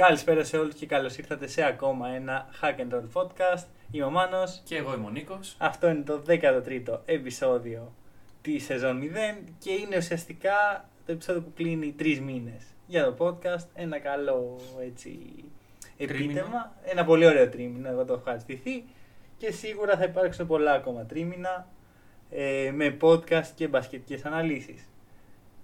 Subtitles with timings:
[0.00, 3.64] Καλησπέρα σε όλους και καλώς ήρθατε σε ακόμα ένα Hack and Roll podcast.
[3.90, 4.62] Είμαι ο Μάνος.
[4.64, 5.56] Και εγώ είμαι ο Νίκος.
[5.58, 7.92] Αυτό είναι το 13ο επεισόδιο
[8.42, 9.04] της σεζόν 0
[9.58, 13.66] και είναι ουσιαστικά το επεισόδιο που κλείνει τρεις μήνες για το podcast.
[13.74, 15.18] Ένα καλό έτσι
[15.96, 16.72] επίτευγμα.
[16.84, 18.84] Ένα πολύ ωραίο τρίμηνο, εγώ το έχω ευχαριστηθεί.
[19.38, 21.68] Και σίγουρα θα υπάρξουν πολλά ακόμα τρίμηνα
[22.30, 24.88] ε, με podcast και μπασκετικές αναλύσεις.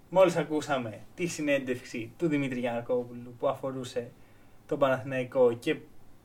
[0.09, 4.11] Μόλις ακούσαμε τη συνέντευξη του Δημήτρη Γιανακόπουλου που αφορούσε
[4.67, 5.75] τον Παναθηναϊκό και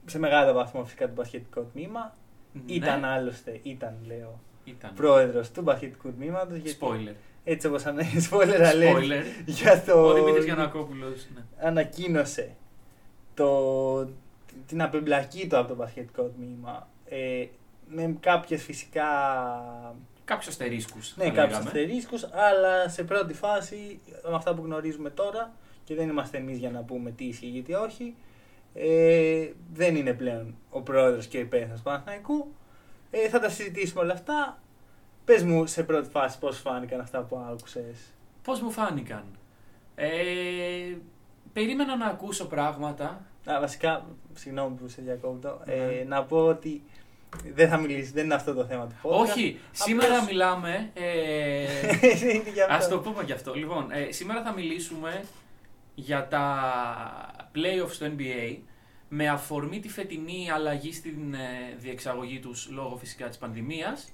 [0.07, 2.17] σε μεγάλο βαθμό φυσικά το μπασχετικό τμήμα.
[2.53, 2.73] Ναι.
[2.75, 4.91] Ήταν άλλωστε, ήταν λέω, Ήταν.
[4.95, 6.57] πρόεδρος του μπασχετικού τμήματος.
[6.59, 7.15] γιατί Spoiler.
[7.45, 8.03] Έτσι όπως ανε...
[8.31, 9.23] spoiler alert Spoiler.
[9.47, 10.07] για το...
[10.09, 11.27] Ο Δημήτρης Γιαννακόπουλος.
[11.35, 11.43] Ναι.
[11.69, 12.55] ανακοίνωσε
[13.35, 14.09] το...
[14.67, 17.47] την απεμπλακή του από το μπασχετικό τμήμα ε,
[17.89, 19.05] με κάποιες φυσικά
[20.25, 21.17] Κάποιους αστερίσκους.
[21.17, 21.69] ναι, θα κάποιους λέγαμε.
[21.69, 25.53] αστερίσκους αλλά σε πρώτη φάση με αυτά που γνωρίζουμε τώρα
[25.85, 28.15] και δεν είμαστε εμείς για να πούμε τι ισχύει γιατί όχι
[28.75, 32.55] ε, δεν είναι πλέον ο πρόεδρος και ο υπεύθυνος του Παναθηναϊκού
[33.11, 34.63] ε, θα τα συζητήσουμε όλα αυτά
[35.25, 37.99] Πες μου σε πρώτη φάση πώς φάνηκαν αυτά που άκουσες
[38.43, 39.25] Πώς μου φάνηκαν;
[39.95, 40.09] Ε,
[41.53, 43.05] περίμενα να ακούσω πράγματα.
[43.45, 46.05] Α, βασικά, συγγνώμη που σε διακόπτω, ε, Ναι.
[46.09, 46.83] να πω ότι
[47.55, 49.11] δεν θα μιλήσεις, δεν είναι αυτό το θέμα του podcast.
[49.21, 50.91] Όχι, σήμερα μιλάμε...
[50.95, 51.63] Ε,
[52.35, 52.75] είναι για αυτό.
[52.77, 53.55] ας το πούμε γι' αυτό.
[53.55, 55.25] Λοιπόν, ε, σήμερα θα μιλήσουμε
[55.95, 58.57] για τα playoffs στο NBA
[59.09, 64.11] με αφορμή τη φετινή αλλαγή στην ε, διεξαγωγή τους λόγω φυσικά της πανδημίας.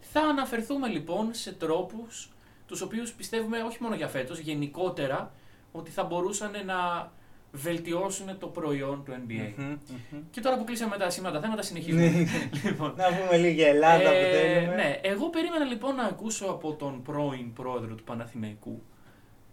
[0.00, 2.30] Θα αναφερθούμε λοιπόν σε τρόπους
[2.66, 5.32] τους οποίους πιστεύουμε όχι μόνο για φέτος, γενικότερα
[5.72, 7.10] ότι θα μπορούσαν να
[7.52, 9.52] βελτιώσουν το προϊόν του NBA.
[9.56, 10.20] Μμμ, μμμ.
[10.30, 12.08] Και τώρα που κλείσαμε τα σήμερα τα θέματα συνεχίζουμε.
[12.08, 12.24] Ναι.
[12.70, 14.74] λοιπόν, να πούμε λίγη για Ελλάδα ε, που θέλουμε.
[14.74, 18.82] Ναι, εγώ περίμενα λοιπόν να ακούσω από τον πρώην πρόεδρο του Παναθηναϊκού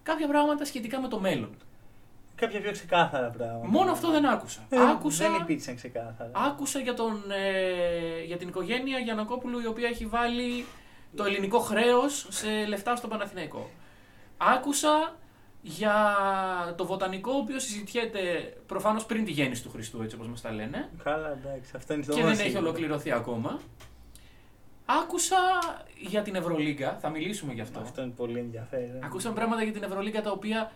[0.08, 1.50] κάποια πράγματα σχετικά με το μέλλον.
[2.36, 3.68] Κάποια πιο ξεκάθαρα πράγματα.
[3.68, 4.60] Μόνο αυτό δεν άκουσα.
[4.70, 6.32] Ε, άκουσα, Δεν υπήρξαν ξεκάθαρα.
[6.34, 10.66] άκουσα για, τον, ε, για την οικογένεια Γιανακόπουλου η οποία έχει βάλει
[11.16, 13.70] το ελληνικό χρέος σε λεφτά στο Παναθηναϊκό.
[14.38, 15.16] Άκουσα
[15.62, 16.16] για
[16.78, 18.20] το βοτανικό ο οποίος συζητιέται
[18.68, 22.04] προφανώς πριν τη γέννηση του Χριστού έτσι όπως μας τα λένε Καλά, εντάξει, αυτό είναι
[22.06, 22.68] το και μόνο δεν έχει σίγουρο.
[22.70, 23.60] ολοκληρωθεί ακόμα.
[24.90, 25.36] Άκουσα
[26.00, 27.80] για την Ευρωλίγκα, θα μιλήσουμε γι' αυτό.
[27.80, 29.04] Αυτό είναι πολύ ενδιαφέρον.
[29.04, 30.72] Ακούσαμε πράγματα για την Ευρωλίγκα τα οποία.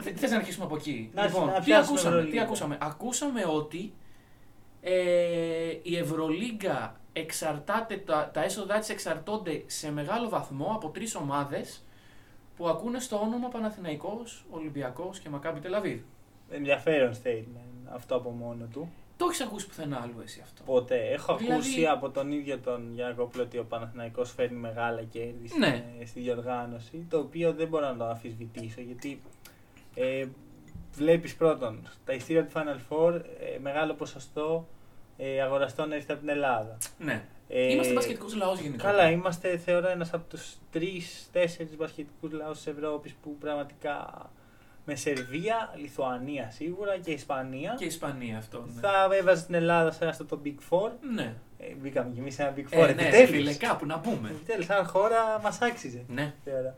[0.00, 1.10] Θε- Θες να αρχίσουμε από εκεί.
[1.14, 2.42] Να- λοιπόν, να τι πιάσουμε ακούσαμε, τι Ευρωλίγκα.
[2.42, 2.78] ακούσαμε.
[2.80, 3.92] Ακούσαμε ότι
[4.80, 11.82] ε, η Ευρωλίγκα εξαρτάται, τα, τα έσοδά της εξαρτώνται σε μεγάλο βαθμό από τρεις ομάδες
[12.56, 16.00] που ακούνε στο όνομα Παναθηναϊκός, Ολυμπιακός και Μακάμπι Τελαβίδ.
[16.50, 18.92] Ενδιαφέρον statement αυτό από μόνο του.
[19.18, 20.62] Το έχεις ακούσει πουθενά άλλου εσύ αυτό.
[20.64, 20.96] Ποτέ.
[21.12, 25.60] Έχω Δηλαδή- ακούσει από τον ίδιο τον Γιάννη ότι ο Παναθηναϊκός φέρνει μεγάλα κέρδη στην-
[25.60, 25.84] Ναι.
[26.04, 29.22] στη διοργάνωση, το οποίο δεν μπορώ να το αμφισβητήσω γιατί
[29.94, 30.26] ε,
[30.94, 34.68] βλέπεις πρώτον τα ειστήρια του Final Four ε, μεγάλο ποσοστό
[35.16, 36.76] ε, αγοραστών έρχεται από την Ελλάδα.
[36.98, 37.24] Ναι.
[37.48, 38.82] Ε, Είμαστε μπασκετικός λαός γενικά.
[38.84, 44.30] Καλά, είμαστε θεωρώ ένας από τους τρεις-τέσσερις μπασκετικούς λαούς της Ευρώπης που πραγματικά
[44.90, 48.64] με Σερβία, Λιθουανία σίγουρα και Ισπανία Και η Ισπανία αυτό.
[48.74, 48.80] Ναι.
[48.80, 50.90] θα έβαζε την Ελλάδα σε αυτό το Big Four.
[51.14, 51.34] Ναι.
[51.58, 52.88] Ε, μπήκαμε κι εμείς σε ένα Big Four.
[52.88, 53.28] Ε, ναι, επιτέλους.
[53.30, 54.28] φίλε, κάπου να πούμε.
[54.28, 56.04] Επιτέλους, σαν χώρα μας άξιζε.
[56.08, 56.34] Ναι.
[56.44, 56.74] Θεωρώ.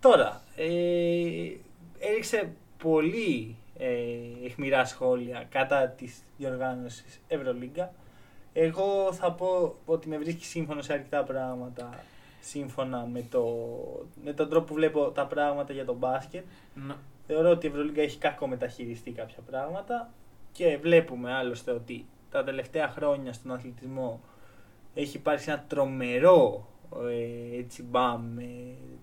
[0.00, 0.66] Τώρα, ε,
[1.98, 2.50] έριξε
[2.82, 3.86] πολύ ε,
[4.44, 7.92] αιχμηρά σχόλια κατά της διοργάνωσης Ευρωλίγκα.
[8.52, 11.90] Εγώ θα πω ότι με βρίσκει σύμφωνο σε αρκετά πράγματα
[12.40, 13.44] σύμφωνα με, το,
[14.24, 16.44] με τον τρόπο που βλέπω τα πράγματα για τον μπάσκετ.
[16.74, 20.10] Να- Θεωρώ ότι η Ευρωλίγκα έχει κακό μεταχειριστεί κάποια πράγματα
[20.52, 24.20] και βλέπουμε άλλωστε ότι τα τελευταία χρόνια στον αθλητισμό
[24.94, 26.68] έχει υπάρξει ένα τρομερό
[27.10, 28.48] ε, έτσι μπαμ με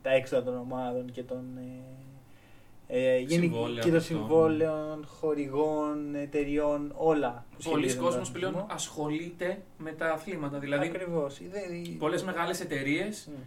[0.01, 1.83] τα έξοδα των ομάδων και των, ε,
[2.87, 4.17] ε, γενικ- Συμβόλαια και των αυτών.
[4.17, 7.45] συμβόλαιων, χορηγών, εταιριών, όλα.
[7.57, 8.75] που Πολλοί σχετίζονται με τον κόσμος πλέον αθλητισμό.
[8.75, 10.59] ασχολείται με τα αθλήματα.
[10.59, 11.41] Δηλαδή, Ακριβώς.
[11.51, 13.39] Δεν- πολλές μεγάλες εταιρείες, Μμ.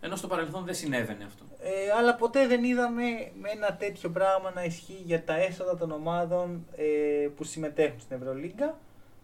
[0.00, 1.44] ενώ στο παρελθόν δεν συνέβαινε αυτό.
[1.62, 3.02] Ε, αλλά ποτέ δεν είδαμε
[3.40, 8.16] με ένα τέτοιο πράγμα να ισχύει για τα έσοδα των ομάδων ε, που συμμετέχουν στην
[8.16, 8.78] Ευρωλίγκα.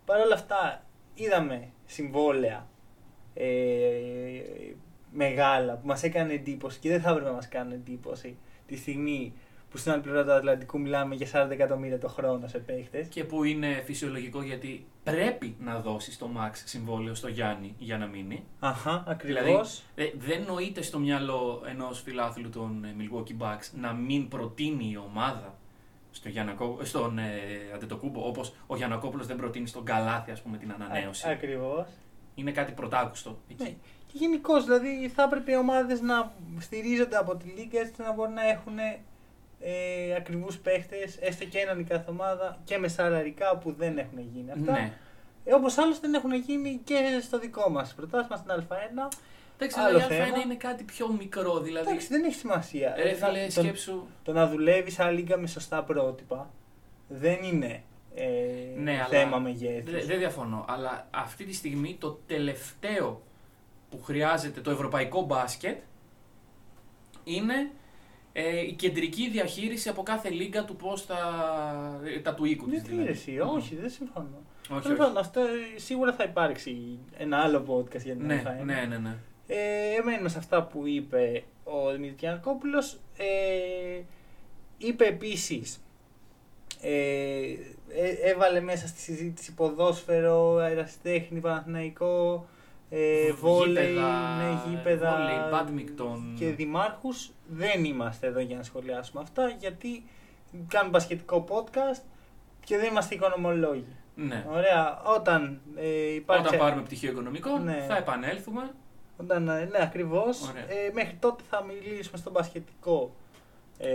[0.04, 0.84] Παρ' όλα αυτά
[1.14, 2.66] είδαμε συμβόλαια
[3.34, 3.46] ε,
[5.12, 8.36] μεγάλα που μας έκανε εντύπωση και δεν θα έπρεπε να μας κάνουν εντύπωση
[8.66, 9.32] τη στιγμή
[9.70, 13.08] που στην άλλη πλευρά του Ατλαντικού μιλάμε για 40 εκατομμύρια το χρόνο σε παίχτες.
[13.08, 18.06] Και που είναι φυσιολογικό γιατί πρέπει να δώσει το Max συμβόλαιο στο Γιάννη για να
[18.06, 18.44] μείνει.
[18.58, 19.84] Αχα, ακριβώς.
[19.94, 24.90] Δηλαδή, ε, δεν νοείται στο μυαλό ενός φιλάθλου των ε, Milwaukee Bucks να μην προτείνει
[24.90, 25.58] η ομάδα
[26.10, 27.24] στο Γιανακό, στον ε,
[27.74, 31.28] Αντετοκούμπο, όπως ο Γιανακόπουλο δεν προτείνει στον Καλάθι, ας πούμε, την ανανέωση.
[31.28, 31.86] Α, ακριβώς.
[32.34, 33.38] Είναι κάτι πρωτάκουστο.
[33.48, 33.62] Εκεί.
[33.62, 33.68] Ναι.
[34.06, 38.32] Και γενικώς δηλαδή θα έπρεπε οι ομάδες να στηρίζονται από τη Λίγκα έτσι να μπορούν
[38.32, 38.78] να έχουν
[39.60, 44.18] ε, ακριβούς παίχτες, έστω και έναν η κάθε ομάδα και με σαλαρικά που δεν έχουν
[44.34, 44.72] γίνει αυτά.
[44.72, 44.92] Ναι.
[45.44, 49.12] Ε, Όπως άλλωστε δεν έχουν γίνει και στο δικό μας πρωτάθλημα στην Α1.
[49.58, 50.36] Εντάξει, Άλλο αλλά η θέμα.
[50.36, 51.88] Α1 είναι κάτι πιο μικρό, δηλαδή.
[51.88, 52.94] Εντάξει, δεν έχει σημασία.
[52.96, 54.06] Ρε Ε, φίλε, το- σκέψου.
[54.24, 56.50] Το να δουλεύεις σαν λίγα με σωστά πρότυπα
[57.08, 57.82] δεν είναι
[58.14, 58.24] ε,
[58.76, 59.92] Ναι, αλλά θέμα μεγέθους.
[59.92, 63.22] Δε- Δεν διαφωνώ, αλλά αυτή τη στιγμή το τελευταίο
[63.90, 65.78] που χρειάζεται το ευρωπαϊκό μπάσκετ
[67.24, 67.70] είναι
[68.38, 71.16] ε, η κεντρική διαχείριση από κάθε λίγα του πώς θα...
[72.16, 73.10] ε, τα του οίκου της Δεν δηλαδή.
[73.10, 74.28] εσύ, όχι, δεν συμφωνώ.
[74.60, 74.94] όχι, Τέλος όχι.
[74.96, 78.64] πάντων, αυτό ε, σίγουρα θα υπάρξει ένα άλλο podcast για την Ναι, Α1.
[78.64, 79.16] ναι, ναι, ναι.
[79.46, 82.98] Ε, εμένουμε σε αυτά που είπε ο Δημήτρης Γιανακόπουλος.
[83.16, 84.00] Ε,
[84.78, 85.80] είπε επίσης,
[86.80, 86.90] ε,
[87.88, 92.46] ε, έβαλε μέσα στη συζήτηση ποδόσφαιρο, αεραστέχνη, παναθηναϊκό,
[92.90, 96.34] ε, βόλεϊ, Γήπεδα, ναι, γήπεδα βόλεϊ, μπάντμικτον.
[96.38, 97.30] και δημάρχους.
[97.48, 100.04] Δεν είμαστε εδώ για να σχολιάσουμε αυτά, γιατί
[100.68, 102.02] κάνουμε μπασκετικό podcast
[102.64, 103.96] και δεν είμαστε οικονομολόγοι.
[104.14, 104.46] ναι.
[104.50, 106.46] Ωραία, όταν ε, υπάρξει...
[106.46, 107.84] Όταν πάρουμε πτυχίο οικονομικών Ναι.
[107.88, 108.70] θα επανέλθουμε.
[109.16, 110.48] Όταν, ε, ναι, ακριβώς.
[110.48, 110.62] Ωραία.
[110.62, 113.14] Ε, μέχρι τότε θα μιλήσουμε στο μπασκετικό
[113.78, 113.90] ε,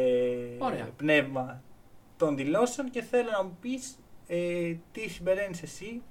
[0.58, 0.90] Ωραία.
[0.98, 1.62] πνεύμα
[2.18, 6.02] των δηλώσεων και θέλω να μου πεις ε, τι συμπεραίνεις εσύ.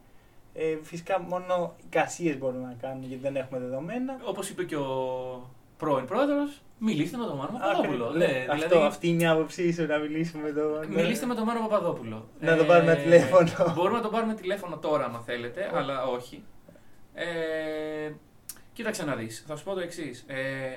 [0.63, 4.17] Ε, φυσικά μόνο οι κασίες μπορούμε να κάνουμε γιατί δεν έχουμε δεδομένα.
[4.25, 8.05] Όπως είπε και ο πρώην πρόεδρος, μιλήστε με τον Μάνο Παπαδόπουλο.
[8.07, 10.87] Άκρη- Ναι, ναι, αυτό, δηλαδή, αυτή είναι η άποψή σου να μιλήσουμε με τον...
[10.89, 12.29] Μιλήστε με τον Μάνο Παπαδόπουλο.
[12.41, 13.51] Να τον πάρουμε τηλέφωνο.
[13.75, 16.43] Μπορούμε να τον πάρουμε τηλέφωνο τώρα, αν θέλετε, αλλά όχι.
[17.15, 17.25] Ε,
[18.73, 19.45] κοίταξε να δεις.
[19.47, 20.25] Θα σου πω το εξής.
[20.27, 20.77] Ε,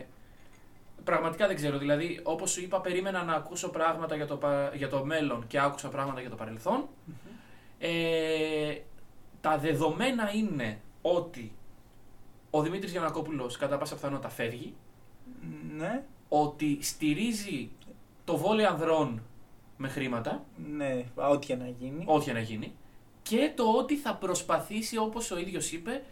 [1.03, 1.77] πραγματικά δεν ξέρω.
[1.77, 5.59] Δηλαδή, όπως σου είπα, περίμενα να ακούσω πράγματα για το, πα- για το μέλλον και
[5.59, 6.87] άκουσα πράγματα για το παρελθόν.
[7.79, 7.89] Ε,
[9.43, 11.51] τα δεδομένα είναι ότι
[12.49, 14.73] ο Δημήτρης Γιανακόπουλος κατά πάσα πιθανότητα φεύγει,
[15.77, 17.69] Ναι, ότι στηρίζει
[18.23, 19.21] το βόλιο ανδρών
[19.77, 20.43] με χρήματα,
[20.75, 22.03] ναι, ό,τι και να γίνει.
[22.07, 22.73] ό,τι και να γίνει,
[23.21, 26.03] και το ότι θα προσπαθήσει, όπως ο ίδιος είπε,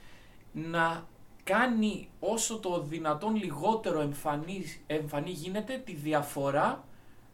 [0.53, 1.07] να
[1.43, 6.83] κάνει όσο το δυνατόν λιγότερο εμφανή, εμφανή γίνεται τη διαφορά,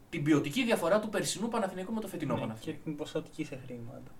[0.09, 2.83] την ποιοτική διαφορά του περσινού Παναθηναϊκού με το φετινό Ναι, και Παναθηναϊκό.
[2.83, 4.11] την ποσοτική σε χρήματα.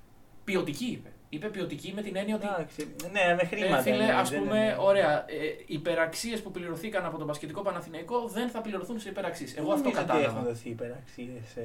[0.44, 1.12] Ποιοτική είπε.
[1.30, 3.78] Είπε ποιοτική με την έννοια ότι Εντάξει, ναι, με χρήματα.
[3.78, 5.36] Ε, φίλε, ναι, ας δεν πούμε, είναι- ωραία, ε,
[5.66, 9.58] υπεραξίες που πληρωθήκαν από τον Πασχετικό Παναθηναϊκό δεν θα πληρωθούν σε υπεραξίες.
[9.58, 10.50] Εγώ αυτό Νομίζω ότι Έχουν κατάλαβα.
[10.50, 11.56] δοθεί υπεραξίες.
[11.56, 11.62] Ε...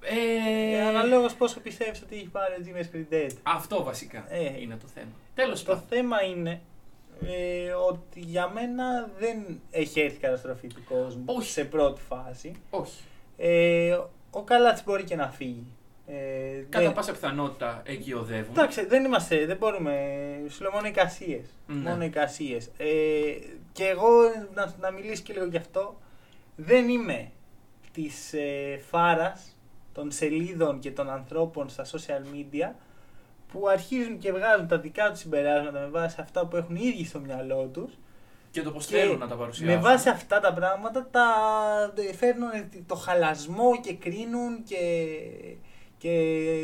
[0.00, 3.30] Ε, Ε, Αναλόγως πόσο πιστεύεις ότι έχει πάρει ο Jimmy Sprintet.
[3.42, 5.10] Αυτό βασικά Ε, είναι το θέμα.
[5.34, 5.84] Τέλος Το πάντων.
[5.88, 6.60] θέμα είναι
[7.26, 11.50] ε, ότι για μένα δεν έχει έρθει η καταστροφή του κόσμου Όχι.
[11.50, 12.52] σε πρώτη φάση.
[12.70, 13.00] Όχι.
[13.36, 13.98] Ε,
[14.30, 15.66] ο Καλάτς μπορεί και να φύγει.
[16.10, 18.50] Ε, Κατά δεν- πάσα πιθανότητα εκεί οδεύουν.
[18.56, 19.92] Εντάξει, δεν είμαστε, δεν μπορούμε.
[20.48, 21.40] Σου λέω μόνο εικασίε.
[21.66, 21.90] Ναι.
[21.90, 22.58] Μόνο εικασίε.
[22.76, 22.86] Ε,
[23.72, 24.08] και εγώ
[24.54, 25.98] να, να μιλήσω και λίγο γι' αυτό.
[26.56, 27.30] Δεν είμαι
[27.92, 29.56] της ε, φάρας
[29.92, 32.72] των σελίδων και των ανθρώπων στα social media
[33.52, 37.04] που αρχίζουν και βγάζουν τα δικά τους συμπεράσματα με βάση αυτά που έχουν οι ίδιοι
[37.04, 37.92] στο μυαλό τους.
[38.50, 39.74] Και το πώς Και θέλουν να τα παρουσιάσουν.
[39.76, 41.26] Με βάση αυτά τα πράγματα τα
[41.94, 42.50] ε, φέρνουν
[42.86, 44.76] το χαλασμό και κρίνουν και,
[45.98, 46.10] και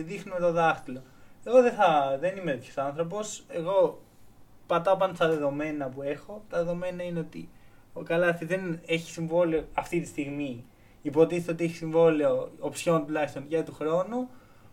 [0.07, 1.03] δείχνουν με το δάχτυλο.
[1.45, 3.45] Εγώ δεν, θα, δεν είμαι τέτοιος άνθρωπος.
[3.49, 4.03] Εγώ
[4.67, 6.45] πατάω πάνω στα δεδομένα που έχω.
[6.49, 7.49] Τα δεδομένα είναι ότι
[7.93, 10.65] ο Καλάθι δεν έχει συμβόλαιο αυτή τη στιγμή.
[11.03, 14.29] Υποτίθεται ότι έχει συμβόλαιο οψιών τουλάχιστον για του χρόνου.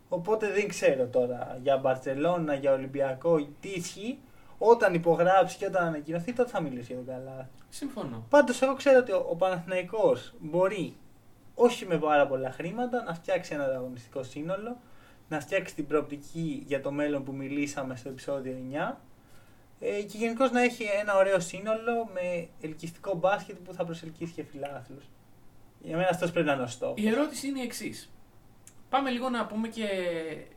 [0.10, 4.20] Οπότε δεν ξέρω τώρα για Μπαρσελόνα, για Ολυμπιακό, τι ισχύει.
[4.58, 7.50] Όταν υπογράψει και όταν ανακοινωθεί, τότε θα μιλήσει για τον Καλάθι.
[7.70, 8.26] Συμφωνώ.
[8.30, 10.96] Πάντως εγώ ξέρω ότι ο, ο Παναθηναϊκός μπορεί
[11.64, 14.78] όχι με πάρα πολλά χρήματα να φτιάξει ένα ανταγωνιστικό σύνολο,
[15.30, 18.56] να φτιάξει την προοπτική για το μέλλον που μιλήσαμε στο επεισόδιο
[18.92, 18.96] 9
[19.80, 24.44] ε, και γενικώς να έχει ένα ωραίο σύνολο με ελκυστικό μπάσκετ που θα προσελκύσει και
[24.44, 25.04] φιλάθλους.
[25.82, 27.04] Για μένα αυτός πρέπει να είναι ο στόχος.
[27.04, 28.12] Η ερώτηση είναι η εξής.
[28.90, 29.88] Πάμε λίγο να πούμε και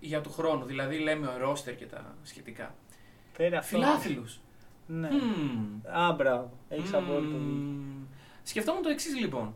[0.00, 0.64] για του χρόνου.
[0.64, 2.74] Δηλαδή, λέμε ο ρόστερ και τα σχετικά.
[3.36, 3.76] Πέρα αυτό.
[3.76, 4.40] Φιλάθλους.
[4.86, 5.08] Ναι.
[5.90, 6.50] Α, μπράβο.
[6.68, 8.08] Έχεις απόλυτο δίκιο.
[8.42, 9.54] Σκεφτόμουν το εξής λοιπόν.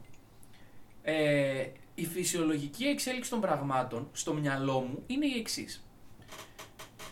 [1.10, 5.84] Ε, η φυσιολογική εξέλιξη των πραγμάτων στο μυαλό μου είναι η εξής.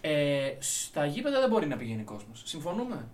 [0.01, 2.43] Ε, στα γήπεδα δεν μπορεί να πηγαίνει κόσμος.
[2.45, 3.09] Συμφωνούμε;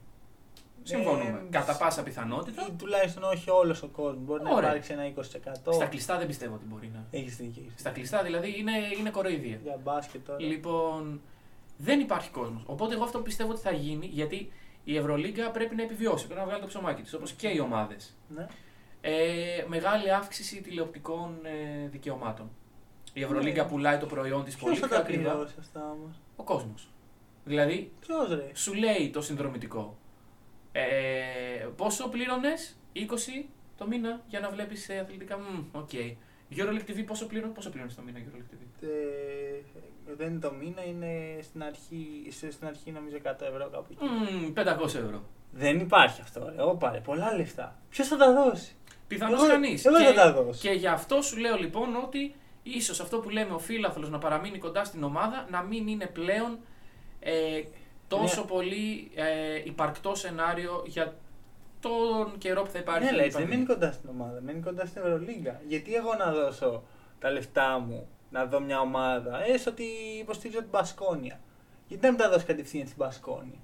[0.82, 1.42] Συμφωνούμε.
[1.46, 2.66] Ε, Κατά πάσα πιθανότητα.
[2.68, 4.24] Ή τουλάχιστον όχι όλος ο κόσμος.
[4.24, 4.68] Μπορεί να Ωραία.
[4.68, 5.72] υπάρξει ένα 20%.
[5.72, 7.06] Στα κλειστά δεν πιστεύω ότι μπορεί να.
[7.10, 7.62] Έχεις δίκιο.
[7.66, 9.58] έχεις Στα κλειστά δηλαδή είναι, είναι κοροϊδία.
[9.62, 10.40] Για μπάσκετ τώρα.
[10.40, 11.20] Λοιπόν,
[11.76, 12.62] δεν υπάρχει κόσμος.
[12.66, 14.52] Οπότε εγώ αυτό που πιστεύω ότι θα γίνει, γιατί
[14.84, 18.14] η Ευρωλίγκα πρέπει να επιβιώσει, πρέπει να βγάλει το ψωμάκι της, όπως και οι ομάδες.
[18.34, 18.46] Ναι.
[19.04, 22.50] Ε, μεγάλη αύξηση τηλεοπτικών ε, δικαιωμάτων.
[23.12, 23.68] Η Ευρωλίγκα Ναι.
[23.68, 25.30] πουλάει το προϊόν της πολύ Ποιος θα πιο τα ακριβά.
[25.30, 26.20] πληρώσει αυτά όμως.
[26.36, 26.88] Ο κόσμος.
[27.44, 29.96] Δηλαδή, Ποιος ρε; σου λέει το συνδρομητικό.
[30.72, 30.82] Ε,
[31.76, 35.38] πόσο πλήρωνες, 20 το μήνα για να βλέπεις αθλητικά.
[35.38, 35.88] Μμ, OK.
[35.92, 36.14] Okay.
[36.56, 38.84] EuroLeague TV πόσο πληρώνει πόσο πληρώνεις το μήνα EuroLeague TV.
[38.86, 43.86] Ε, δεν είναι το μήνα, είναι στην αρχή, σε- στην αρχή νομίζω 100 ευρώ κάπου
[43.90, 44.04] εκεί.
[44.04, 45.22] Μμ, 500 ευρώ.
[45.52, 46.62] Δεν υπάρχει αυτό, ρε.
[46.62, 47.80] Ωπα, ρε, πολλά λεφτά.
[47.88, 48.76] Ποιος θα τα δώσει;
[49.14, 49.84] Πιθανώς Εγώ- κανείς.
[49.84, 50.60] εγώ και, θα τα δώσω.
[50.60, 54.58] και γι' αυτό σου λέω λοιπόν ότι ίσως αυτό που λέμε ο φίλαθλος να παραμείνει
[54.58, 56.58] κοντά στην ομάδα να μην είναι πλέον
[57.20, 57.62] ε,
[58.08, 58.46] τόσο Ναι.
[58.46, 61.14] πολύ ε, υπαρκτό σενάριο για
[61.80, 63.04] τον καιρό που θα υπάρχει.
[63.04, 63.66] Ναι, η αλλά έτσι δεν πανδημία.
[63.68, 65.60] μένει κοντά στην ομάδα, μένει κοντά στην Ευρωλίγκα.
[65.68, 66.82] Γιατί εγώ να δώσω
[67.18, 69.84] τα λεφτά μου να δω μια ομάδα, έστω ότι
[70.20, 71.40] υποστηρίζω την Μπασκόνια.
[71.88, 73.58] Γιατί να μην τα δώσει κατευθείαν στην Μπασκόνια;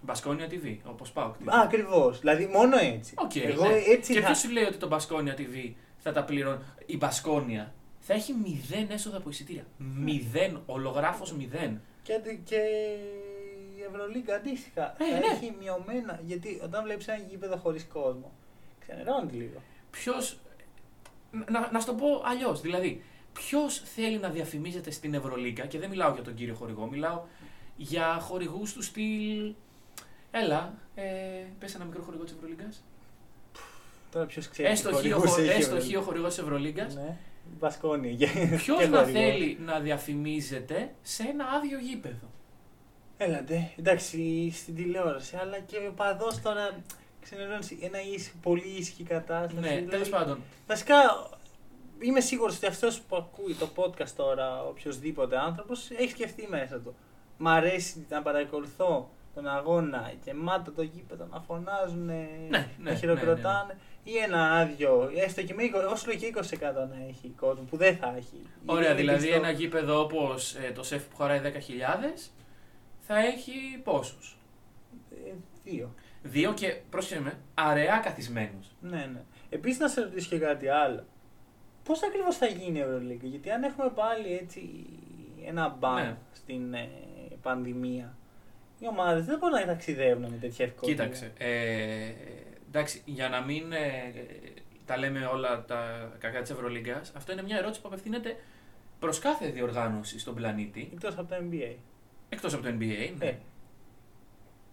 [0.00, 1.26] Μπασκόνια TV, όπως πάω.
[1.28, 2.18] Α, ακριβώς.
[2.20, 3.14] Δηλαδή μόνο έτσι.
[3.18, 3.74] Οκ, εγώ ναι.
[3.74, 4.26] έτσι Και θα.
[4.26, 8.90] ποιος σου λέει ότι το Μπασκόνια TV θα τα πληρώνει; Η Μπασκόνια θα έχει μηδέν
[8.90, 9.66] έσοδα από εισιτήρια.
[9.76, 11.80] Μηδέν, ολογράφως μηδέν.
[12.02, 12.12] Και,
[12.44, 12.56] και
[13.76, 15.26] η Ευρωλίγκα αντίστοιχα Ε, θα ναι.
[15.26, 16.20] έχει μειωμένα.
[16.24, 18.32] Γιατί όταν βλέπεις ένα γήπεδο χωρίς κόσμο,
[18.80, 19.62] ξενερώνει λίγο.
[19.90, 20.12] Ποιο.
[21.50, 22.60] Να, να σου το πω αλλιώς.
[22.60, 27.22] Δηλαδή, ποιος θέλει να διαφημίζεται στην Ευρωλίγκα και δεν μιλάω για τον κύριο χορηγό, μιλάω
[27.76, 29.54] για χορηγούς του στυλ.
[30.30, 31.04] Έλα, ε,
[31.58, 32.84] πες ένα μικρό χορηγό της Ευρωλίγκας.
[34.12, 34.68] Τώρα ποιος ξέρει.
[34.68, 35.86] Έστω τι χείο, χορηγούς χο- έχει η έστω Ευρωλίγκα.
[35.88, 36.94] χείο χορηγός της Ευρωλίγκας.
[36.94, 37.16] Ναι,
[37.58, 38.28] Μπασκόνια.
[38.56, 39.10] Ποιος Και να χορηγός.
[39.22, 42.30] θέλει να διαφημίζεται σε ένα άδειο γήπεδο;
[43.16, 46.70] Έλατε, εντάξει, στην τηλεόραση, αλλά και ο παδός τώρα
[47.20, 49.60] ξενερώνει ένα ίσ, πολύ ήσυχη κατάσταση.
[49.60, 50.42] Ναι, δηλαδή, τέλος πάντων.
[50.66, 50.94] Βασικά,
[51.98, 56.94] είμαι σίγουρος ότι αυτός που ακούει το podcast τώρα, οποιοδήποτε άνθρωπος, έχει σκεφτεί μέσα του.
[57.38, 63.76] Μ' αρέσει να παρακολουθώ τον αγώνα γεμάτο το γήπεδο να φωνάζουν, ναι, να ναι, χειροκροτάνε.
[64.04, 66.40] Ή ένα άδειο, έστω και με 20, εγώ σου λέω και 20%
[66.74, 68.42] να έχει κόσμο που δεν θα έχει.
[68.66, 69.36] Ωραία, Είναι δηλαδή κλειστό.
[69.38, 72.30] ένα γήπεδο όπως το ΣΕΦ που χωράει 10.000
[73.00, 73.52] θα έχει
[73.84, 74.36] πόσους;
[75.10, 75.30] Ε,
[75.64, 75.94] δύο.
[76.22, 78.66] Δύο και πρόσεχε με, αραιά καθισμένους.
[78.80, 79.22] Ναι, ναι.
[79.48, 81.04] Επίσης να σε ρωτήσω και κάτι άλλο.
[81.84, 84.86] Πώς ακριβώς θα γίνει η Ευρωλίγκα, Γιατί αν έχουμε πάλι έτσι
[85.46, 86.16] ένα μπαν Ναι.
[86.32, 86.88] στην ε,
[87.42, 88.16] πανδημία,
[88.78, 90.94] οι ομάδες δεν μπορούν να ταξιδεύουν με τέτοια ευκολία.
[90.94, 91.32] Κοίταξε.
[91.38, 92.12] Ε,
[92.68, 94.12] εντάξει, για να μην ε,
[94.86, 98.36] τα λέμε όλα τα κακά της Ευρωλίγκας, αυτό είναι μια ερώτηση που απευθύνεται
[98.98, 100.88] προς κάθε διοργάνωση στον πλανήτη.
[100.92, 101.74] Εκτός από το NBA.
[102.28, 103.12] Εκτός από το NBA.
[103.18, 103.26] Ναι.
[103.26, 103.34] Ε,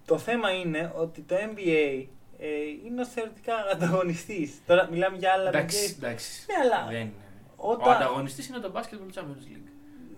[0.05, 2.05] το θέμα είναι ότι το NBA
[2.39, 2.47] ε,
[2.85, 4.61] είναι ως θεωρητικά ανταγωνιστής.
[4.65, 6.03] Τώρα μιλάμε για άλλα εντάξει, NBA.
[6.03, 6.45] εντάξει.
[6.47, 7.11] Ναι, αλλά Δεν είναι.
[7.55, 9.67] όταν- Ο ανταγωνιστής είναι το Basketball Champions League.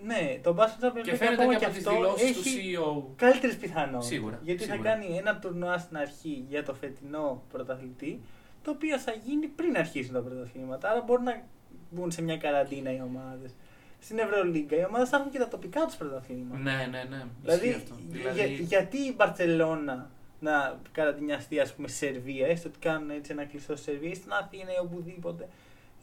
[0.05, 2.77] Ναι, το Basketball Champions Και League φαίνεται ακόμα και από τις αυτό δηλώσεις του έχει
[2.77, 3.13] CEO.
[3.15, 4.05] καλύτερες πιθανότητες.
[4.05, 4.77] Σίγουρα, Γιατί σίγουρα.
[4.81, 8.21] θα κάνει ένα τουρνουά στην αρχή για το φετινό πρωταθλητή,
[8.63, 10.89] το οποίο θα γίνει πριν αρχίσουν τα πρωταθλήματα.
[10.89, 11.41] Άρα μπορούν να
[11.89, 13.51] μπουν σε μια καραντίνα οι ομάδες.
[13.99, 16.57] Στην Ευρωλίγκα οι ομάδες θα έχουν και τα τοπικά τους πρωταθλήματα.
[16.61, 17.23] Ναι, ναι, ναι.
[17.41, 17.95] Δηλαδή, Ισχύει αυτό.
[18.11, 20.09] για- Δηλαδή, γιατί η Μπαρσελόνα
[20.39, 24.13] να καραντινιαστεί ας πούμε, στη Σερβία, έστω ότι κάνουν έτσι ένα κλειστό στη Σερβία ή
[24.15, 25.47] στην Αθήνα ή οπουδήποτε,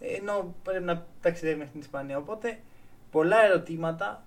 [0.00, 2.18] ενώ πρέπει να ταξιδεύει μέχρι την Ισπανία.
[2.18, 2.58] Οπότε
[3.12, 4.24] πολλά ερωτήματα,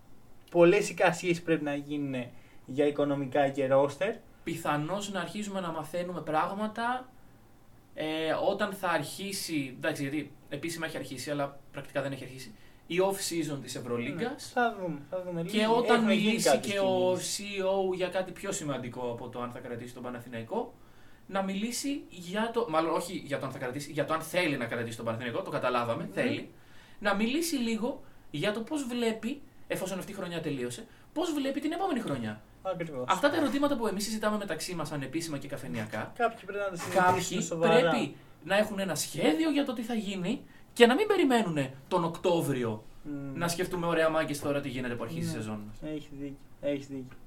[0.51, 2.25] πολλές εικασίες πρέπει να γίνουν
[2.65, 4.15] για οικονομικά και ρόστερ.
[4.44, 7.10] πιθανώς να αρχίζουμε να μαθαίνουμε πράγματα
[7.94, 12.54] ε, όταν θα αρχίσει, εντάξει γιατί επίσημα έχει αρχίσει αλλά πρακτικά δεν έχει αρχίσει,
[12.88, 15.00] η off-season της Ευρωλίγκας Θα δούμε.
[15.10, 15.42] Θα δούμε.
[15.42, 17.39] και Λίγοι- όταν έχουν γίνει μιλήσει κάποιες και ο κινήσεις.
[17.60, 20.74] CEO για κάτι πιο σημαντικό από το αν θα κρατήσει τον Παναθηναϊκό,
[21.27, 24.58] να μιλήσει για το, μάλλον όχι για το αν θα κρατήσει, για το αν θέλει
[24.58, 26.22] να κρατήσει τον Παναθηναϊκό, το καταλάβαμε, Ναι.
[26.22, 26.50] θέλει,
[27.00, 31.72] να μιλήσει λίγο για το πώς βλέπει, εφόσον αυτή η χρονιά τελείωσε, πώς βλέπει την
[31.72, 32.41] επόμενη χρονιά.
[32.62, 33.05] Ακριβώς.
[33.10, 36.75] Αυτά τα ερωτήματα που εμείς συζητάμε μεταξύ μας ανεπίσημα και καφενειακά, Κάποιοι πρέπει να τα
[36.75, 37.79] συζητήσουν κάποιοι σοβαρά.
[37.79, 40.41] πρέπει να έχουν ένα σχέδιο για το τι θα γίνει
[40.74, 43.38] και να μην περιμένουν τον Οκτώβριο Μμμ.
[43.38, 45.38] να σκεφτούμε ωραία μάγκες τώρα τι γίνεται που αρχίζει η Ναι.
[45.38, 45.91] σεζόν μας.
[45.91, 46.38] Έχει δίκιο.
[46.62, 47.17] Έχεις δίκιο.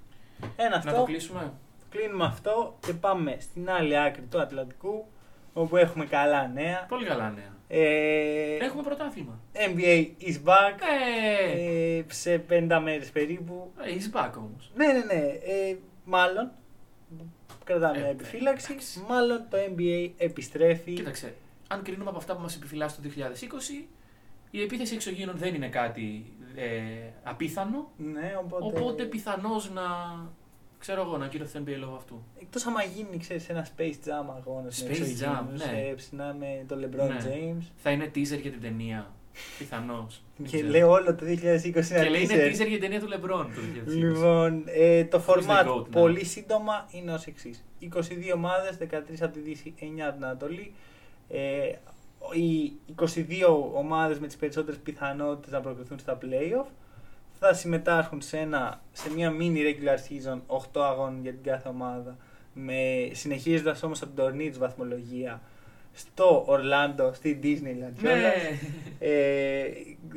[0.56, 0.90] Ένα αυτό.
[0.90, 1.52] Να το κλείσουμε.
[1.90, 5.04] Κλείνουμε αυτό και πάμε στην άλλη άκρη του Ατλαντικού
[5.52, 6.86] όπου έχουμε καλά νέα.
[6.88, 7.56] Πολύ καλά νέα.
[7.68, 9.40] Ε, Έχουμε πρωτάθλημα.
[9.52, 10.78] NBA is back
[11.52, 13.72] Ε, ε, σε 50 μέρες περίπου.
[13.78, 14.72] He's back όμως.
[14.75, 15.25] Ναι, ναι, ναι.
[15.26, 16.50] Ε, μάλλον,
[17.64, 19.04] κρατάμε Ε, μια επιφύλαξη, εντάξει.
[19.08, 20.92] μάλλον το NBA επιστρέφει.
[20.92, 21.34] Κοίταξε,
[21.68, 23.84] αν κρίνουμε από αυτά που μας επιφυλάσσει το 2020,
[24.50, 27.90] η επίθεση εξωγήινων δεν είναι κάτι ε, απίθανο.
[27.96, 29.82] Ναι, οπότε, Οπότε πιθανώς να.
[30.78, 32.23] Ξέρω εγώ, να κυρωθεί το NBA λόγω αυτού.
[32.40, 35.87] Εκτός άμα γίνει, ξέρεις, ένα Space Jam αγώνας με Space Jam, εξωγήινους, ναι.
[35.88, 37.16] ε, ψηνά με τον LeBron Ναι.
[37.25, 37.64] James.
[37.76, 39.11] Θα είναι teaser για την ταινία.
[39.58, 40.23] Πιθανώς.
[40.50, 42.49] Και λέω όλο το 2020 Και ένα λέει είναι teaser.
[42.50, 43.94] teaser για την ταινία του LeBron το 2020.
[43.94, 45.90] Λοιπόν, ε, το Who's the format goat now?
[45.90, 47.64] πολύ σύντομα είναι ως εξής.
[47.80, 47.87] 22
[48.35, 50.73] ομάδες, 13 από τη Δύση, 9 από την Ανατολή.
[51.28, 51.70] Ε,
[52.32, 56.66] οι 22 ομάδες με τις περισσότερες πιθανότητες να προκριθούν στα playoff
[57.38, 62.16] θα συμμετάσχουν σε, ένα, σε μια mini regular season 8 αγώνων για την κάθε ομάδα
[62.52, 65.40] με, συνεχίζοντας όμως από την τωρινή της βαθμολογία
[65.92, 68.21] στο Ορλάντο, στη Disneyland κιόλας.
[68.21, 68.59] Ναι.
[68.99, 69.64] Ε,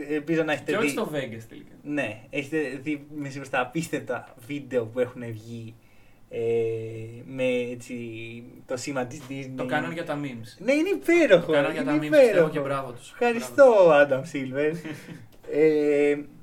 [0.10, 0.92] ελπίζω να έχετε Και όχι δει.
[0.92, 1.72] στο Vegas τελικά.
[1.84, 5.76] Ναι, έχετε δει με σίγουρα στα απίστευτα βίντεο που έχουν βγει
[6.30, 6.40] ε,
[7.26, 7.96] με έτσι,
[8.66, 9.54] το σήμα της Disney.
[9.56, 10.64] Το κάναν για τα memes.
[10.66, 11.46] Ναι, είναι υπέροχο.
[11.46, 12.50] Το κάναν για είναι τα memes, πιστεύω υπέροχο.
[12.50, 13.12] και μπράβο τους.
[13.12, 14.72] Ευχαριστώ, Άνταμ Σίλβερ.
[15.52, 16.18] ε,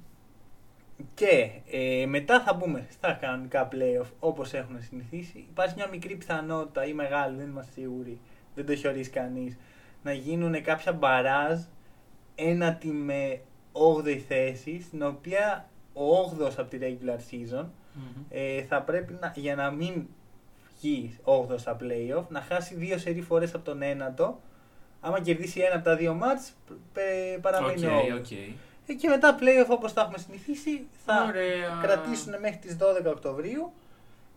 [1.15, 5.39] και ε, μετά θα μπούμε στα κανονικά playoff όπως έχουν συνηθίσει.
[5.51, 8.21] Υπάρχει μια μικρή πιθανότητα ή μεγάλη, δεν είμαστε σίγουροι,
[8.55, 9.59] δεν το έχει ορίσει κανείς,
[10.03, 11.61] να γίνουν κάποια μπαράζ
[12.35, 13.41] ένατη με
[13.73, 17.65] 8η θέση, στην οποία ο 8ος από τη regular season
[17.95, 18.25] Μμμ.
[18.29, 20.07] ε, θα πρέπει να, για να μην
[20.81, 24.41] βγει 8ο στα playoff, να χάσει δύο σερί φορές από τον ένατο.
[25.01, 26.53] Άμα κερδίσει ένα από τα δύο ματς,
[26.93, 28.31] πε- παραμένει OK, okay, OK.
[28.31, 28.37] Ε,
[28.95, 31.79] Και μετά playoff όπως τα έχουμε συνηθίσει θα Ωραία.
[31.83, 33.73] κρατήσουν μέχρι τις 12 Οκτωβρίου.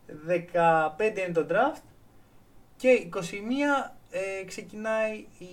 [0.06, 1.80] 15 είναι το draft
[2.76, 5.46] και 21 ε, ξεκινάει η,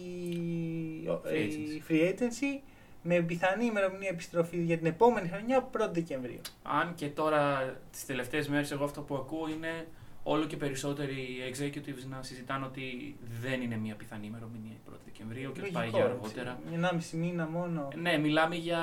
[1.07, 2.59] ο- Free η free agency
[3.01, 6.41] με πιθανή ημερομηνία επιστροφή για την επόμενη χρονιά 1η Δεκεμβρίου.
[6.63, 9.87] Αν και τώρα τις τελευταίες μέρες εγώ αυτό που ακούω είναι
[10.31, 15.51] όλο και περισσότεροι executives να συζητάνε ότι δεν είναι μια πιθανή ημερομηνία η 1η Δεκεμβρίου
[15.51, 16.11] και ότι πάει για έτσι.
[16.11, 16.59] αργότερα.
[16.73, 17.87] Ένα μισή μήνα μόνο.
[17.95, 18.81] Ναι, μιλάμε για.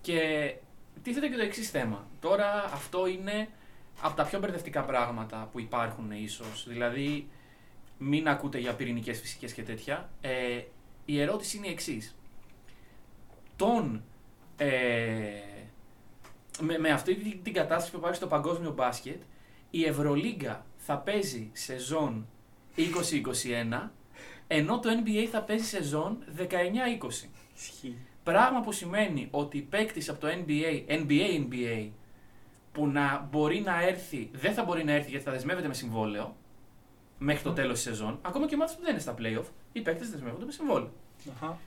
[0.00, 0.20] και
[1.02, 2.06] τίθεται και το εξής θέμα.
[2.20, 3.48] Τώρα αυτό είναι
[4.02, 6.64] από τα πιο μπερδευτικά πράγματα που υπάρχουν ίσως.
[6.68, 7.28] Δηλαδή,
[7.98, 10.10] μην ακούτε για πυρηνικές φυσικές και τέτοια.
[10.20, 10.60] Ε,
[11.04, 12.16] η ερώτηση είναι η εξής.
[13.56, 14.02] Τον.
[14.56, 14.68] Ε,
[16.60, 19.22] με, με αυτή την, την κατάσταση που υπάρχει στο παγκόσμιο μπάσκετ,
[19.74, 22.26] η Ευρωλίγκα θα παίζει σεζόν
[22.76, 23.88] 2021,
[24.46, 26.44] ενώ το NBA θα παίζει σεζόν 19-20.
[27.54, 27.98] Ισχύει.
[28.22, 31.90] Πράγμα που σημαίνει ότι παίκτη από το NBA, NBA, NBA,
[32.72, 36.36] που να μπορεί να έρθει, δεν θα μπορεί να έρθει γιατί θα δεσμεύεται με συμβόλαιο
[37.18, 38.18] μέχρι το τέλος της σεζόν.
[38.22, 40.92] Ακόμα και μάτια που δεν είναι στα playoff, οι παίκτες δεσμεύονται με συμβόλαιο.
[41.34, 41.58] Αχα.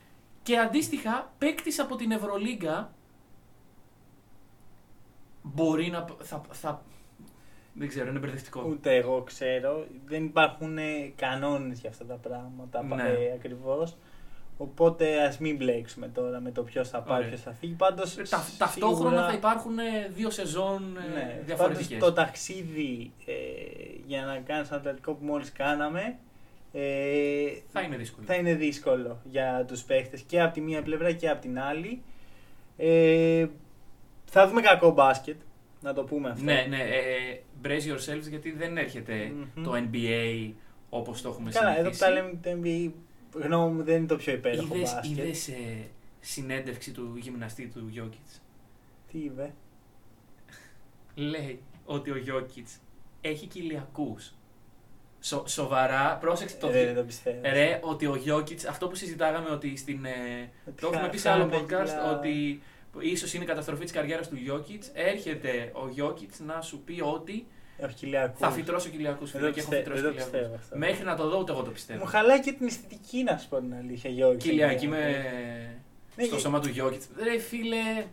[0.43, 2.93] Και αντίστοιχα, παίκτη από την Ευρωλίγκα
[5.41, 6.05] μπορεί να.
[6.21, 6.83] Θα, θα,
[7.77, 8.65] δεν ξέρω, είναι μπερδευτικό.
[8.69, 9.85] Ούτε εγώ ξέρω.
[10.05, 10.83] Δεν υπάρχουν ε,
[11.15, 12.95] κανόνες για αυτά τα πράγματα Ναι.
[12.95, 13.31] ναι.
[13.35, 13.95] ακριβώς.
[14.57, 17.29] Οπότε ας μην μπλέξουμε τώρα με το ποιος θα πάει, Ωραία.
[17.29, 17.73] ποιος θα φύγει.
[17.73, 19.83] Πάντως, Ε, Τα, ταυτόχρονα σίγουρα- θα υπάρχουν ε,
[20.13, 21.87] δύο σεζόν ε, ναι, διαφορετικές.
[21.87, 23.33] πάντως το ταξίδι ε,
[24.07, 26.17] για να κάνεις ένα ατλαντικό που μόλις κάναμε
[26.73, 26.81] ε,
[27.67, 28.25] Θα είναι δύσκολο.
[28.27, 32.01] θα είναι δύσκολο για τους παίχτες και από τη μία πλευρά και από την άλλη.
[32.77, 33.45] Ε,
[34.25, 35.39] θα δούμε κακό μπάσκετ,
[35.81, 36.43] να το πούμε αυτό.
[36.43, 36.77] Ναι, ναι.
[36.77, 39.63] Ε, brace yourselves γιατί δεν έρχεται Μμμ.
[39.63, 40.51] το NBA
[40.89, 41.99] όπως το έχουμε Καλά, εδώ που συνηθίσει.
[41.99, 42.91] τα λέμε το NBA,
[43.45, 45.17] γνώμη μου δεν είναι το πιο υπέροχο Είδες, μπάσκετ.
[45.17, 45.87] είδες ε,
[46.19, 48.41] συνέντευξη του γυμναστή του Γιώκητς;
[49.11, 49.53] Τι είπε;
[51.15, 52.77] Λέει ότι ο Γιώκητς
[53.21, 54.33] έχει κοιλιακούς.
[55.19, 57.39] Σο, σοβαρά, πρόσεξε το Ε, δι- δεν το πιστεύω.
[57.43, 60.05] Ρε, ότι ο Γιώκητς, αυτό που συζητάγαμε ότι στην...
[60.05, 60.09] ε,
[60.67, 62.17] Ότι το έχουμε χα- πει σε άλλο χάνουμε podcast, κιλά.
[62.17, 62.61] ότι
[62.99, 64.91] ίσως είναι η καταστροφή της καριέρας του Γιώκητς.
[64.93, 67.47] Έρχεται ο Γιώκητς να σου πει ότι
[67.83, 68.39] Όχι κοιλιακούς.
[68.39, 70.39] θα φυτρώσω κοιλιακούς Δεν φίλε το και έχω πιστε- φυτρώσει δεν το κοιλιακούς.
[70.39, 70.77] πιστεύω αυτό.
[70.77, 71.99] Μέχρι να το δω ούτε εγώ το πιστεύω.
[71.99, 74.37] Μου χαλάει και την αισθητική να σου πω την αλήθεια, Γιώργη.
[74.37, 74.97] Κυλιακή με...
[76.15, 77.07] Ναι, στο και- σώμα του Γιώκητς.
[77.23, 78.05] Ρε φίλε,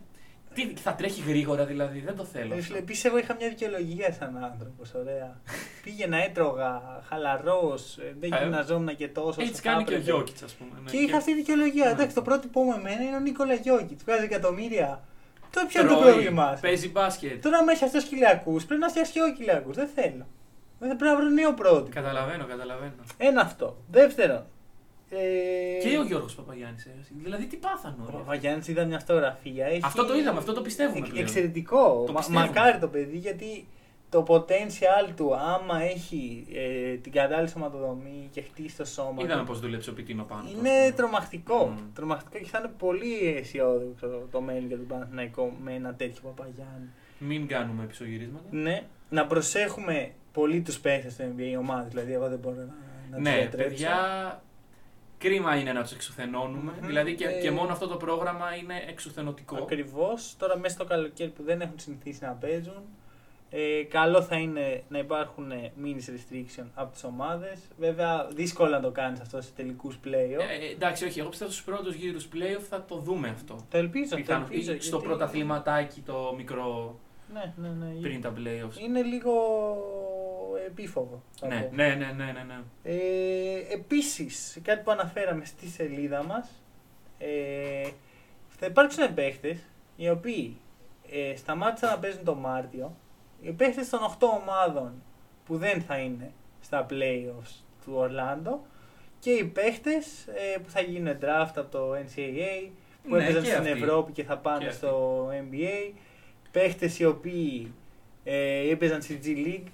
[0.53, 2.47] τι, θα τρέχει γρήγορα δηλαδή, δεν το θέλω.
[2.47, 2.63] Ρε αυτό.
[2.65, 5.41] φίλε, επίσης εγώ είχα μια δικαιολογία σαν άνθρωπος, ωραία.
[5.83, 9.27] Πήγαινα, έτρωγα, χαλαρός, ε, δεν Ε, γυμναζόμουν και τόσο.
[9.27, 10.11] όσο Έτσι θα κάνει και ο έπρεπε.
[10.11, 10.71] Γιώκητς ας πούμε.
[10.83, 10.89] ναι.
[10.91, 11.85] Και είχα αυτή τη δικαιολογία.
[11.85, 11.91] Ναι.
[11.91, 13.99] Εντάξει, το πρότυπό μου εμένα είναι ο Νίκολα Γιώκητ.
[14.05, 15.03] Βγάζει εκατομμύρια.
[15.53, 16.61] Τώρα ποιο είναι το Τρώει, πρόβλημά σου.
[16.61, 17.41] Παίζει μπάσκετ.
[17.43, 19.73] Τώρα, άμα έχει αυτός χιλιακού, πρέπει να φτιάξει και εγώ χιλιακού.
[19.73, 20.25] Δεν θέλω.
[20.79, 21.89] Δεν πρέπει να βρω νέο πρότυπο.
[21.93, 22.91] Καταλαβαίνω, καταλαβαίνω.
[23.17, 23.77] Ένα αυτό.
[23.91, 24.43] Δεύτερον.
[25.09, 25.87] Ε...
[25.89, 26.85] Και ο Γιώργος Παπαγιάννης.
[26.85, 26.89] ε,
[27.23, 28.15] Δηλαδή τι πάθανε Ο όλοι.
[28.17, 29.65] Παπαγιάννης είδα μια φωτογραφία.
[29.65, 29.81] Έχει...
[29.83, 31.25] Αυτό το είδαμε, αυτό το πιστεύουμε Εκ- πλέον.
[31.25, 32.03] εξαιρετικό.
[32.05, 32.45] Το Μα- πιστεύουμε.
[32.45, 33.67] μακάρι το παιδί γιατί
[34.13, 39.47] το potential του άμα έχει ε, την κατάλληλη σωματοδομή και χτίσει το σώμα Είδαμε του,
[39.47, 40.43] πώς δούλεψε ο Πιτίνο πάνω.
[40.49, 41.65] είναι πώς το- τρομακτικό.
[41.65, 41.93] Μμ.
[41.93, 46.89] Τρομακτικό και θα είναι πολύ αισιόδοξο το μέλλον για τον Παναθηναϊκό με ένα τέτοιο Παπαγιάννη.
[47.17, 48.45] Μην κάνουμε πισωγυρίσματα.
[48.51, 52.13] Ναι, να προσέχουμε πολύ τους παίχτες στο NBA, η ομάδα δηλαδή.
[52.13, 52.63] Εγώ δεν μπορώ να,
[53.09, 53.69] να τους Ναι, διατρέψω.
[53.69, 53.95] παιδιά,
[55.17, 56.71] κρίμα είναι να τους εξουθενώνουμε.
[56.81, 56.87] Μμμ.
[56.87, 59.55] Δηλαδή και, Ε, και μόνο αυτό το πρόγραμμα είναι εξουθενωτικό.
[59.55, 60.35] Ακριβώς.
[60.37, 62.81] Τώρα μέσα στο καλοκαίρι που δεν έχουν συνηθίσει να παίζουν,
[63.55, 65.51] ε, καλό θα είναι να υπάρχουν
[65.83, 67.59] mini restriction από τις ομάδες.
[67.77, 70.39] Βέβαια, δύσκολο να το κάνεις αυτό σε τελικούς playoff.
[70.61, 73.55] Ε, εντάξει, όχι, εγώ πιστεύω στους πρώτους γύρους playoff θα το δούμε αυτό.
[73.69, 74.09] το ελπίζω.
[74.09, 76.99] Το Πιθανό, ελπίζω ή στο γιατί- πρωταθληματάκι το μικρό
[77.33, 77.99] Ναι, ναι, ναι.
[78.01, 78.79] πριν τα playoffs.
[78.79, 79.31] Είναι λίγο
[80.67, 81.21] επίφοβο.
[81.39, 81.75] θα Ναι, πω.
[81.75, 82.59] ναι, ναι, ναι, ναι, ναι.
[82.83, 86.49] Ε, επίσης, κάτι που αναφέραμε στη σελίδα μας,
[87.17, 87.89] ε,
[88.49, 89.57] θα υπάρξουν παίχτες
[89.95, 90.57] οι οποίοι
[91.11, 92.95] ε, σταμάτησαν να παίζουν το Μάρτιο,
[93.43, 94.91] οι παίχτες των 8 ομάδων
[95.45, 97.51] που δεν θα είναι στα playoffs
[97.85, 98.61] του Ορλάντο
[99.19, 102.69] και οι παίχτες ε, που θα γίνουν draft από το NCAA,
[103.03, 103.69] που Ναι, έπαιζαν και στην αυτοί.
[103.71, 104.77] Ευρώπη και θα Και πάνε αυτοί.
[104.77, 105.93] στο NBA.
[106.51, 107.73] Παίχτες οι οποίοι
[108.23, 109.67] ε, έπαιζαν στη G League.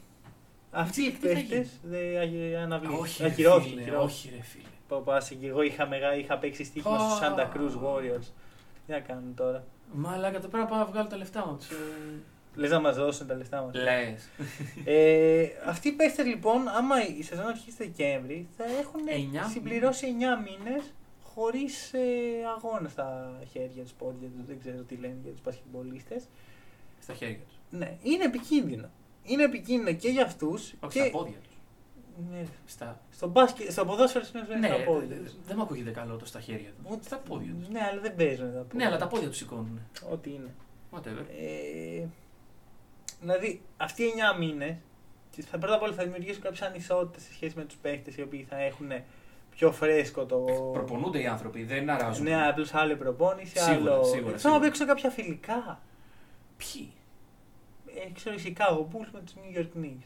[0.72, 3.00] Αυτοί οι G League τι θα παίχτες δεν αναβλήθηκαν.
[3.02, 3.70] Όχι, ρε Ακυρώθηκε.
[3.70, 4.06] φίλε, ακυρώθηκε.
[4.28, 4.64] όχι ρε φίλε.
[4.88, 7.10] Πω, πάσε και εγώ είχα, μεγά, είχα παίξει στοίχημα Ω.
[7.10, 8.26] στους Santa Cruz Warriors.
[8.86, 11.58] Τι να κάνουν τώρα; Μαλάκα, το πρέπει να πάω να βγάλω τα λεφτά μου.
[12.56, 13.74] Λες να μας δώσουν τα λεφτά μας.
[13.76, 14.30] Λες.
[14.86, 20.44] Ε, αυτοί οι παίχτες λοιπόν, άμα η σεζόν αρχίσει Δεκέμβρη, θα έχουν Εννιά συμπληρώσει 9
[20.44, 20.84] μήνες
[21.24, 22.00] χωρίς ε,
[22.58, 24.46] αγώνα στα χέρια τους, πόδια τους.
[24.48, 26.22] Δεν ξέρω τι λένε για τους πασχεμπολίστε.
[27.02, 27.56] Στα χέρια τους.
[27.80, 28.90] Ναι, είναι επικίνδυνο.
[29.24, 30.74] Είναι επικίνδυνο και για αυτούς.
[30.80, 31.06] Όχι και...
[31.08, 31.54] στα πόδια τους.
[32.32, 33.00] Ναι, Στα...
[33.12, 35.08] στο, μπάσκετ, στο ποδόσφαιρο συνήθω Ναι, είναι στα πόδια.
[35.08, 35.34] δε- τους.
[35.48, 36.92] δεν μου ακούγεται καλό το στα χέρια τους.
[36.94, 37.68] Ούτε- Στα πόδια τους.
[37.70, 38.68] Ναι, αλλά δεν παίζουν τα πόδια.
[38.76, 39.80] Ναι, αλλά τα πόδια τους σηκώνουν.
[40.12, 40.50] Ό,τι είναι.
[40.92, 41.26] Whatever.
[41.42, 42.06] Ε,
[43.22, 44.76] δηλαδή, αυτοί οι 9 μήνες
[45.50, 48.44] θα πρώτα απ' όλα θα δημιουργήσουν κάποιες ανισότητες σε σχέση με τους παίχτε οι οποίοι
[48.50, 48.92] θα έχουν
[49.50, 50.38] πιο φρέσκο το.
[50.74, 52.24] Προπονούνται οι άνθρωποι, δεν αράζουν.
[52.24, 54.04] Ναι, απλώς άλλη προπόνηση, Σίγουρα, άλλο.
[54.04, 54.60] σίγουρα, Θα να σίγουρα.
[54.60, 55.82] παίξουν κάποια φιλικά.
[56.58, 56.92] Ποιοι;
[58.06, 60.04] Ε, ξέρω, οι Chicago Bulls με τους New York Knicks.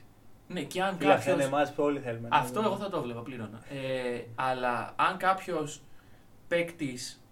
[0.47, 1.57] Ναι, και αν Φίλε, αυτά είναι κάποιο.
[1.57, 2.27] εμάς που όλοι θέλουμε.
[2.27, 2.65] να Αυτό δούμε.
[2.73, 3.61] εγώ θα το έβλεπα, πλήρωνα.
[3.69, 5.81] Ε, αλλά αν κάποιος
[6.47, 7.23] παίκτης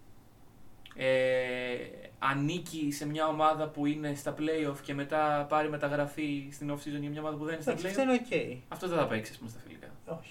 [0.96, 1.76] ε,
[2.24, 7.10] ανήκει σε μια ομάδα που είναι στα playoff και μετά πάρει μεταγραφή στην off-season για
[7.10, 8.64] μια ομάδα που δεν είναι στα Εντάξει, playoff, αυτό είναι οκ.
[8.74, 9.88] αυτό δεν θα παίξει, ας πούμε, στα φιλικά.
[10.06, 10.30] Όχι.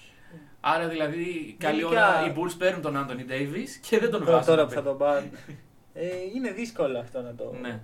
[0.59, 4.31] Άρα δηλαδή, καλή Γενικά- ώρα οι Bulls παίρνουν τον Anthony Davis και δεν τον Τώρα,
[4.31, 4.45] βάζουν.
[4.45, 4.83] τώρα να που θα παίξει.
[4.83, 5.29] τον πάρουν.
[5.93, 7.55] Ε, είναι δύσκολο αυτό να το.
[7.61, 7.79] Ναι.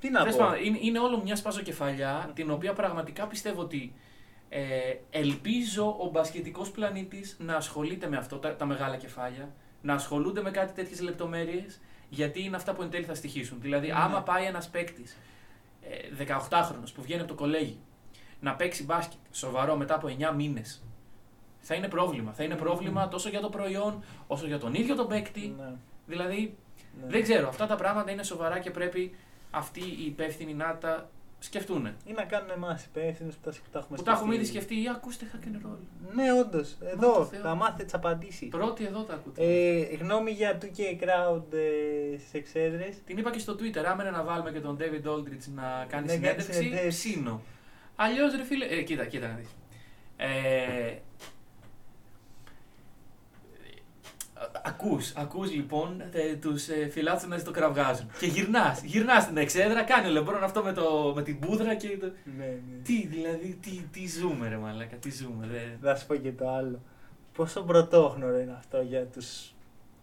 [0.00, 0.44] Τι να Τέλος πω.
[0.44, 3.92] πάντων, είναι, είναι όλο μια σπαζοκεφαλιά την οποία πραγματικά πιστεύω ότι
[4.48, 4.62] ε,
[5.10, 10.50] ελπίζω ο μπασκετικός πλανήτης να ασχολείται με αυτό, τα, τα μεγάλα κεφάλια, να ασχολούνται με
[10.50, 13.60] κάτι τέτοιες λεπτομέρειες, γιατί είναι αυτά που εν τέλει θα στοιχήσουν.
[13.60, 13.92] Δηλαδή, Ναι.
[13.96, 15.16] άμα πάει ένας παίκτης
[15.82, 17.76] ε, 18χρονος που βγαίνει από το κολέγιο
[18.40, 20.82] να παίξει μπάσκετ σοβαρό μετά από 9 μήνες,
[21.60, 22.32] θα είναι πρόβλημα.
[22.32, 22.60] Θα είναι Μμμ.
[22.60, 25.54] πρόβλημα τόσο για το προϊόν, όσο για τον ίδιο τον παίκτη.
[25.58, 25.72] Ναι,
[26.06, 26.56] Δηλαδή,
[27.00, 27.06] ναι.
[27.10, 29.14] δεν ξέρω, αυτά τα πράγματα είναι σοβαρά και πρέπει
[29.50, 31.86] αυτοί οι υπεύθυνοι να τα σκεφτούν.
[32.04, 34.82] Ή να κάνουν εμάς υπεύθυνους που τα, που τα έχουμε Που τα έχουμε ήδη σκεφτεί,
[34.82, 35.76] ή ακούστε hack and roll.
[36.14, 36.76] Ναι, όντως.
[36.78, 37.40] το Εδώ Θεό.
[37.40, 38.48] θα μάθετε τις απαντήσεις.
[38.48, 39.42] Πρώτοι εδώ τα ακούτε.
[39.44, 42.94] Ε, γνώμη για 2K Crowd ε, στις εξέδρες.
[43.06, 45.86] Την είπα και στο Twitter, άμα είναι να βάλουμε και τον David Aldridge να κάνει
[45.86, 47.10] Να κάνει συνέντευξη, συνεντεύξεις.
[47.10, 47.42] ψήνω.
[47.96, 48.64] Αλλιώς ρε φίλε.
[48.66, 49.48] Ε, κοίτα, κοίτα να δεις.
[50.16, 50.94] Ε,
[54.64, 58.10] Ακούς, ακούς λοιπόν ε, τους ε, φιλάθλους να το κραυγάζουν.
[58.18, 61.98] Και γυρνάς, γυρνάς στην εξέδρα, κάνει ο Λεμπρόν αυτό με, το, με την πούδρα και
[61.98, 62.06] το...
[62.36, 62.82] Ναι, ναι.
[62.82, 65.46] Τι, δηλαδή, τι, τι ζούμε ρε μαλάκα, τι ζούμε.
[65.46, 65.88] Δε...
[65.88, 66.80] Να σου πω και το άλλο.
[67.32, 69.52] Πόσο πρωτόγνωρο είναι αυτό για τους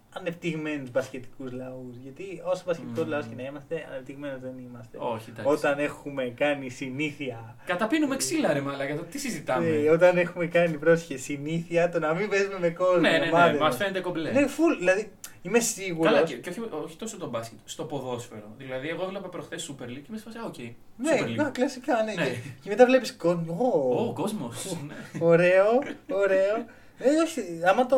[0.09, 1.95] ανεπτυγμένους μπασκετικούς λαούς.
[2.03, 3.09] Γιατί όσο μπασκετικός Μμμ.
[3.09, 4.97] λαός και να είμαστε, ανεπτυγμένου δεν είμαστε.
[4.99, 5.51] Όχι, εντάξει.
[5.53, 7.55] Όταν έχουμε κάνει συνήθεια.
[7.65, 12.13] Καταπίνουμε ξύλα ρε μαλάκα, το τι συζητάμε; Ε, όταν έχουμε κάνει πρόσεχε συνήθεια το να
[12.13, 12.99] μην παίζουμε με κόσμο.
[12.99, 13.75] ναι, ναι, ναι, ομάδες μας μας.
[13.77, 14.31] φαίνεται κομπλέ.
[14.31, 14.77] Ναι, full.
[14.79, 16.11] Δηλαδή, είμαι σίγουρος.
[16.13, 18.53] Καλά, και, και όχι, όχι τόσο το μπάσκετ, στο ποδόσφαιρο.
[18.57, 20.57] Δηλαδή, εγώ έβλεπα προχθές Super League και με σφασιά, οκ.
[20.57, 20.75] Ναι,
[21.19, 21.35] Super League.
[21.35, 22.13] να, κλασικά, ναι.
[22.13, 22.23] Ναι.
[22.29, 23.57] Και, και μετά βλέπεις κόσμο.
[23.95, 24.77] Ω, ο κόσμος.
[24.87, 24.95] ναι.
[25.25, 25.65] Ωραίο,
[26.11, 26.65] ωραίο.
[26.99, 27.97] Ε, όχι, άμα το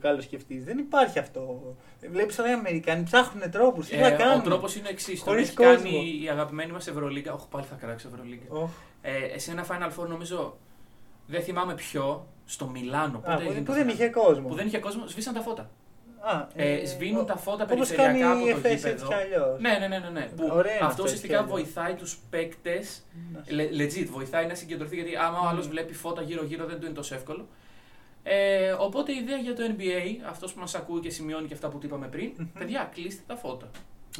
[0.00, 1.74] καλώς σκεφτείς, δεν υπάρχει αυτό.
[2.10, 3.86] Βλέπεις τώρα οι Αμερικάνοι ψάχνουν τρόπους.
[3.86, 4.42] Τι να Ε, ο κάνουν.
[4.42, 5.18] τρόπος είναι εξής.
[5.22, 5.72] Τον Χωρίς έχει κόσμο.
[5.74, 7.32] κάνει η αγαπημένη μας Ευρωλίγκα.
[7.32, 8.54] Όχι, πάλι θα κράξω Ευρωλίγκα.
[8.56, 8.68] Ω,
[9.02, 10.56] Ε, σε ένα Final Four, νομίζω.
[11.26, 12.26] Δεν θυμάμαι ποιο.
[12.44, 13.18] Στο Μιλάνο.
[13.18, 14.12] Α, Πότε που, έγινε που το δεν Final είχε Four.
[14.12, 14.48] κόσμο.
[14.48, 15.70] Που δεν είχε κόσμο, σβήσαν τα φώτα.
[16.20, 19.06] Α, Ε, σβήνουν τα φώτα όπως περιφερειακά κάνει από η το Εφές έτσι γήπεδο.
[19.08, 19.60] κι αλλιώς.
[19.60, 20.08] Ναι, ναι, ναι, ναι.
[20.08, 20.26] ναι.
[20.36, 21.72] Που Ωραία είναι αυτός αυτό, ουσιαστικά έτσι κι αλλιώς.
[21.72, 25.70] βοηθάει τους παίκτες Να σου- Le- legit, βοηθάει να συγκεντρωθεί γιατί άμα ο άλλος Mm.
[25.70, 27.48] βλέπει φώτα γύρω-γύρω δεν του είναι τόσο εύκολο.
[28.22, 31.68] Ε, οπότε η ιδέα για το NBA, αυτός που μας ακούει και σημειώνει και αυτά
[31.68, 32.46] που του είπαμε πριν, Μμμ.
[32.58, 33.70] παιδιά, κλείστε τα φώτα.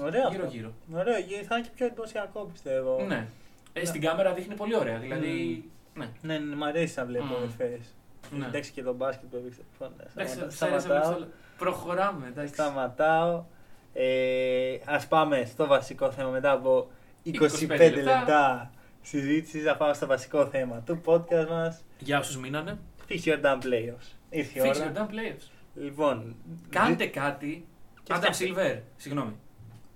[0.00, 0.20] Ωραίο.
[0.26, 0.32] αυτό.
[0.32, 0.72] Γύρω-γύρω.
[0.94, 3.04] Ωραίο, γιατί θα είναι και πιο εντυπωσιακό πιστεύω.
[3.08, 3.26] Ναι.
[3.72, 3.84] Ε, Ναι.
[3.84, 4.98] στην κάμερα δείχνει πολύ ωραία.
[4.98, 5.64] Δηλαδή.
[5.94, 6.08] Ναι.
[6.22, 7.44] Ναι, ναι, μ' αρέσει να βλέπω Μμ.
[7.44, 7.94] Εφές.
[8.30, 8.46] Ναι.
[8.46, 9.60] Εντάξει και το μπάσκετ που έδειξε.
[9.72, 10.50] Λοιπόν, ναι, Εντάξει, σταματάω.
[10.50, 11.08] σ' άρεσε, Σταματάω.
[11.10, 11.28] βλέπεις όλα.
[11.58, 12.52] Προχωράμε, εντάξει.
[12.52, 13.44] Σταματάω.
[13.92, 16.90] Ε, ας πάμε στο βασικό θέμα μετά από
[17.24, 18.70] 25, 25 λεπτά, λεπτά.
[19.02, 19.64] συζήτησης.
[19.64, 21.82] Να πάμε στο βασικό θέμα του podcast μας.
[21.98, 22.78] Για όσους μείνανε.
[23.10, 24.08] Fix your damn playoffs.
[24.30, 24.92] Ήρθε η Fix ώρα.
[24.92, 25.42] your damn players.
[25.74, 26.34] Λοιπόν,
[26.68, 27.66] Κάντε δι- κάτι.
[28.02, 28.44] Και Adam φτιάξτε.
[28.54, 29.32] Silver, συγγνώμη.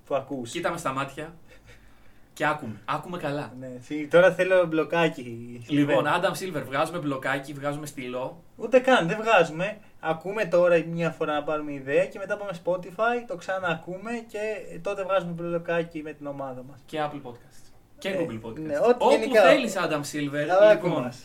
[0.06, 0.50] που ακούς.
[0.50, 1.34] Κοίτα με στα μάτια
[2.32, 2.80] και άκουμε.
[2.84, 3.52] Άκουμε καλά.
[3.58, 5.60] Ναι, σι- τώρα θέλω μπλοκάκι.
[5.68, 6.20] Λοιπόν, Silver.
[6.20, 8.42] Adam Silver, βγάζουμε μπλοκάκι, βγάζουμε στυλό.
[8.56, 9.78] Ούτε καν, δεν βγάζουμε.
[10.00, 14.38] Ακούμε τώρα μια φορά να πάρουμε ιδέα και μετά πάμε Spotify, το ξαναακούμε και
[14.82, 16.80] τότε βγάζουμε μπλοκάκι με την ομάδα μας.
[16.86, 17.72] και Apple Podcast.
[17.98, 18.58] Και Ε, Google Podcast.
[18.60, 20.48] ναι, ό,τι Όπου γενικά- θέλεις Adam Silver.
[20.50, 21.18] Αλλά λοιπόν, ακούμας.
[21.20, 21.24] Ε,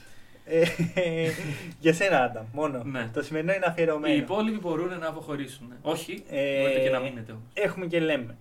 [1.80, 2.84] για σένα, Άντα, μόνο.
[2.84, 3.10] Ναι.
[3.14, 4.14] Το σημερινό είναι οι αφιερωμένο.
[4.16, 5.74] υπόλοιποι μπορούν να αποχωρήσουν.
[5.82, 7.44] Όχι, Ε, μπορείτε και να μείνετε όμως.
[7.54, 8.38] Έχουμε και λέμε.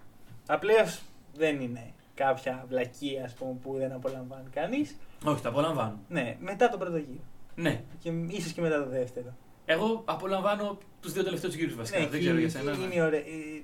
[0.47, 1.01] Απλώς
[1.37, 4.97] δεν είναι κάποια βλακία ας πούμε, που δεν απολαμβάνει κανείς.
[5.25, 6.01] Όχι, τα απολαμβάνω.
[6.09, 7.23] Ναι, μετά τον πρώτο γύρο.
[7.55, 9.37] Ναι, Και ίσως και μετά το δεύτερο.
[9.65, 11.99] Εγώ απολαμβάνω τους δύο τελευταίους γύρους βασικά.
[11.99, 12.77] Ναι, δεν ξέρω για εκεί σένα.
[12.77, 12.85] ναι.
[12.95, 13.21] Είναι, ωραία.
[13.21, 13.63] Ε,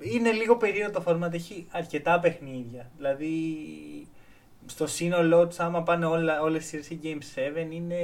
[0.00, 1.32] είναι λίγο περίεργο το format.
[1.32, 2.90] Έχει αρκετά παιχνίδια.
[2.96, 3.26] Δηλαδή,
[4.68, 7.94] στο σύνολό τους, άμα πάνε όλα, όλες οι σειρές Game 7, είναι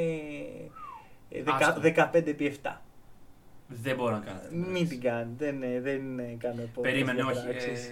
[1.30, 1.80] ε, δεκα- Άστο.
[1.80, 2.80] 15 επί 7.
[3.68, 4.36] Δεν μπορώ να κάνω.
[4.36, 4.86] αυτή την Μην πράξη.
[4.88, 5.32] την κάνει.
[5.36, 7.32] Δεν, ε, δεν ε, κάνω επόμενες Περίμενε, όχι.
[7.32, 7.88] διαπράξεις.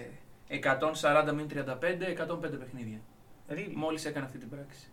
[0.47, 2.99] Ε, 140 μην 35, 105 παιχνίδια.
[3.49, 3.71] Really?
[3.75, 4.87] Μόλις έκανε αυτή την πράξη.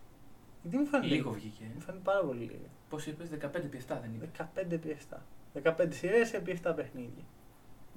[0.62, 1.14] Γιατί μου φάνηκε.
[1.14, 1.62] Λίγο βγήκε.
[1.74, 2.68] Μου φάνηκε πάρα πολύ λίγο.
[2.88, 5.22] Πώς είπες, 15 επί 7 δεν είπες; 15 επί 7.
[5.62, 7.24] 15 σειρές επί 7 παιχνίδια.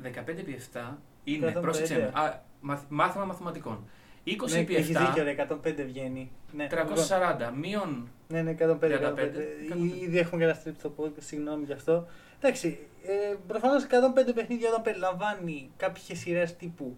[0.03, 1.61] 15 επί 7 είναι, 105.
[1.61, 3.87] πρόσεξε με, α, μαθ- μάθημα μαθηματικών.
[4.25, 6.31] 20 ναι, επί έχεις 7, δίκιο, ρε, 105 βγαίνει.
[6.51, 8.07] Ναι, 340 μείον.
[8.27, 8.63] Ναι, ναι, 105.
[8.63, 9.41] 35, 105.
[9.73, 10.01] 105.
[10.03, 12.07] Ήδη έχουμε καταστρέψει το podcast, συγγνώμη γι' αυτό.
[12.41, 16.97] Εντάξει, ε, προφανώς 105 παιχνίδια όταν περιλαμβάνει κάποιες σειρές τύπου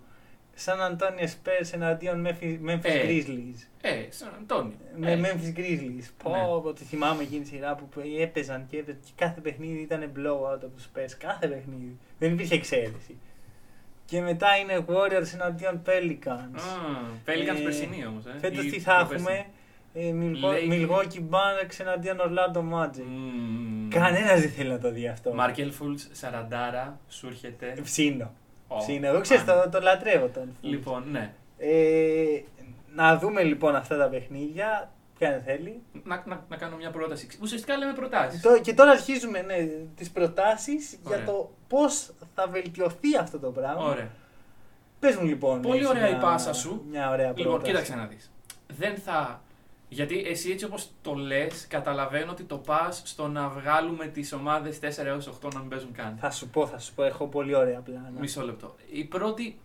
[0.57, 3.05] Σαν Αντώνιο Spurs εναντίον Memphis Memphis Ε.
[3.07, 3.67] Grizzlies.
[3.81, 4.75] Ε, σαν Αντώνιο.
[4.97, 6.09] Με Ε, Memphis Grizzlies.
[6.23, 6.61] Πω, Ναι.
[6.61, 10.53] πω, τη θυμάμαι εκείνη τη σειρά που έπαιζαν και, έπαιζαν και κάθε παιχνίδι ήταν blowout
[10.63, 11.11] από του Spurs.
[11.17, 11.97] Κάθε παιχνίδι.
[12.19, 13.17] Δεν υπήρχε εξαίρεση.
[14.05, 16.59] Και μετά είναι Warriors εναντίον Pelicans.
[16.59, 18.25] Α, Pelicans Ε, περσινή όμως.
[18.25, 18.35] Ε.
[18.39, 19.31] Φέτος Ή τι θα προπέρσινη.
[19.31, 19.45] έχουμε;
[19.93, 20.89] Ε, Milwaukee- Lakers.
[20.89, 23.03] Milwaukee Bucks εναντίον Orlando Magic.
[23.07, 23.89] Μμμ.
[23.89, 25.33] Κανένας δεν θέλει να το δει αυτό.
[25.33, 27.73] Μάρκελ Φούλτ, Σαραντάρα, σου έρχεται.
[27.83, 28.31] Ψήνω.
[28.67, 29.07] Ω, Ψήνω.
[29.07, 30.43] Εγώ ξέρω, αν- το, το λατρεύω τον.
[30.43, 30.57] Fultz.
[30.69, 31.33] Λοιπόν, ναι.
[31.57, 32.41] Ε,
[32.95, 34.91] να δούμε λοιπόν αυτά τα παιχνίδια.
[35.19, 35.81] Ποιον θέλει.
[36.03, 37.27] Να, να, να κάνω μια πρόταση.
[37.41, 38.41] Ουσιαστικά λέμε προτάσεις.
[38.41, 39.55] Το- και τώρα αρχίζουμε ναι,
[39.95, 41.17] τις προτάσεις Ωραία.
[41.17, 43.83] για το πώς θα βελτιωθεί αυτό το πράγμα.
[43.83, 44.09] Ωραία.
[44.99, 45.61] Πες μου λοιπόν.
[45.61, 46.85] Πολύ έχεις ωραία η μια- πάσα σου.
[46.89, 47.47] Μια ωραία πρόταση.
[47.47, 48.31] Λοιπόν, κοίταξε να δεις.
[48.67, 49.43] Δεν θα.
[49.89, 54.79] Γιατί εσύ έτσι όπως το λες, καταλαβαίνω ότι το πας στο να βγάλουμε τις ομάδες
[54.79, 56.17] 4 έως 8 να μην παίζουν καν.
[56.19, 58.11] Θα σου πω, θα σου πω, έχω πολύ ωραία πλάνα.
[58.19, 58.75] Μισό λεπτό.
[58.91, 59.59] Η πρώτη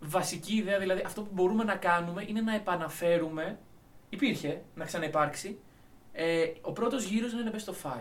[0.00, 3.58] βασική ιδέα, δηλαδή αυτό που μπορούμε να κάνουμε είναι να επαναφέρουμε,
[4.10, 5.58] υπήρχε, να ξαναυπάρξει,
[6.12, 8.00] ε, ο πρώτος γύρος να είναι best of 5.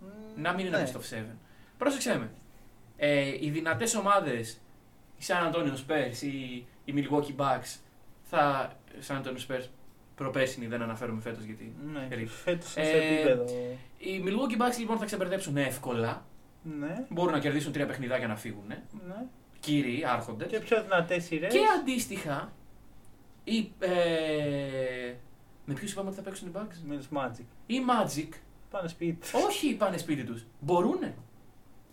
[0.00, 0.90] Μμ, Να μην είναι ναι.
[0.92, 1.24] best of 7.
[1.78, 2.30] Πρόσεξε με.
[2.96, 4.60] Ε, οι δυνατές ομάδες,
[5.18, 7.76] η San Antonio Spurs ή οι Milwaukee Bucks,
[8.22, 8.72] θα.
[9.06, 9.64] San Antonio Spurs
[10.14, 11.74] προπέρσινη, δεν αναφέρομαι φέτος γιατί.
[11.92, 12.30] Ναι, περίπου.
[12.30, 13.44] φέτος είναι Ε, σε επίπεδο.
[13.98, 16.24] Οι Milwaukee Bucks λοιπόν θα ξεπερδέψουν εύκολα.
[16.78, 18.66] Ναι, Μπορούν να κερδίσουν τρία παιχνιδάκια να φύγουν.
[19.06, 19.24] ναι.
[19.60, 20.48] Κύριοι, άρχοντες.
[20.50, 21.52] Και πιο δυνατές σειρές.
[21.52, 22.52] Και αντίστοιχα,
[23.44, 25.14] οι, ε,
[25.66, 27.44] με ποιους είπαμε ότι θα παίξουν οι Bucks; Με τους Magic.
[27.66, 28.28] Οι Magic,
[28.70, 29.28] Πάνε σπίτι.
[29.46, 30.44] όχι πάνε σπίτι τους.
[30.60, 31.14] Μπορούνε.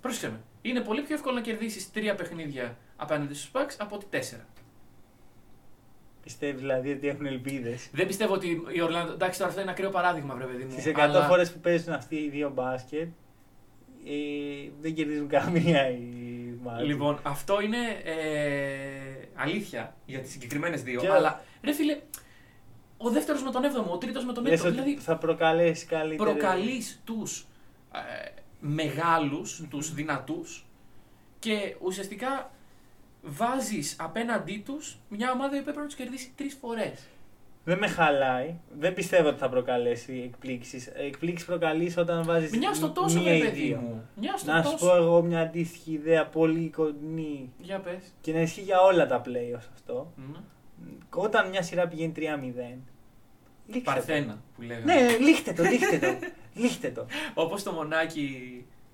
[0.01, 0.39] Πρόσεξε με.
[0.61, 4.45] Είναι πολύ πιο εύκολο να κερδίσεις τρία παιχνίδια απέναντι στους Bucks από ότι τέσσερα.
[6.23, 9.11] Πιστεύεις δηλαδή ότι έχουν ελπίδες; Δεν πιστεύω ότι η Ορλάντο.
[9.11, 10.71] Εντάξει, τώρα αυτό είναι ένα ακραίο παράδειγμα, βρε παιδί μου.
[10.71, 13.07] Στις 100 αλλά- φορές που παίζουν αυτοί οι δύο μπάσκετ,
[14.05, 16.83] ε, δεν κερδίζουν καμία οι Magic.
[16.85, 20.99] Λοιπόν, αυτό είναι ε, αλήθεια για τις συγκεκριμένες δύο.
[20.99, 21.99] Και- Αλλά ρε φίλε,
[23.03, 24.67] ο δεύτερος με τον έβδομο, ο τρίτος με τον Λες έτο.
[24.67, 26.29] ότι Δηλαδή, θα προκαλέσει καλύτερη...
[26.31, 27.45] προκαλείς τους
[27.93, 30.65] ε, μεγάλους, τους δυνατούς
[31.39, 32.51] και ουσιαστικά
[33.21, 37.07] βάζεις απέναντί τους μια ομάδα η οποία πρέπει να τους κερδίσει τρεις φορές.
[37.65, 38.55] Δεν με χαλάει.
[38.79, 40.87] Δεν πιστεύω ότι θα προκαλέσει εκπλήξεις.
[40.87, 43.77] Εκπλήξεις προκαλείς όταν βάζεις Μια στο τόσο, μία ρε ή παιδί δύο.
[43.77, 44.07] μου.
[44.15, 44.85] Μια στο Να σου τόσο.
[44.87, 48.13] πω εγώ μια αντίστοιχη ιδέα πολύ κοντινή Για πες.
[48.21, 50.13] και να ισχύει για όλα τα playoffs αυτό.
[50.15, 50.33] Μμ.
[51.09, 52.21] Όταν μια σειρά πηγαίνει 3-0,
[53.65, 53.91] λήξτε το.
[53.91, 54.93] Παρθένα που λέγαμε.
[54.93, 56.27] Ναι, λήχτε το, λήχτε το.
[56.61, 57.05] λήχτε το.
[57.33, 58.29] Όπως το μονάκι,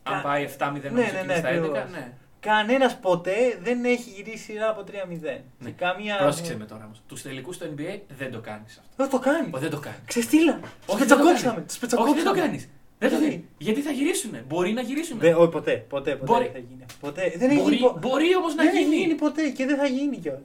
[0.03, 1.89] αν Κα- πάει 7-0 Ναι, νομίζω ναι, και ναι, στα 11, ακριβώς.
[1.91, 2.11] ναι.
[2.39, 4.91] Κανένας ποτέ δεν έχει γυρίσει σειρά από 3-0.
[5.21, 5.41] Ναι.
[5.63, 6.17] Σε καμία.
[6.17, 7.01] Πρόσεξε με τώρα όμως.
[7.07, 8.91] Τους τελικούς στο NBA δεν το κάνεις αυτό.
[8.95, 9.99] Δεν το κάνεις; Ω, Δεν το κάνεις.
[10.05, 10.59] Ξεστήλα.
[10.59, 11.53] Τους Όχι, δεν το πετσακόψαμε.
[11.53, 11.73] κάνεις.
[11.73, 12.39] Τους Όχι, δεν το πετσακόψαμε.
[12.47, 12.69] κάνεις.
[12.99, 13.45] Δεν το Γιατί; κάνεις.
[13.57, 14.43] Γιατί θα γυρίσουνε.
[14.47, 15.19] Μπορεί να γυρίσουνε.
[15.19, 15.85] Δεν, όχι, ποτέ.
[15.89, 16.43] Ποτέ, ποτέ Μπορεί.
[16.43, 16.83] δεν θα γίνει.
[16.85, 16.97] αυτό.
[17.07, 17.33] Ποτέ.
[17.37, 17.87] Δεν έχει Μπορεί, γίνει.
[17.87, 18.85] πο- μπορεί όμως να δεν γίνει.
[18.95, 20.41] έχει γίνει ποτέ και δεν θα γίνει κιόλας.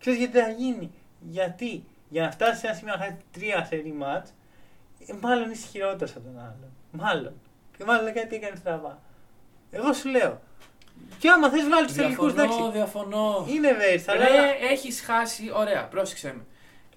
[0.00, 0.90] Ξέρεις γιατί δεν θα γίνει;
[1.30, 4.30] Γιατί για να φτάσει σε ένα σημείο να χάσει τρία σερή μάτς,
[5.06, 6.70] ε, μάλλον είσαι χειρότερος από τον άλλον.
[6.90, 7.32] Μάλλον.
[7.76, 8.98] Και μάλλον κάτι έκανε στραβά.
[9.70, 10.40] Εγώ σου λέω.
[11.18, 12.78] Και άμα θες βγάλει τους τελικούς, Διαφωνώ, εντάξει.
[12.78, 13.46] διαφωνώ.
[13.48, 14.28] Είναι verse, αλλά.
[14.28, 16.44] Ρε, έχεις χάσει, ωραία, πρόσεξε με.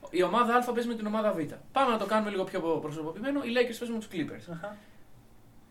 [0.09, 1.39] Η ομάδα Α παίζει με την ομάδα Β.
[1.71, 3.43] Πάμε να το κάνουμε λίγο πιο προσωποποιημένο.
[3.43, 4.53] Οι Lakers παίζουν με τους Clippers.
[4.53, 4.77] Αχα.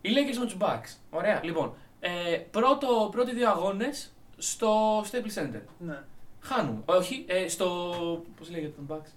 [0.00, 0.96] Οι Lakers με τους Bucks.
[1.10, 1.74] Ωραία, λοιπόν.
[2.00, 5.60] Ε, πρώτο, πρώτοι δύο αγώνες στο Staples Center.
[5.78, 5.98] Ναι.
[6.40, 6.82] Χάνουμε.
[6.84, 7.66] Όχι, ε, στο.
[8.38, 9.08] Πώς λέγεται των Bucks;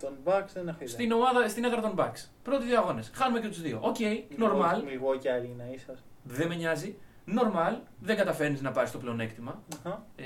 [0.00, 0.94] Των Bucks δεν έχω ιδέα.
[0.94, 2.28] Στην, ομάδα, στην έδρα των Bucks.
[2.42, 3.10] Πρώτοι δύο αγώνες.
[3.14, 3.78] Χάνουμε και τους δύο.
[3.82, 3.96] OK,
[4.38, 4.76] normal.
[4.76, 5.92] Milwaukee Arena, ίσως.
[6.22, 6.96] Δεν με νοιάζει.
[7.28, 7.76] Normal.
[8.00, 9.62] Δεν καταφέρνεις να πάρεις το πλεονέκτημα.
[9.78, 10.06] Αχα.
[10.16, 10.22] Ε,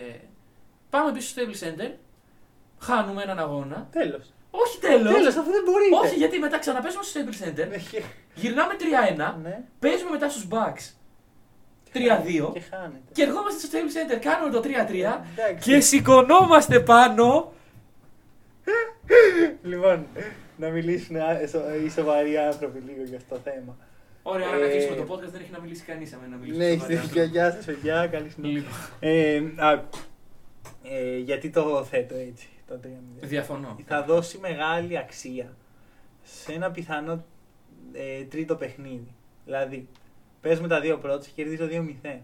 [0.91, 1.91] πάμε πίσω στο Staples Center.
[2.79, 3.89] Χάνουμε έναν αγώνα.
[3.91, 4.33] Τέλος.
[4.51, 5.13] Όχι τέλος.
[5.15, 5.97] Τέλος, αφού δεν μπορείτε.
[5.97, 7.81] Όχι, γιατί μετά ξαναπέσουμε στο Staples Center.
[8.35, 9.39] Γυρνάμε 3-1.
[9.43, 9.63] Ναι.
[9.79, 10.93] Παίζουμε μετά στους Bucks
[11.93, 12.53] 3-2.
[12.53, 13.13] Και χάνετε.
[13.13, 14.19] Και ερχόμαστε στο Staples Center.
[14.21, 14.69] Κάνουμε το 3-3.
[15.37, 15.71] Εντάξει.
[15.71, 17.53] Και σηκωνόμαστε πάνω.
[19.63, 20.07] Λοιπόν,
[20.57, 23.77] να μιλήσουν α- σο- οι σοβαροί άνθρωποι λίγο για αυτό το θέμα.
[24.23, 26.17] Ωραία, άρα Ε, να κλείσουμε το podcast, δεν έχει να μιλήσει κανείς.
[26.31, 27.25] Να μιλήσει Ναι, έχεις δίκιο.
[27.25, 28.07] Γεια σας, παιδιά.
[28.07, 28.57] Καλή συνέχεια.
[28.57, 29.99] Λοιπόν, Ε, άκου.
[30.83, 32.89] Ε, γιατί το θέτω έτσι, το 3-0.
[33.27, 33.77] διαφωνώ.
[33.87, 35.57] Θα δώσει μεγάλη αξία
[36.23, 37.25] σε ένα πιθανό
[37.93, 39.15] ε, τρίτο παιχνίδι.
[39.45, 39.89] Δηλαδή,
[40.41, 42.21] παίζουμε τα δύο πρώτα και κερδίζω 2-0.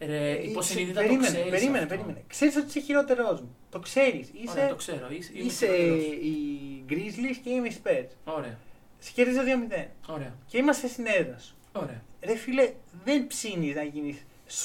[0.00, 1.88] Ρε, Ε, υποσυνείδητα το περίμενε, ξέρεις περίμενε, αυτό.
[1.94, 2.22] περίμενε.
[2.26, 3.56] Ξέρεις ότι είσαι χειρότερός μου.
[3.70, 4.28] Το ξέρεις.
[4.42, 5.06] Είσαι, Ωραία, το ξέρω.
[5.10, 6.04] Είσαι, είμαι είσαι χειρότερος.
[6.04, 8.06] οι Grizzlies και είμαι οι Spurs.
[8.24, 8.58] Ωραία,
[8.98, 9.86] Σε κερδίζω 2-0.
[10.06, 11.54] ωραία, Και είμαστε στην έδρα σου.
[11.72, 12.02] ωραία.
[12.22, 12.72] Ρε φίλε,
[13.04, 14.16] δεν ψήνεις να γίνεις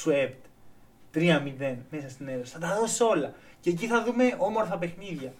[0.04, 0.34] swept
[1.14, 2.46] 3-0 μέσα στην έδρα.
[2.46, 2.52] σου.
[2.52, 3.34] Θα τα δώσεις όλα.
[3.62, 5.34] Και εκεί θα δούμε όμορφα παιχνίδια.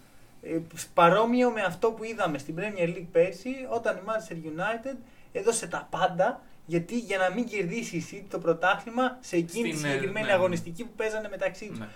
[0.44, 0.58] Ε,
[0.94, 4.96] παρόμοιο με αυτό που είδαμε στην Premier League πέρσι, όταν η Manchester United
[5.32, 9.76] έδωσε τα πάντα γιατί για να μην κερδίσει η City το πρωτάθλημα σε εκείνη τη
[9.78, 10.38] Στην, ε, συγκεκριμένη ναι, ναι.
[10.38, 11.80] αγωνιστική που παίζανε μεταξύ τους.
[11.80, 11.88] Ναι.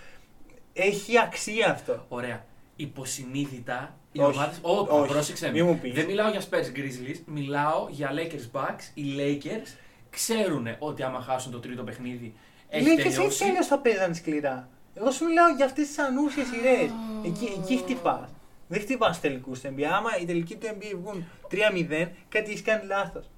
[0.72, 2.04] Έχει αξία αυτό.
[2.08, 2.44] Ωραία.
[2.76, 4.36] Υποσυνείδητα οι Όχι.
[4.36, 4.56] ομάδες.
[4.62, 5.12] Όχι, Όχι.
[5.12, 5.68] πρόσεξε Μη με.
[5.68, 5.92] μου πεις.
[5.94, 8.90] Δεν μιλάω για Spurs Grizzlies, μιλάω για Lakers Bucks.
[8.94, 9.68] Οι Lakers
[10.10, 12.34] ξέρουν ότι άμα χάσουν το τρίτο παιχνίδι
[12.68, 13.44] έχει Λέει και εσύ τελειώσει.
[13.44, 14.68] τέλος θα παίζανε σκληρά.
[14.94, 16.90] Εγώ σου μιλάω για αυτές τις ανούσιες σειρές.
[17.24, 18.30] Εκεί, εκεί χτυπάς.
[18.68, 19.82] Δεν χτυπάς τελικούς του NBA.
[19.82, 23.30] Άμα οι τελικοί του NBA βγουν 3-0, κάτι έχεις κάνει λάθος.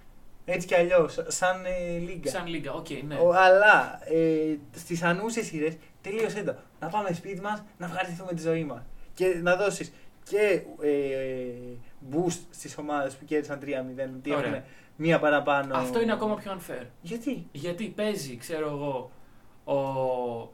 [0.51, 2.31] Έτσι κι αλλιώς, σαν ε, λίγκα.
[2.31, 3.15] Σαν λίγα, οκ, ναι.
[3.15, 6.55] Ο, αλλά ε, στις ανούσιες σειρές τελείωσε το.
[6.81, 8.83] Να πάμε σπίτι μας, να ευχαριστηθούμε τη ζωή μας.
[9.15, 9.93] Και να δώσεις
[10.25, 10.91] και ε,
[12.11, 13.67] boost στις ομάδες που κέρδισαν 3-0,
[14.19, 14.49] ότι Ωραία.
[14.49, 14.63] έχουν
[14.97, 15.77] μία παραπάνω.
[15.77, 16.87] Αυτό είναι ακόμα πιο unfair.
[17.01, 19.11] Γιατί; Γιατί παίζει, ξέρω εγώ,
[19.77, 20.53] ο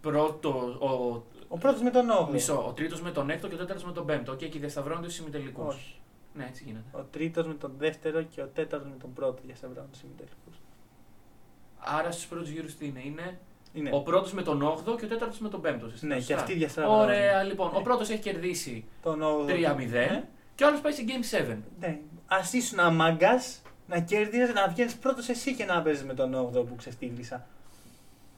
[0.00, 2.28] πρώτος, ο, Ο πρώτος με τον 8.
[2.32, 4.34] μισό, ο τρίτος με τον έκτο και ο τέταρτος με τον πέμπτο.
[4.34, 6.00] Και εκεί διασταυρώνονται στους ημιτελικούς.
[6.34, 6.38] Όχι.
[6.38, 6.84] Ναι, έτσι γίνεται.
[6.92, 10.30] Ο τρίτος με τον δεύτερο και ο τέταρτος με τον πρώτο για σε βράδυ συμμετέχου.
[11.78, 13.38] Άρα στους πρώτους γύρους τι είναι, είναι
[13.72, 13.90] Είναι.
[13.92, 15.90] ο πρώτος με τον 8ο και ο τέταρτος με τον 5ο.
[16.00, 17.00] Ναι, και αυτοί διαστραβώνουν.
[17.02, 17.70] Ωραία, λοιπόν.
[17.72, 17.78] Ναι.
[17.78, 19.46] Ο πρώτος έχει κερδίσει Τον 8ο.
[19.46, 20.24] 3-0 Ναι.
[20.54, 21.56] και ο άλλος πάει σε Game 7.
[21.80, 21.98] Ναι.
[22.26, 26.64] Α ήσουν αμάγκας να κέρδιζες, να βγαίνεις πρώτος εσύ και να παίζεις με τον 8ο
[26.66, 27.46] που ξεστήλισα.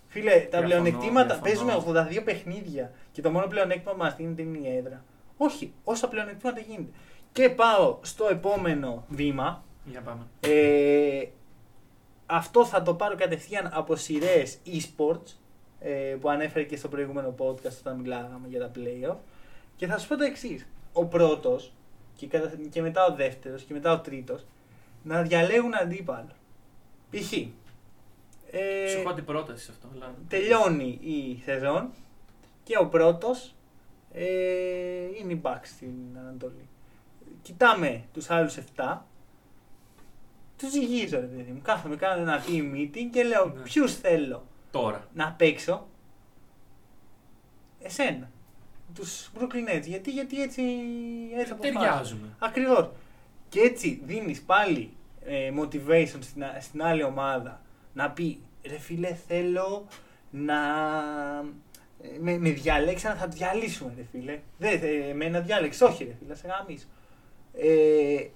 [0.09, 1.73] Φίλε, τα Διαφωνώ, πλεονεκτήματα διαφωνώ.
[1.73, 1.73] παίζουμε
[2.19, 5.05] 82 παιχνίδια και το μόνο πλεονέκτημα που μας δίνεται είναι η έδρα.
[5.37, 6.91] Όχι, όσα πλεονεκτήματα γίνεται.
[7.37, 9.65] Και πάω στο επόμενο βήμα.
[9.85, 10.27] Για πάμε.
[10.41, 11.27] Ε,
[12.27, 15.33] αυτό θα το πάρω κατευθείαν από σειρές e-sports
[15.81, 19.17] ε, που ανέφερε και στο προηγούμενο podcast όταν μιλάγαμε για τα playoff.
[19.77, 20.67] Και θα σου πω το εξής.
[20.93, 21.73] Ο πρώτος
[22.17, 24.45] και, κατα- και μετά ο δεύτερος και μετά ο τρίτος
[25.03, 26.31] να διαλέγουν αντίπαλο.
[27.11, 27.33] Π.χ.
[27.33, 29.89] Ε, Σου έχω αντιπρόταση σε αυτό.
[29.95, 30.15] Αλλά...
[30.29, 31.91] τελειώνει η σεζόν
[32.63, 33.55] και ο πρώτος
[34.13, 34.25] ε,
[35.21, 36.69] είναι η Bucks στην Ανατολή.
[37.47, 38.99] Κοιτάμε τους άλλους 7,
[40.59, 41.61] τους ζυγίζω ρε παιδί μου.
[41.63, 43.63] Κάθομαι, κάνω ένα team meeting και λέω Ναι.
[43.63, 45.07] ποιους θέλω Τώρα.
[45.15, 45.87] να παίξω.
[47.83, 48.31] Εσένα.
[48.95, 49.83] Τους Brooklyn Nets.
[49.87, 50.63] Γιατί, γιατί έτσι,
[51.37, 51.79] έτσι αποφάσισα.
[51.81, 52.29] Ταιριάζουμε.
[52.39, 52.91] Ακριβώς.
[53.49, 54.93] Και έτσι δίνεις πάλι
[55.25, 57.61] ε, motivation στην, α- στην άλλη ομάδα
[57.95, 59.87] να πει ρε φίλε θέλω
[60.31, 60.59] να
[62.03, 64.41] ε, με, με διαλέξαν θα διαλύσουμε ρε φίλε.
[64.59, 66.87] Δεν, ε, με να διάλεξες, όχι ρε φίλε, σε γαμίσω.
[67.61, 68.27] Ε,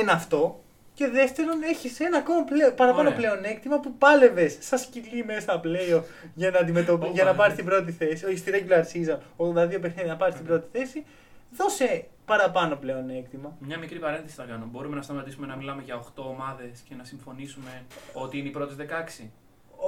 [0.00, 0.60] ένα αυτό.
[0.94, 3.18] Και δεύτερον, έχεις ένα ακόμα πλέον, παραπάνω Ωραία.
[3.20, 7.04] πλεονέκτημα που πάλευες σαν σκυλί μέσα στα πλέον για να, αντιμετωπι...
[7.04, 7.36] Ωπα, για να ναι.
[7.36, 8.24] πάρεις την πρώτη θέση.
[8.24, 10.50] Όχι στη regular season, 82 παιχνίδια να πάρεις την Ναι.
[10.50, 11.04] πρώτη θέση.
[11.56, 13.56] Δώσε παραπάνω πλεονέκτημα.
[13.58, 14.68] Μια μικρή παρένθεση θα κάνω.
[14.70, 18.76] Μπορούμε να σταματήσουμε να μιλάμε για 8 ομάδες και να συμφωνήσουμε ότι είναι οι πρώτες
[18.76, 19.30] 16.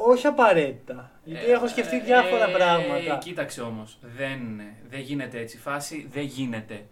[0.06, 1.10] Όχι απαραίτητα.
[1.24, 3.18] Γιατί έχω σκεφτεί διάφορα ε, πράγματα.
[3.18, 3.98] Κοίταξε όμως.
[4.16, 6.08] Δεν, δεν γίνεται έτσι η φάση.
[6.12, 6.86] Δεν γίνεται.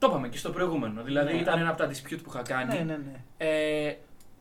[0.00, 1.02] Το είπαμε και στο προηγούμενο.
[1.02, 1.40] Δηλαδή Ναι.
[1.40, 2.72] ήταν ένα από τα dispute που είχα κάνει.
[2.74, 3.24] Ναι, ναι, ναι.
[3.48, 3.96] Ε,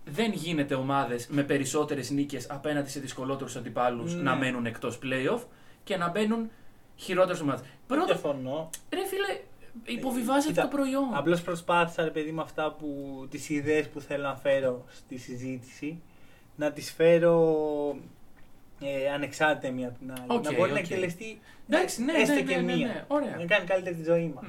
[0.06, 4.22] δεν γίνεται ομάδες με περισσότερες νίκες απέναντι σε δυσκολότερους αντιπάλους Ναι.
[4.22, 5.42] να μένουν εκτός playoff
[5.84, 6.50] και να μπαίνουν
[6.96, 7.66] χειρότερες ομάδες.
[7.88, 8.70] Πρώτον, Διαφωνώ.
[8.90, 9.40] ρε φίλε,
[9.98, 11.10] υποβιβάζεται Κοίτα, το προϊόν.
[11.14, 12.88] Απλώς προσπάθησα, ρε παιδί, με αυτά που.
[13.30, 16.02] τις ιδέες που θέλω να φέρω στη συζήτηση
[16.56, 17.36] να τις φέρω
[18.82, 20.24] ε, ανεξάρτητα μία από την άλλη.
[20.28, 20.74] Οκ, να μπορεί οκ.
[20.74, 22.88] να εκτελεστεί Εντάξει, ναι, έστω ναι, και ναι, ναι, μία.
[22.88, 23.36] ναι, ωραία.
[23.38, 24.46] Να κάνει καλύτερη τη ζωή μας.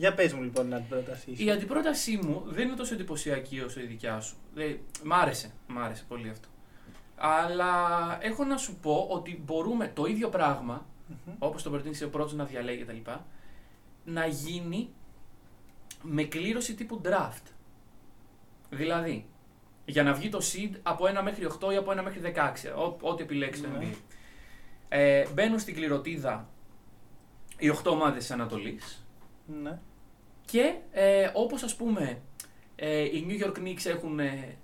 [0.00, 0.06] Ναι.
[0.06, 1.44] Για πες μου λοιπόν να την πρότασή σου.
[1.44, 4.36] Η αντιπρότασή μου δεν είναι τόσο εντυπωσιακή όσο η δικιά σου.
[4.56, 4.74] Ε,
[5.04, 6.48] μ' άρεσε, μ' άρεσε πολύ αυτό.
[7.16, 7.72] Αλλά
[8.20, 11.34] έχω να σου πω ότι μπορούμε το ίδιο πράγμα, Μμμ.
[11.38, 13.10] όπως το προτείνεις ο πρώτος να διαλέγει κτλ.
[14.04, 14.88] να γίνει
[16.02, 17.52] με κλήρωση τύπου draft.
[18.70, 19.26] Δηλαδή,
[19.84, 22.96] για να βγει το seed από 1 μέχρι 8 ή από 1 μέχρι 16, ό,
[23.00, 23.78] ό,τι επιλέξεις το Ναι.
[23.80, 23.96] NBA.
[24.88, 26.48] Ε, μπαίνουν στην κληροτίδα
[27.58, 29.06] οι 8 ομάδες της Ανατολής,
[29.62, 29.78] Ναι.
[30.50, 32.18] Και ε, όπως ας πούμε
[32.76, 34.56] ε, οι New York Knicks έχουν ε,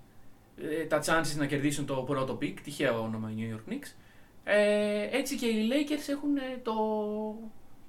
[0.61, 3.87] ε, τα chances να κερδίσουν το πρώτο pick, τυχαίο όνομα οι New York Knicks,
[4.43, 6.73] ε, έτσι και οι Lakers έχουν ε, το...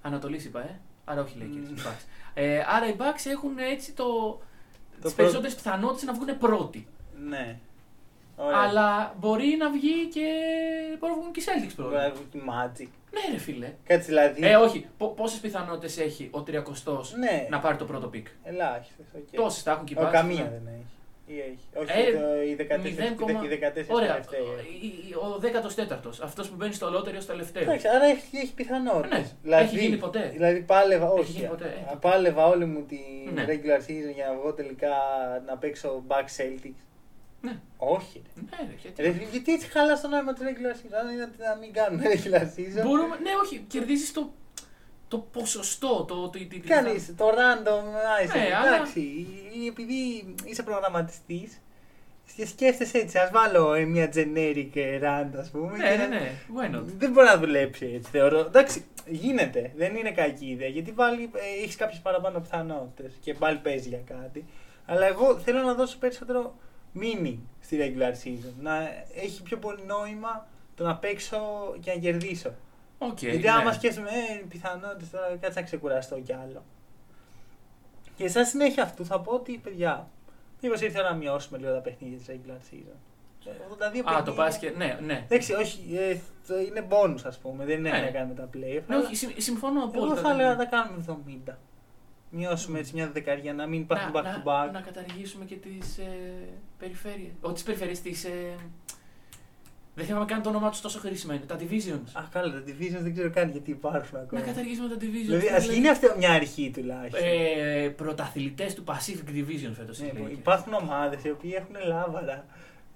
[0.02, 0.80] Ανατολής είπα, ε.
[1.04, 2.04] Άρα όχι οι Lakers, οι Bucks.
[2.34, 4.38] Ε, άρα οι Bucks έχουν έτσι το...
[4.90, 6.86] τις πρώτο- περισσότερες πιθανότητες να βγουν πρώτοι.
[7.28, 7.58] Ναι.
[8.36, 8.58] Ωραία.
[8.58, 10.26] Αλλά μπορεί να βγει και.
[10.98, 11.94] Μπορεί να βγουν και οι Celtics Μπορεί πρώτοι.
[11.94, 12.88] να βγει και Magic.
[13.10, 13.72] Ναι, ρε φίλε.
[13.86, 14.46] Κάτσε δηλαδή.
[14.46, 14.86] Ε, όχι.
[15.16, 16.52] Πόσες πιθανότητες έχει ο 30
[17.18, 17.46] Ναι.
[17.50, 19.06] να πάρει το πρώτο pick; Ελάχιστες.
[19.16, 19.20] Okay.
[19.36, 20.50] Τόσες θα έχουν και οι Ο, Bucks, καμία ναι.
[20.50, 20.86] δεν έχει.
[21.30, 21.68] Ή έχει.
[21.74, 22.64] Όχι, Ε, το, οι 14,
[23.24, 24.12] 0, οι 14 Ωραία.
[24.12, 24.40] τελευταίοι.
[24.80, 26.10] Η- η- Ο 14ος.
[26.22, 27.62] Αυτός που μπαίνει στο lottery ως τελευταίος.
[27.62, 29.34] Εντάξει, άρα έχει, έχει πιθανότητες.
[29.42, 30.30] Ναι, έχει γίνει ποτέ.
[30.32, 31.32] Δηλαδή πάλευα, Έχει όχι.
[31.32, 31.94] γίνει ποτέ, ε.
[32.00, 32.98] Πάλευα όλη μου τη
[33.34, 33.44] Ναι.
[33.48, 34.88] regular season για να βγω τελικά
[35.46, 36.80] να παίξω back Celtics.
[37.40, 37.58] Ναι.
[37.76, 38.22] Όχι.
[38.36, 38.42] ρε.
[38.50, 39.02] Ναι, ρε, γιατί.
[39.02, 42.42] Ρε, γιατί έτσι χαλάς το νόημα του regular season, αν είναι να μην κάνουμε regular
[42.58, 42.82] season.
[42.86, 44.30] Μπορούμε, ναι, όχι, κερδίζεις το,
[45.08, 46.04] το ποσοστό.
[46.08, 47.82] Το, το, τη- τη- τη- Κάνεις το random,
[48.18, 49.00] άισε, Ναι, αλλά- εντάξει.
[49.52, 51.60] ή Επειδή είσαι προγραμματιστής
[52.36, 55.76] και σκέφτεσαι έτσι, ας βάλω ε, μια generic ε, rand, ας πούμε.
[55.76, 56.32] Ναι, και ναι, να- ναι.
[56.56, 58.38] Why not; Δεν μπορεί να δουλέψει έτσι, θεωρώ.
[58.38, 59.72] Εντάξει, γίνεται.
[59.76, 60.68] Δεν είναι κακή ιδέα.
[60.68, 64.44] Γιατί πάλι ε, έχεις κάποιες παραπάνω πιθανότητες και πάλι παίζει για κάτι.
[64.86, 66.54] Αλλά εγώ θέλω να δώσω περισσότερο
[67.00, 68.52] meaning στη regular season.
[68.60, 71.38] Να έχει πιο πολύ νόημα το να παίξω
[71.80, 72.50] και να κερδίσω.
[72.98, 73.50] Οκ, Γιατί ναι.
[73.50, 76.62] άμα σκέφτομαι, ε, πιθανότητες τώρα κάτσε να ξεκουραστώ κι άλλο.
[78.16, 80.08] Και σαν συνέχεια αυτού θα πω ότι, παιδιά,
[80.62, 82.96] μήπως ήρθε η ώρα να μειώσουμε λίγο τα παιχνίδια της regular season.
[83.46, 84.32] Ε, 82 Α, το παιχνίδια.
[84.32, 85.24] μπάσκετ, ναι, ναι.
[85.28, 86.16] Εντάξει, όχι, ε,
[86.48, 87.98] το είναι bonus ας πούμε, δεν είναι Ναι.
[88.00, 88.82] να κάνει με τα play.
[88.86, 90.16] Ναι, όχι, συμ- συμφωνώ Εγώ απόλυτα.
[90.20, 90.34] θα ναι.
[90.34, 91.04] έλεγα να τα κάνουμε
[91.48, 91.58] 70.
[92.30, 94.72] Μειώσουμε έτσι μια δεκαετία, να μην υπάρχουν να, back to να, back.
[94.72, 96.08] να καταργήσουμε και τις ε,
[96.78, 97.32] περιφέρειες.
[97.40, 98.24] Όχι τις περιφέρειες, τις...
[98.24, 98.54] Ε,
[99.94, 101.44] δεν θυμάμαι καν το όνομά τους τόσο χρήσιμα είναι.
[101.44, 102.10] Τα divisions.
[102.12, 104.40] Α, καλά, τα divisions δεν ξέρω καν γιατί υπάρχουν ακόμα.
[104.40, 105.26] να καταργήσουμε τα divisions.
[105.26, 107.20] Δηλαδή, ας γίνει αυτό μια αρχή τουλάχιστον.
[107.24, 109.98] Ε, Πρωταθλητές του Pacific Division φέτος.
[110.00, 112.46] Ναι, υπάρχουν ομάδες οι οποίοι έχουν λάβαρα.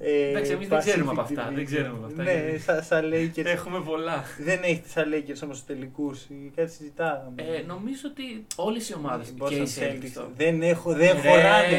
[0.05, 1.55] Ε, Εντάξει, εμείς δεν ξέρουμε Pacific από αυτά, Division.
[1.55, 3.45] δεν ξέρουμε από αυτά, Ναι, γιατί- σαν σα Lakers.
[3.47, 4.25] Έχουμε πολλά.
[4.39, 6.27] Δεν έχει σαν Lakers όμως του τελικούς.
[6.57, 7.43] Κάτι συζητάγαμε.
[7.43, 10.05] Ε, νομίζω ότι όλες οι ομάδες Οι και οι Boston Celtics.
[10.05, 11.79] Celtics το- δεν, έχω, δεν Ε, χωράνε.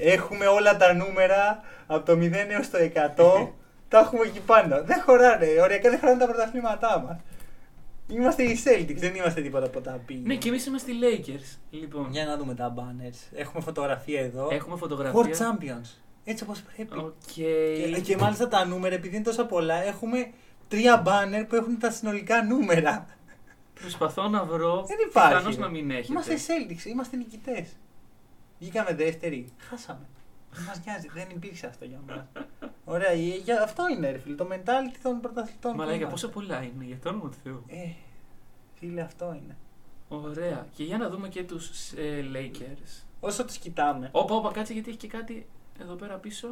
[0.00, 3.52] Έχουμε όλα τα νούμερα από το 0 έως το 100.
[3.88, 4.82] τα έχουμε εκεί πάνω.
[4.84, 5.46] Δεν χωράνε.
[5.60, 7.16] Οριακά δεν χωράνε τα πρωταθλήματά μας.
[8.08, 10.22] Είμαστε οι Celtics, δεν είμαστε τίποτα από τα πει.
[10.24, 11.58] Ναι, και εμείς είμαστε οι Lakers.
[11.70, 13.28] Λοιπόν, Για να δούμε τα banners.
[13.34, 14.48] Έχουμε φωτογραφία εδώ.
[14.52, 15.22] έχουμε World φωτογραφία.
[15.38, 15.96] Champions.
[16.24, 16.98] Έτσι όπως πρέπει.
[16.98, 17.12] Οκ.
[17.34, 20.30] Και, και μάλιστα τα νούμερα, επειδή είναι τόσα πολλά, έχουμε
[20.68, 23.06] τρία banner που έχουν τα συνολικά νούμερα.
[23.74, 24.84] Προσπαθώ να βρω.
[24.86, 25.34] Δεν υπάρχει.
[25.34, 26.06] Πιθανώς να μην έχετε.
[26.12, 27.76] Είμαστε οι Celtics, είμαστε νικητές.
[28.58, 29.52] Βγήκαμε δεύτεροι.
[29.58, 30.06] Χάσαμε.
[30.50, 32.24] Δεν μας νοιάζει, δεν υπήρξε αυτό για μας.
[32.84, 35.74] Ωραία, ε, για αυτό είναι ρε φίλε, το mentality των πρωταθλητών.
[35.74, 36.28] Μαλάκα, που πόσα είμαστε.
[36.28, 37.64] πολλά είναι, για το όνομα του Θεού.
[37.68, 37.90] Ε,
[38.74, 39.56] φίλε, αυτό είναι.
[40.08, 40.66] Ωραία.
[40.74, 43.02] Και για να δούμε και τους ε, Lakers.
[43.20, 44.08] Όσο τους κοιτάμε.
[44.12, 45.46] Όπα, όπα, κάτσε γιατί έχει και κάτι
[45.80, 46.48] εδώ πέρα πίσω.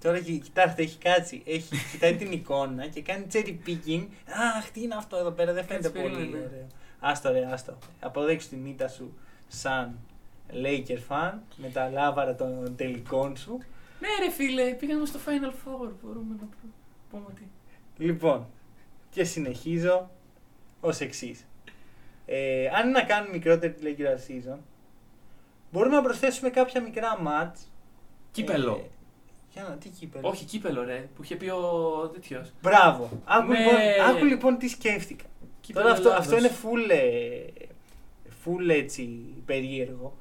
[0.00, 1.42] Τώρα κοι- κοιτάξτε, έχει κάτσει.
[1.46, 4.06] Έχει, κοιτάει την εικόνα και κάνει cherry picking.
[4.56, 6.44] Αχ, τι είναι αυτό εδώ πέρα, δεν φαίνεται Κάτσε, πολύ περίμενε.
[6.44, 6.66] ωραίο.
[7.00, 7.78] Άστο ρε, άστο.
[8.00, 9.14] Αποδέξου την ήττα σου
[9.48, 9.98] σαν
[10.52, 13.58] Laker fan με τα λάβαρα των τελικών σου.
[14.00, 15.90] Ναι, ρε φίλε, πήγαμε στο Final Four.
[16.02, 16.72] Μπορούμε να προ-
[17.10, 17.48] πούμε ότι.
[17.96, 18.46] Λοιπόν,
[19.10, 20.10] και συνεχίζω
[20.80, 21.44] ως εξής.
[22.26, 24.58] Ε, αν είναι να κάνουμε μικρότερη τη regular season,
[25.72, 27.58] μπορούμε να προσθέσουμε κάποια μικρά match.
[28.32, 28.72] Κύπελο.
[28.84, 28.88] Ε,
[29.52, 32.52] για να, τι κύπελο; Όχι, κύπελο, ρε, που είχε πει ο τέτοιος.
[32.62, 33.10] Μπράβο.
[33.24, 33.58] Άκου, Ναι.
[33.58, 35.24] λοιπόν, άκου λοιπόν τι σκέφτηκα.
[35.72, 37.64] Τώρα αυτό, αυτό είναι full, ε,
[38.44, 40.16] full έτσι περίεργο.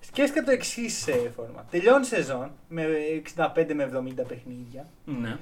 [0.00, 1.66] Σκέφτηκα το εξής φόρμα.
[1.70, 2.86] Τελειώνει σεζόν με
[3.36, 5.36] 65 με 70 παιχνίδια Ναι.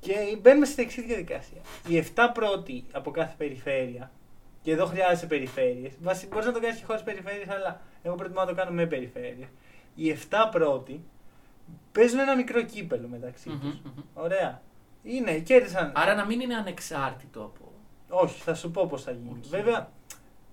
[0.00, 1.58] και μπαίνουμε στην εξής διαδικασία.
[1.88, 4.10] Οι 7 πρώτοι από κάθε περιφέρεια,
[4.62, 5.92] και εδώ χρειάζεσαι περιφέρειες.
[6.30, 9.48] Μπορείς να το κάνεις και χωρίς περιφέρειες, αλλά εγώ προτιμώ να το κάνω με περιφέρειες.
[9.94, 11.04] Οι 7 πρώτοι
[11.92, 13.78] παίζουν ένα μικρό κύπελλο μεταξύ Μμμ, τους.
[13.84, 14.02] μμμ.
[14.14, 14.62] Ωραία.
[15.02, 15.92] Είναι, κέρδισαν.
[15.94, 17.72] Άρα να μην είναι ανεξάρτητο από.
[18.08, 19.30] Όχι, θα σου πω πώς θα γίνει.
[19.38, 19.44] Οκ.
[19.46, 19.90] Βέβαια,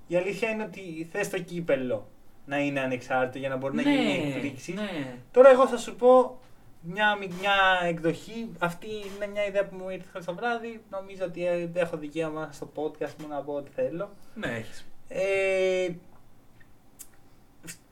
[0.08, 2.08] η αλήθεια είναι ότι θες το κύπελλο
[2.46, 4.74] να είναι ανεξάρτητο για να μπορεί να ναι, γίνει έκπληξη.
[4.74, 5.18] ναι.
[5.32, 6.40] Τώρα, εγώ θα σου πω
[6.82, 8.50] μια, μια εκδοχή.
[8.60, 10.84] Αυτή είναι μια ιδέα που μου ήρθε χθες το βράδυ.
[10.90, 14.10] Νομίζω ότι ε, έχω δικαίωμα στο podcast μου να πω ό,τι θέλω.
[14.36, 14.86] Ναι, έχεις.
[15.08, 15.88] Ε,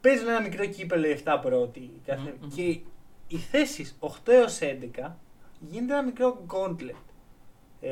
[0.02, 1.92] παίζουν ένα μικρό κύπελο οι 7 πρώτοι.
[2.06, 2.50] Κάθε, Μμμ, μμμ.
[2.56, 2.64] Και
[3.28, 5.18] οι θέσεις 8 έως 11
[5.60, 6.96] γίνεται ένα μικρό gauntlet.
[7.82, 7.90] Ε,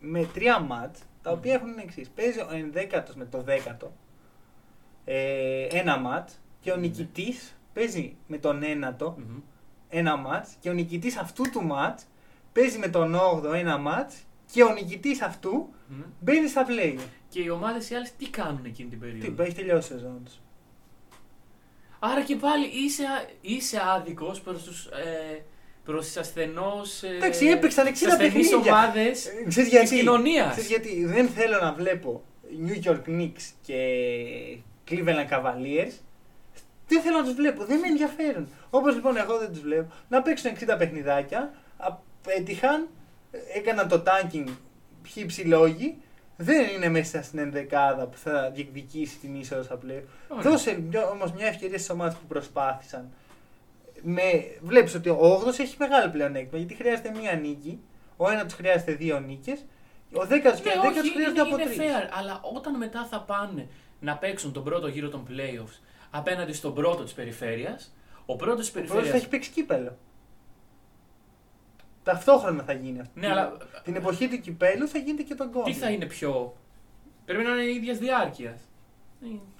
[0.00, 2.08] με τρία μάτς, τα οποία έχουν εξής.
[2.08, 3.86] Παίζει ο 11ος με το 10ο
[5.04, 6.80] ε, ένα μάτς και ο Ναι.
[6.80, 9.40] νικητής παίζει με τον 9ο Μμμ.
[9.88, 12.06] ένα μάτς και ο νικητής αυτού του μάτς
[12.52, 14.16] παίζει με τον 8ο ένα μάτς
[14.52, 16.02] και ο νικητής αυτού Μμμ.
[16.20, 16.98] μπαίνει στα play.
[17.28, 20.20] Και οι ομάδες οι άλλες τι κάνουν εκείνη την περίοδο; Τι, έχει τελειώσει η σεζόν
[20.24, 20.40] τους.
[21.98, 24.86] Άρα και πάλι είσαι, α- είσαι άδικος προς τους.
[24.86, 25.42] Ε,
[25.84, 28.72] προς τις ασθενώς, ε, Εντάξει, έπαιξαν 60 τις ασθενείς παιχνίδια.
[28.72, 30.50] ομάδες Ε, Ξέρεις της γιατί, κοινωνίας.
[30.50, 32.22] ξέρεις γιατί; Δεν θέλω να βλέπω
[32.66, 33.76] New York Knicks και
[34.90, 35.92] Cleveland Cavaliers
[36.88, 38.48] Δεν θέλω να τους βλέπω, δεν με ενδιαφέρουν.
[38.70, 39.92] Όπως λοιπόν εγώ δεν τους βλέπω.
[40.08, 41.54] Να παίξουν 60 παιχνιδάκια,
[42.22, 42.88] πέτυχαν,
[43.54, 44.48] έκαναν το tanking
[45.06, 45.96] χύψη λόγοι,
[46.40, 50.02] δεν είναι μέσα στην ενδεκάδα που θα διεκδικήσει την είσοδος στα πλέον.
[50.40, 50.82] Δώσε
[51.12, 53.12] όμως μια ευκαιρία στις ομάδες που προσπάθησαν.
[54.02, 54.22] Με,
[54.60, 57.80] βλέπεις ότι ο 8 έχει μεγάλο πλεονέκτημα γιατί χρειάζεται μία νίκη,
[58.16, 59.64] ο ένας τους χρειάζεται δύο νίκες,
[60.12, 61.76] ο 10 και ο 10 του χρειάζεται από τρεις.
[61.76, 63.68] fair, αλλά όταν μετά θα πάνε
[64.00, 65.80] να παίξουν τον πρώτο γύρο των playoffs
[66.10, 67.94] απέναντι στον πρώτο της περιφέρειας,
[68.26, 69.08] ο πρώτος της περιφέρειας.
[69.08, 69.96] θα έχει παίξει κύπελο.
[72.08, 73.12] Ταυτόχρονα θα γίνει αυτό.
[73.14, 73.56] Ναι, αλλά...
[73.84, 75.64] Την εποχή του κυπέλου θα γίνεται και τον κόμμα.
[75.64, 76.56] Τι θα είναι πιο.
[77.24, 78.60] Πρέπει να είναι ίδια διάρκειας.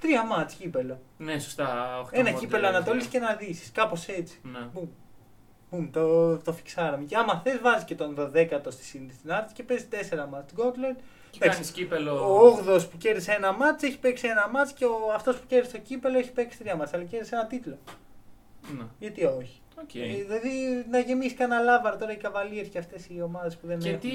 [0.01, 1.01] Τρία μάτς κύπελο.
[1.17, 2.01] Ναι, σωστά.
[2.11, 3.73] Ένα κύπελο Ανατολής και ένα Δύση.
[3.73, 4.41] Κάπως έτσι.
[4.43, 4.69] Ναι.
[5.71, 7.05] Μπουμ, το, το φιξάραμε.
[7.05, 10.53] Και άμα θες, βάζεις και τον 12ο στη Σινθινάτη και παίζεις 4 μάτς.
[10.53, 10.95] Γκότλερ.
[11.31, 12.15] Και κάνει κύπελο.
[12.15, 14.85] Ο 8ο που κέρδισε ένα μάτς έχει παίξει ένα μάτς και
[15.15, 16.95] αυτός που κέρδισε το κύπελο έχει παίξει τρία μάτς.
[16.95, 17.79] Αλλά κέρδισε ένα τίτλο.
[18.77, 18.85] Ναι.
[18.99, 19.99] Γιατί όχι; Okay.
[19.99, 23.79] Ε, δηλαδή να γεμίσει κανένα λάβαρ τώρα οι καβαλίε και αυτές οι ομάδες που δεν
[23.79, 24.01] και έχουν.
[24.01, 24.09] Τι...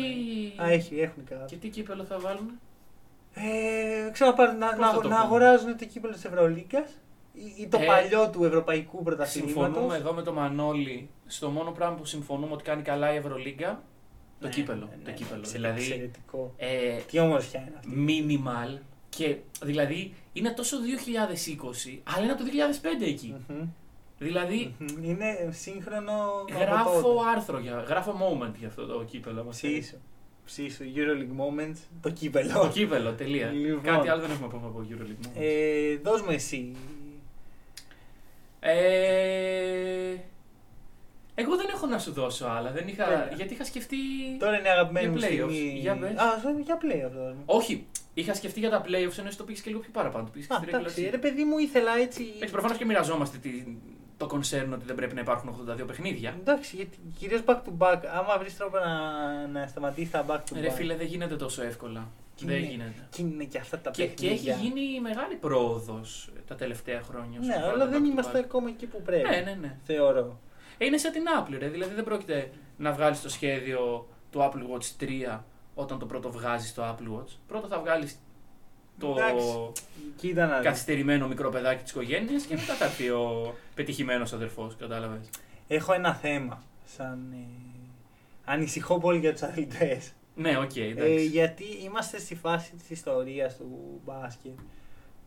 [0.61, 1.45] Α, έχει, έχουν κάτι.
[1.45, 2.59] Και τι κύπελο θα βάλουν.
[3.33, 6.89] Ε, ξέρω να, να, να, να αγοράζουν το κύπελο της Ευρωλίγκας
[7.33, 9.53] ή, ή το ε, παλιό του Ευρωπαϊκού Πρωταθλήματος.
[9.53, 11.09] Συμφωνούμε εδώ με τον Μανώλη.
[11.27, 13.81] Στο μόνο πράγμα που συμφωνούμε ότι κάνει καλά η Ευρωλίγκα
[14.39, 14.85] το ναι, κύπελο.
[14.85, 15.41] Ναι, το ναι, κύπελο.
[15.41, 16.53] Ναι, δηλαδή, εξαιρετικό.
[16.57, 18.41] Ε, Τι όμορφια είναι αυτή.
[18.41, 18.79] Minimal.
[19.09, 20.77] Και δηλαδή είναι τόσο
[21.85, 22.49] 2020, αλλά είναι από το
[23.01, 23.35] 2005 εκεί.
[23.37, 23.67] Mm-hmm.
[24.19, 24.75] Δηλαδή.
[24.79, 25.03] Mm-hmm.
[25.03, 26.13] Είναι σύγχρονο.
[26.59, 29.45] Γράφω άρθρο, για, γράφω moment για αυτό το κύπελο.
[29.49, 29.97] Ψήσου.
[30.45, 30.83] Ψήσου.
[30.95, 31.77] Euroleague Moments.
[32.01, 32.59] Το κύπελο.
[32.59, 33.47] Το κύπελο, τελεία.
[33.51, 33.81] Λοιπόν.
[33.83, 35.41] Κάτι άλλο δεν έχουμε να πούμε από Euroleague Moments.
[35.41, 36.75] Ε, δώσ' μου εσύ.
[38.59, 40.15] Ε,
[41.35, 42.71] εγώ δεν έχω να σου δώσω άλλα.
[42.71, 43.03] Δεν είχα...
[43.05, 43.31] Τέλεια.
[43.35, 43.97] Γιατί είχα σκεφτεί.
[44.39, 45.31] Τώρα είναι αγαπημένη μου Για playoffs.
[45.31, 45.79] στιγμή.
[45.79, 46.09] Για πες.
[46.09, 47.11] Α, για playoffs.
[47.15, 47.43] δώσ' μου.
[47.45, 50.25] Όχι, είχα σκεφτεί για τα playoffs ενώ εσύ το πήγες και λίγο πιο παραπάνω.
[50.25, 52.23] Το πήγες και Α, στη εντάξει, regular ρε παιδί μου ήθελα έτσι.
[52.27, 52.41] season.
[52.41, 53.49] Έτσι, προφανώς και μοιραζόμαστε τη,
[54.27, 56.35] το concern ότι δεν πρέπει να υπάρχουν 82 παιχνίδια.
[56.39, 57.99] Εντάξει, γιατί κυρίως back to back.
[58.13, 60.61] Άμα βρεις τρόπο να, να σταματήσει τα back to back.
[60.61, 62.07] Ρε φίλε, δεν γίνεται τόσο εύκολα.
[62.35, 63.07] Και δεν είναι- γίνεται.
[63.09, 64.53] Και είναι και αυτά τα Και, και παιχνίδια.
[64.53, 67.39] έχει γίνει μεγάλη πρόοδος τα τελευταία χρόνια.
[67.39, 68.43] όσον Ναι, αφορά αλλά το δεν back to είμαστε back.
[68.43, 69.29] ακόμα εκεί που πρέπει.
[69.29, 69.77] Ναι, ναι, ναι.
[69.83, 70.39] Θεωρώ.
[70.77, 71.67] Ε, Είναι σαν την Apple, ρε.
[71.67, 75.39] Δηλαδή δεν πρόκειται να βγάλεις το σχέδιο του Apple Watch 3
[75.75, 77.29] όταν το πρώτο βγάζει το Apple Watch.
[77.47, 78.15] Πρώτα θα βγάλεις
[78.99, 79.71] το Εντάξει.
[80.17, 80.65] Κοίτα να δεις.
[80.65, 84.75] καθυστερημένο μικρό παιδάκι της οικογένειας και μετά θα έρθει ο πετυχημένος αδερφός.
[84.79, 85.29] Κατάλαβες.
[85.67, 86.63] Έχω ένα θέμα.
[86.97, 87.19] Σαν.
[87.33, 87.37] Ε...
[88.45, 90.11] Ανησυχώ πολύ για τους αθλητές.
[90.35, 91.25] Ναι, οκ, Ε, εντάξει.
[91.25, 94.59] γιατί είμαστε στη φάση της ιστορίας του μπάσκετ.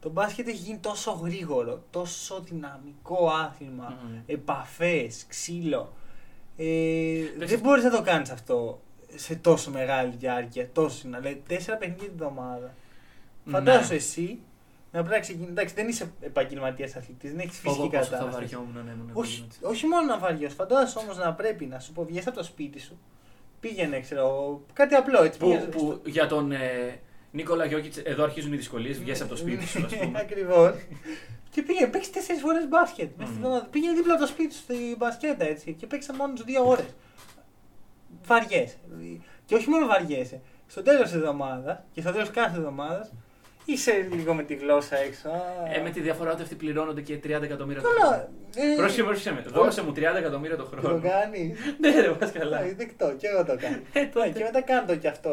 [0.01, 4.19] Το μπάσκετ έχει γίνει τόσο γρήγορο, τόσο δυναμικό άθλημα, Μμμ.
[4.27, 5.93] επαφές, ξύλο.
[6.57, 6.65] Ε,
[7.39, 8.81] Δεν δεν μπορείς να το κάνεις αυτό
[9.15, 12.75] σε τόσο μεγάλη διάρκεια, τόσο συνα- δηλαδή τέσσερα παιχνίδια την εβδομάδα.
[13.47, 13.53] Ναι.
[13.53, 14.39] Φαντάσου εσύ
[14.93, 15.51] να πρέπει να ξεκινήσεις.
[15.53, 18.41] Εντάξει, δεν είσαι επαγγελματίας αθλητής, δεν έχεις φυσική Φοβό πόσο θα κατάσταση.
[18.41, 19.59] βαριόμουν να ήμουν Όχι, επαγγελματής.
[19.63, 20.55] όχι μόνο να βαριώσει.
[20.55, 22.99] Φαντάζεσαι όμως να πρέπει να σου πω βγες από το σπίτι σου,
[23.61, 25.39] πήγαινε, ξέρω, κάτι απλό έτσι.
[25.39, 26.99] Που, πήγαινε που για τον ε,
[27.31, 28.99] Νίκολα Γιώκητς, εδώ αρχίζουν οι δυσκολίες.
[28.99, 30.19] Βγαίνει από το σπίτι σου, ας πούμε.
[30.25, 30.75] Ακριβώς.
[31.51, 33.11] και πήγε, παίξει τέσσερις φορές μπάσκετ.
[33.17, 33.45] μέσα στη Μμμ.
[33.45, 33.69] εβδομάδα.
[33.71, 36.95] Πήγαινε δίπλα από το σπίτι σου στη μπασκέτα έτσι και παίξα μόνο τους δύο ώρες.
[38.25, 38.77] Βαριέσαι.
[39.45, 40.41] Και όχι μόνο βαριέσαι.
[40.67, 43.13] Στο τέλος της εβδομάδας και στο τέλος κάθε εβδομάδας
[43.67, 45.29] είσαι λίγο με τη γλώσσα έξω.
[45.29, 48.13] Α, Ε, με τη διαφορά ότι αυτοί πληρώνονται και 30 εκατομμύρια το Καλά.
[48.13, 48.29] χρόνο.
[48.73, 49.45] Ε, Πρόσεχε, πρόσεχε με.
[49.47, 51.01] Δώσε μου 30 εκατομμύρια το Το χρόνο.
[51.01, 51.55] κάνει.
[51.81, 52.61] Ναι, ρε, πα καλά.
[52.61, 53.77] Ναι, δεκτό, και εγώ το κάνω.
[53.93, 54.27] Ε, τότε.
[54.27, 55.31] Ναι, και μετά κάνω το κι αυτό.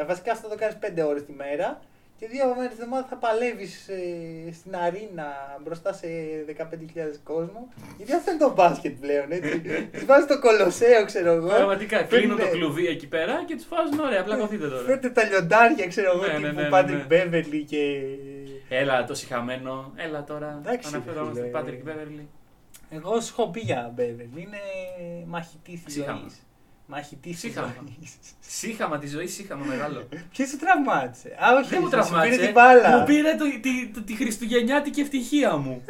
[0.00, 1.80] Ε, βασικά αυτό το κάνεις 5 ώρες τη μέρα
[2.18, 3.88] και δύο μέρε τη εβδομάδα θα παλεύεις
[4.52, 5.26] στην αρίνα
[5.64, 6.06] μπροστά σε
[6.58, 6.62] 15.000
[7.24, 7.68] κόσμο.
[7.96, 9.60] Γιατί αυτό είναι το μπάσκετ πλέον, έτσι.
[9.98, 11.46] Τη βάζεις το κολοσσέο, ξέρω εγώ.
[11.48, 14.22] Πραγματικά κλείνουν το Φέρνε- κλουβί εκεί πέρα και τους βάζουν ωραία.
[14.24, 14.82] Πλακωθείτε τώρα.
[14.82, 17.04] Φέρτε τα λιοντάρια, ξέρω εγώ, Ναι, ναι, τύπου ναι, ναι, Πάτρικ ναι.
[17.04, 18.02] Μπέβερλι και.
[18.68, 19.92] Έλα το συχαμένο.
[19.96, 20.60] Έλα τώρα.
[20.64, 21.50] Εντάξει, ρε Αναφερόμαστε φίλε.
[21.52, 22.28] Πάτρικ Μπέβερλι.
[22.90, 24.30] Εγώ σου έχω πει για Μπέβερλι.
[24.36, 24.58] Είναι
[25.26, 26.18] μαχητής τη Σύγχαμα.
[26.20, 26.45] ζωής.
[26.86, 27.74] Μαχητή τη Σύγχαμα.
[27.80, 28.08] ζωή.
[28.40, 30.08] Σύχαμα τη ζωή, σύχαμα μεγάλο.
[30.32, 32.40] Ποιος σε τραυμάτισε; Α, όχι, Δεν μου σου πήρε τραυμάτισε.
[32.40, 32.98] την μπάλα.
[32.98, 35.84] Μου πήρε το, τη, το- τη χριστουγεννιάτικη ευτυχία μου.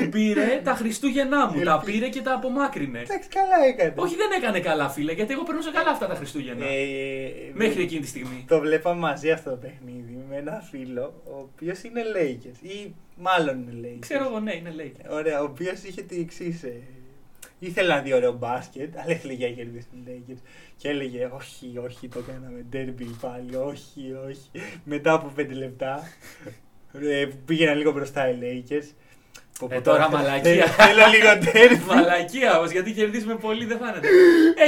[0.00, 1.52] μου πήρε τα Χριστούγεννά μου.
[1.64, 1.80] τα Ελπίζω.
[1.84, 2.98] πήρε και τα απομάκρυνε.
[3.00, 3.92] Εντάξει, καλά έκανε.
[3.96, 6.66] Όχι, δεν έκανε καλά, φίλε, γιατί εγώ περνούσα καλά αυτά τα Χριστούγεννα.
[6.66, 8.44] Ε, Μέχρι εκείνη τη στιγμή.
[8.48, 12.64] Το βλέπαμε μαζί αυτό το παιχνίδι με ένα φίλο, ο οποίος είναι Lakers.
[12.66, 13.98] Ή μάλλον είναι Lakers.
[14.00, 14.94] Ξέρω εγώ, ναι, είναι λέει.
[15.10, 16.60] Ωραία, ο οποίος είχε την εξής.
[17.60, 20.40] Ε, ήθελε να δει ωραίο μπάσκετ, αλλά ήθελε για κερδίσει την Lakers.
[20.76, 23.56] Και έλεγε, Όχι, όχι, το κάναμε derby πάλι.
[23.56, 24.50] Όχι, όχι.
[24.84, 26.02] Μετά από 5 λεπτά
[26.92, 28.88] ε, πήγαιναν λίγο μπροστά οι Lakers.
[29.58, 30.66] Πω, πω, Ε, τώρα μαλακία.
[30.66, 31.86] Θέλω λίγο derby.
[31.94, 34.08] Μαλακία όμως, γιατί κερδίζουμε πολύ δεν φάνεται.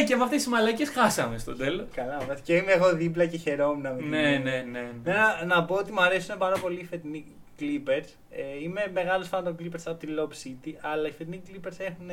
[0.01, 1.86] ε, και με αυτές τις μαλακίες χάσαμε στο τέλος.
[1.95, 2.40] Καλά, μας.
[2.40, 4.90] και είμαι εγώ δίπλα και χαιρόμουν με την Ναι, ναι, ναι.
[5.05, 5.12] ναι.
[5.12, 7.24] Να, να πω ότι μου αρέσουν πάρα πολύ οι φετινοί.
[7.61, 8.05] Clippers.
[8.30, 12.11] Ε, είμαι μεγάλος φαν των Clippers από τη Lob City, αλλά οι φετινοί Clippers έχουν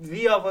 [0.00, 0.48] δύο από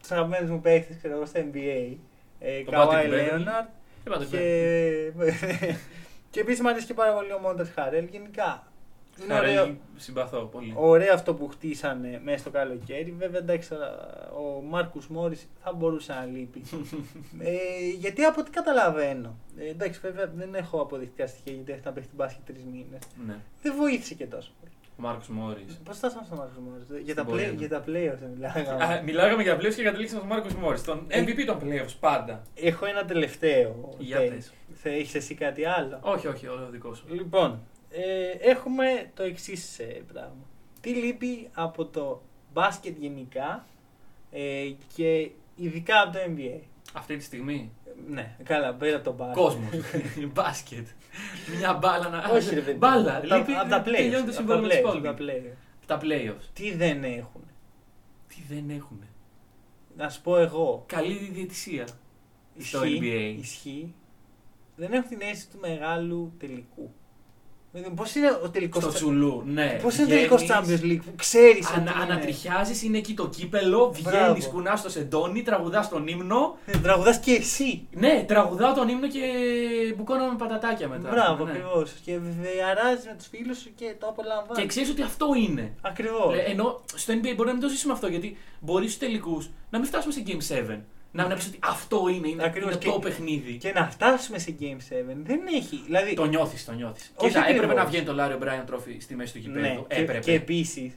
[0.00, 1.96] τους αγαπημένους μου παίχτε ξέρω εγώ, στο NBA.
[2.38, 3.38] Ε, Τον Kawhi Patrick Beverly.
[3.38, 3.66] Leonard
[4.04, 5.12] Και πάτε και,
[6.30, 8.04] και επίσης μου αρέσει και πάρα πολύ ο Μόντα Χαρέλ.
[8.04, 8.72] Γενικά
[9.20, 10.72] είναι ωραίο, Χαρέλ, συμπαθώ πολύ.
[10.76, 13.14] ωραίο αυτό που χτίσανε μέσα στο καλοκαίρι.
[13.18, 13.90] Βέβαια, εντάξει, τώρα,
[14.32, 16.62] ο Μάρκου Μόρι θα μπορούσε να λείπει.
[17.38, 19.36] ε, γιατί από ό,τι καταλαβαίνω.
[19.58, 23.00] Ε, εντάξει, βέβαια δεν έχω αποδεικτικά στοιχεία γιατί έχει να παίξει την μπάσκετ τρεις μήνες.
[23.26, 23.36] Ναι.
[23.62, 24.50] Δεν βοήθησε και τόσο.
[24.60, 24.71] πολύ.
[25.02, 25.80] Ο Μάρκος Μόρις.
[25.84, 27.58] Πώς φτάσαμε στο Μάρκος Μόρις, για, τα πορεία play- του.
[27.58, 29.02] για τα playoffs δεν μιλάγαμε.
[29.04, 30.82] Μιλάγαμε για playoffs και καταλήξαμε στον Μάρκος Μόρις.
[30.82, 32.42] Τον Ε, MVP των playoffs πάντα.
[32.54, 33.94] Έχω ένα τελευταίο.
[33.98, 34.28] Για take.
[34.28, 34.52] πες.
[34.74, 37.04] Θα έχεις εσύ κάτι άλλο; Όχι, όχι, ο δικό σου.
[37.10, 39.80] Λοιπόν, ε, έχουμε το εξής
[40.12, 40.46] πράγμα.
[40.80, 42.22] Τι λείπει από το
[42.52, 43.66] μπάσκετ γενικά
[44.30, 44.40] ε,
[44.96, 46.60] και ειδικά από το NBA.
[46.92, 49.36] Αυτή τη στιγμή; Ε, Ναι, καλά, πέρα από το μπάσκετ.
[49.36, 49.70] Κόσμος.
[50.34, 50.86] Μπάσκετ.
[51.58, 52.18] Μια μπάλα να.
[52.30, 52.78] Όχι, ρε παιδί.
[52.78, 53.16] Μπάλα.
[53.16, 55.24] Από τα- Λείπει, από τα playoffs, τελειώνει το από συμβόλαιο τα με του playoffs, από
[55.24, 55.24] υπόλοιπου.
[55.86, 56.36] τα playoffs.
[56.36, 56.48] Τα playoffs.
[56.52, 57.42] Τι δεν έχουν.
[58.28, 59.00] Τι δεν έχουν.
[59.96, 60.84] Να σου πω εγώ.
[60.86, 61.86] Καλή διαιτησία.
[62.58, 63.38] Στο Ισχύει, NBA.
[63.40, 63.94] Ισχύει.
[64.76, 66.92] Δεν έχουν την αίσθηση του μεγάλου τελικού.
[67.94, 68.82] Πώς είναι ο τελικός.
[68.82, 69.78] Στο Τσουλού, ναι.
[69.82, 71.78] Πώς είναι ο τελικός Βγαίνεις, Champions League που ξέρεις ότι.
[71.78, 74.24] Ανα, είναι- ανατριχιάζεις, είναι εκεί το κύπελο, Μπράβο.
[74.24, 76.56] βγαίνεις, κουνάς το σεντόνι, τραγουδάς τον ύμνο.
[76.66, 77.86] Ε, Τραγουδάς και εσύ.
[77.90, 79.20] Ναι, τραγουδάω τον ύμνο και
[79.96, 81.08] μπουκώνω με πατατάκια μετά.
[81.10, 81.50] Μπράβο, ναι.
[81.50, 81.92] ακριβώς.
[82.04, 82.18] Και
[82.70, 84.58] αράζεις με τους φίλους σου και το απολαμβάνεις.
[84.58, 85.72] Και ξέρεις ότι αυτό είναι.
[85.80, 86.34] Ακριβώς.
[86.34, 89.78] Ε, Ενώ στο NBA μπορεί να μην το ζήσουμε αυτό γιατί μπορεί στους τελικούς να
[89.78, 90.84] μην φτάσουμε σε Game 7.
[91.14, 92.70] Να μην πει ότι αυτό είναι, είναι, Ακριβώς.
[92.70, 93.56] είναι Και- το παιχνίδι.
[93.56, 95.82] Και να φτάσουμε σε Game 7 δεν έχει.
[95.84, 97.12] Δηλαδή, Το νιώθεις, το νιώθεις.
[97.16, 97.82] Όχι Κοίτα, έπρεπε ακριβώς.
[97.84, 99.60] να βγαίνει το Λάριο Μπράιν τρόφι στη μέση του γηπέδου.
[99.60, 100.18] ναι, και, έπρεπε.
[100.18, 100.92] και επίσης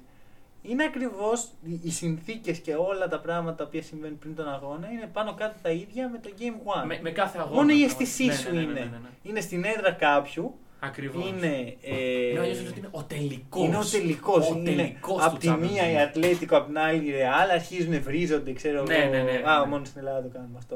[0.62, 1.48] είναι ακριβώς
[1.84, 5.70] οι συνθήκες και όλα τα πράγματα που συμβαίνουν πριν τον αγώνα είναι πάνω κάτω τα
[5.70, 6.86] ίδια με το Game 1.
[6.86, 7.56] με, με κάθε αγώνα.
[7.56, 8.72] Μόνο η Ναι, αίσθησή ναι, σου ναι, ναι, είναι.
[8.74, 9.10] ναι, ναι, ναι.
[9.24, 10.56] Είναι στην έδρα κάποιου.
[10.80, 11.28] Ακριβώς.
[11.30, 11.76] Είναι.
[11.82, 13.66] Ε, Είναι, αλλιώς ότι είναι ο τελικός.
[13.68, 14.50] είναι ο τελικός.
[14.50, 15.98] Ο Είναι τελικός από του τη Champions μία η League.
[16.08, 17.50] Ατλέτικο, από την άλλη η Ρεάλ.
[17.50, 19.10] Αρχίζουν βρίζονται, ξέρω Ναι, εγώ.
[19.12, 19.66] ναι, ναι, ναι, Α, ναι.
[19.66, 20.76] μόνο στην Ελλάδα το κάνουμε αυτό,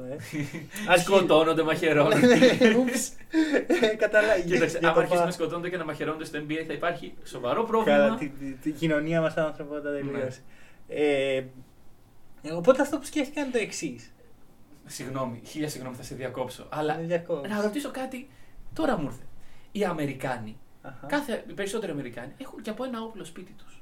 [0.89, 0.97] ε.
[1.03, 2.17] Σκοτώνονται, μαχαιρώνονται.
[2.79, 3.11] Ούψ.
[3.81, 4.41] Ε, Καταλάβει.
[4.49, 7.13] Κοίταξε, Για άμα το αρχίσουν να πα- σκοτώνονται και να μαχαιρώνονται στο NBA θα υπάρχει
[7.23, 8.15] σοβαρό Καλά, πρόβλημα.
[8.17, 9.97] τη, τη, τη κοινωνία μας ανθρωπότητα Ναι.
[9.99, 10.39] τελείωσε.
[10.87, 11.43] Ε,
[12.55, 14.11] οπότε αυτό που σκέφτηκα είναι το εξής.
[14.85, 16.65] Συγγνώμη, χίλια συγγνώμη θα σε διακόψω.
[16.69, 17.53] Αλλά διακόψω.
[17.53, 18.29] να ρωτήσω κάτι,
[18.73, 19.23] τώρα μου ήρθε.
[19.71, 21.07] Οι Αμερικάνοι, Αχα.
[21.07, 23.81] κάθε, οι περισσότεροι Αμερικάνοι έχουν και από ένα όπλο σπίτι τους.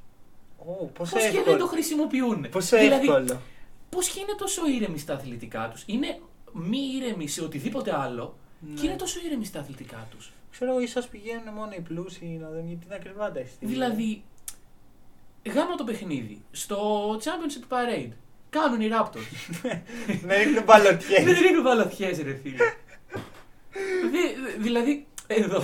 [0.57, 1.57] Ω, πόσο Πώς και δεν εύκολο.
[1.57, 2.49] το χρησιμοποιούν.
[2.49, 3.41] Πόσο δηλαδή, εύκολο.
[3.89, 6.19] πώς και είναι τόσο ήρεμοι στα αθλητικά τους; Είναι
[6.53, 8.79] μη ήρεμοι σε οτιδήποτε άλλο Ναι.
[8.79, 10.31] και είναι τόσο ήρεμοι στα αθλητικά τους.
[10.51, 13.73] Ξέρω εγώ, ίσως πηγαίνουν μόνο οι πλούσιοι να δουν γιατί είναι ακριβά τα εισιτήρια.
[13.73, 14.23] Δηλαδή,
[15.53, 18.11] γάμα το παιχνίδι στο Championship Parade.
[18.49, 19.61] Κάνουν οι Raptors.
[20.27, 21.23] να ρίχνουν μπαλωτιές.
[21.23, 22.57] Δεν ρίχνουν παλαθιές ρε φίλε.
[24.11, 25.61] Δη- δηλαδή, εδώ.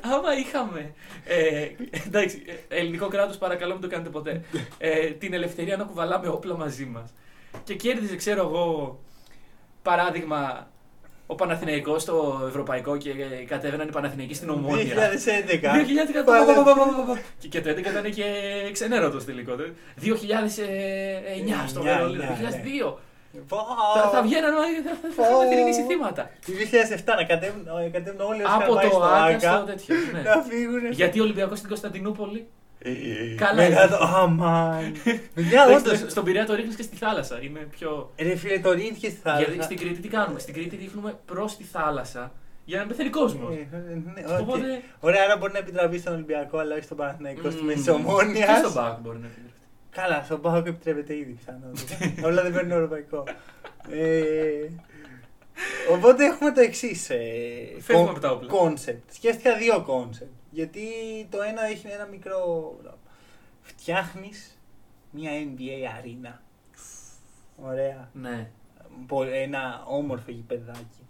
[0.00, 0.92] Άμα είχαμε.
[1.24, 1.68] Ε,
[2.06, 4.42] εντάξει, ε, ελληνικό κράτος, παρακαλώ μην το κάνετε ποτέ.
[4.78, 7.12] Ε, την ελευθερία να κουβαλάμε όπλα μαζί μας.
[7.64, 8.98] Και κέρδιζε, ξέρω εγώ,
[9.82, 10.68] παράδειγμα,
[11.26, 14.94] ο Παναθηναϊκός στο Ευρωπαϊκό και ε, κατέβαιναν οι Παναθηναϊκοί στην Ομόνια.
[14.94, 15.72] 2011.
[15.72, 16.24] 2011.
[17.38, 18.24] Και- Και το 11 ήταν και
[18.72, 19.54] ξενέρωτος τελικό.
[19.56, 19.64] δε.
[19.96, 22.22] 2009 στο Εννιά, Βερολίνο.
[22.22, 22.50] εννιά,
[22.92, 22.98] 2002.
[23.48, 23.56] Πω.
[23.94, 24.60] Θα, θα βγαίναν, θα,
[25.02, 26.30] θα, θα είχαμε θρηνήσει θύματα.
[26.46, 26.52] Το
[27.04, 29.64] 2007 να κατέβουν, να κατέβουν όλοι όσοι Από είχαν πάει το στο ΟΑΚΑ στο ΟΑΚΑ
[29.64, 29.94] τέτοιο.
[30.12, 30.20] ναι.
[30.22, 30.92] να φύγουν.
[30.92, 32.46] Γιατί ο Ολυμπιακός στην Κωνσταντινούπολη;
[33.36, 33.96] Καλά Μετά είναι.
[33.96, 34.04] το.
[34.04, 34.92] Αμάν.
[35.34, 35.98] Παιδιά, Εντάξει, όντως.
[35.98, 37.38] στο- Στον Πειραιά το ρίχνεις και στη θάλασσα.
[37.42, 38.12] Είναι πιο.
[38.18, 39.44] Ρε φίλε, το ρίχνεις στη θάλασσα.
[39.44, 42.32] Γιατί στην Κρήτη τι κάνουμε; Στην Κρήτη ρίχνουμε προς τη θάλασσα
[42.64, 43.54] για να πεθαίνει κόσμος.
[43.54, 43.66] Ε,
[44.14, 44.40] ναι, οκ.
[44.40, 44.82] Οπότε.
[45.00, 47.84] Ωραία, άρα μπορεί να επιτραπεί στον Ολυμπιακό, αλλά όχι στον Παναθηναϊκό στη μ, μέση τη
[47.84, 48.56] Και Ομόνοια.
[48.58, 49.52] στον ΠΑΟΚ μπορεί να επιτρέψει.
[50.00, 52.26] Καλά, στον ΠΑΟΚ επιτρέπεται ήδη πιθανότατα.
[52.28, 53.24] Όλα δεν παίρνουν ευρωπαϊκό.
[53.90, 54.68] Ε,
[55.92, 57.06] οπότε έχουμε το εξής.
[57.78, 58.48] Φεύγουμε από τα όπλα.
[58.48, 59.12] Concept.
[59.12, 60.30] Σκέφτηκα δύο concept.
[60.50, 60.80] Γιατί
[61.30, 62.76] το ένα έχει ένα μικρό.
[63.62, 64.58] Φτιάχνεις
[65.10, 66.42] μια NBA arena.
[67.64, 68.08] Ωραία.
[68.12, 68.50] Ναι.
[69.06, 71.02] Πο- Ένα όμορφο γηπεδάκι.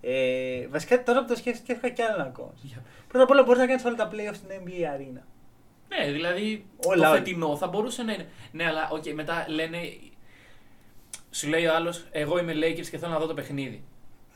[0.00, 2.58] Ε, βασικά τώρα που το σκέφτηκα, σκέφτηκα κι άλλο ένα concept.
[2.64, 5.26] Για- Πρώτα απ' όλα μπορείς να κάνεις όλα τα playoffs στην NBA arena.
[5.98, 7.16] Ναι, δηλαδή Όλα, το όλα.
[7.18, 8.28] φετινό θα μπορούσε να είναι.
[8.52, 9.78] Ναι, αλλά οκ, μετά λένε.
[11.30, 13.82] Σου λέει ο άλλος, Εγώ είμαι Lakers και θέλω να δω το παιχνίδι.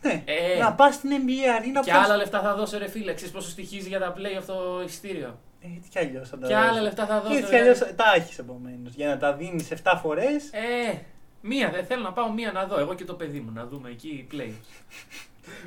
[0.02, 2.88] Ναι, Ε, να πας στην NBA arena Και που θα- άλλα λεφτά θα δώσω ρε
[2.88, 3.14] φίλε.
[3.14, 5.38] Ξέρεις πόσο στοιχίζει για τα playoff το εισιτήριο.
[5.60, 6.70] Έτσι κι αλλιώς θα τα Και δώσεις.
[6.70, 7.34] άλλα λεφτά θα δώσω.
[7.36, 7.58] Έτσι κι ρε.
[7.60, 8.94] αλλιώ τα έχεις επομένως.
[8.94, 10.50] Για να τα δίνεις 7 φορές.
[10.52, 10.98] Ε,
[11.40, 12.78] μία, δεν θέλω να πάω μία να δω.
[12.78, 14.50] Εγώ και το παιδί μου να δούμε εκεί play.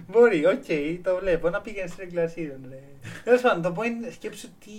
[0.07, 0.65] Μπορεί, οκ,
[1.03, 1.49] το βλέπω.
[1.49, 2.79] Να πήγαινε στη regular season, ρε.
[3.23, 4.71] Τέλος πάντων, το point είναι σκέψου τι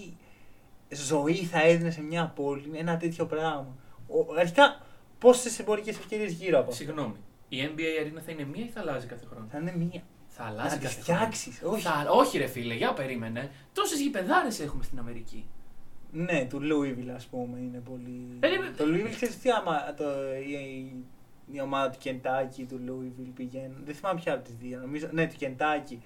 [0.90, 3.76] ζωή θα έδινε σε μια πόλη ένα τέτοιο πράγμα.
[4.08, 4.80] Ο, αρχικά,
[5.18, 7.14] πόσε εμπορικέ ευκαιρίες γύρω από αυτό; Συγγνώμη.
[7.48, 10.02] Η NBA Arena θα είναι μία ή θα αλλάζει κάθε χρόνο; Θα είναι μία.
[10.28, 11.18] Θα αλλάζει Να τη κάθε χρόνο.
[11.18, 11.60] φτιάξεις.
[11.64, 11.82] Όχι.
[11.82, 12.06] Θα...
[12.10, 13.50] Όχι, ρε φίλε, για περίμενε.
[13.72, 15.44] Τόσες γηπεδάρες έχουμε στην Αμερική.
[16.12, 18.26] Ναι, του Louisville ας πούμε είναι πολύ.
[18.40, 19.94] Ε, ναι, το Louisville ξέρεις τι άμα.
[19.96, 20.04] Το,
[20.48, 21.04] η, η,
[21.52, 23.72] η ομάδα του Κεντάκι του Louisville πήγαινε.
[23.84, 24.78] Δεν θυμάμαι ποια από τις δύο.
[24.80, 26.02] Νομίζω, ναι, του Κεντάκι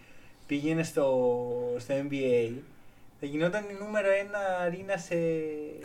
[0.47, 1.27] πήγαινε στο,
[1.79, 2.53] στο NBA.
[3.21, 5.15] Θα γινόταν η νούμερο ένα arena σε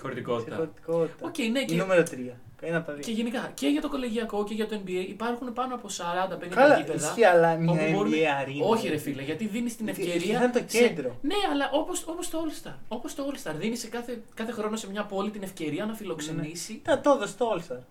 [0.01, 0.49] Χωρητικότητα.
[0.51, 1.25] Σε χωρητικότητα.
[1.27, 2.39] Οκ, ναι, Η και, νούμερο τρία.
[2.61, 3.01] Ένα από τα δύο.
[3.03, 6.77] και γενικά και για το κολεγιακό και για το NBA υπάρχουν πάνω από 40-50 Καλά,
[6.77, 7.05] γήπεδα.
[7.07, 8.65] ισχύει, αλλά μια όπου NBA μπορούμε- arena.
[8.65, 10.37] Όχι, ρε φίλε, γιατί δίνεις την Γιατί ευκαιρία.
[10.39, 11.15] θα είναι το σε- κέντρο.
[11.21, 12.73] Ναι, αλλά όπω όπως το All Star.
[12.87, 13.53] Όπως το All Star.
[13.57, 16.73] Δίνεις σε κάθε, κάθε χρόνο σε μια πόλη την ευκαιρία να φιλοξενήσει.
[16.73, 17.81] Ήταν το έδωσε το All-Star.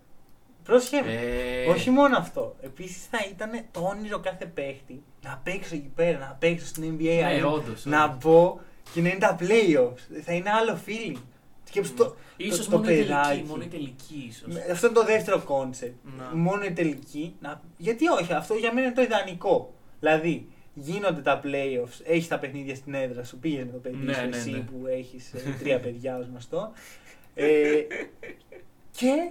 [0.63, 1.11] Πρόσεχέ με.
[1.13, 2.55] Ε, Όχι μόνο αυτό.
[2.61, 7.03] Επίσης θα ήταν το όνειρο κάθε παίχτη να παίξω εκεί πέρα, να παίξω στην NBA.
[7.19, 8.17] Ναι, arena, όντως, να όντως.
[8.23, 8.59] μπω
[8.93, 10.21] και να είναι τα playoffs.
[10.23, 11.17] Θα είναι άλλο feeling.
[11.63, 13.43] Σκέψου το, Ίσως το, το μόνο, η τελική, παιδάκι.
[13.47, 14.53] μόνο η τελική, ίσως.
[14.53, 15.95] Με- Αυτό είναι το δεύτερο concept.
[16.17, 16.35] Να.
[16.35, 17.35] Μόνο η τελική.
[17.39, 17.61] Να...
[17.77, 19.73] Γιατί όχι, αυτό για μένα είναι το ιδανικό.
[19.99, 24.13] Δηλαδή, γίνονται τα playoffs, έχεις τα παιχνίδια στην έδρα σου, πήγες με το παιδί Ναι,
[24.13, 24.57] σου, ναι, εσύ ναι.
[24.57, 26.71] που έχεις τρία παιδιά ως γνωστό.
[27.35, 27.81] Ε,
[28.91, 29.29] και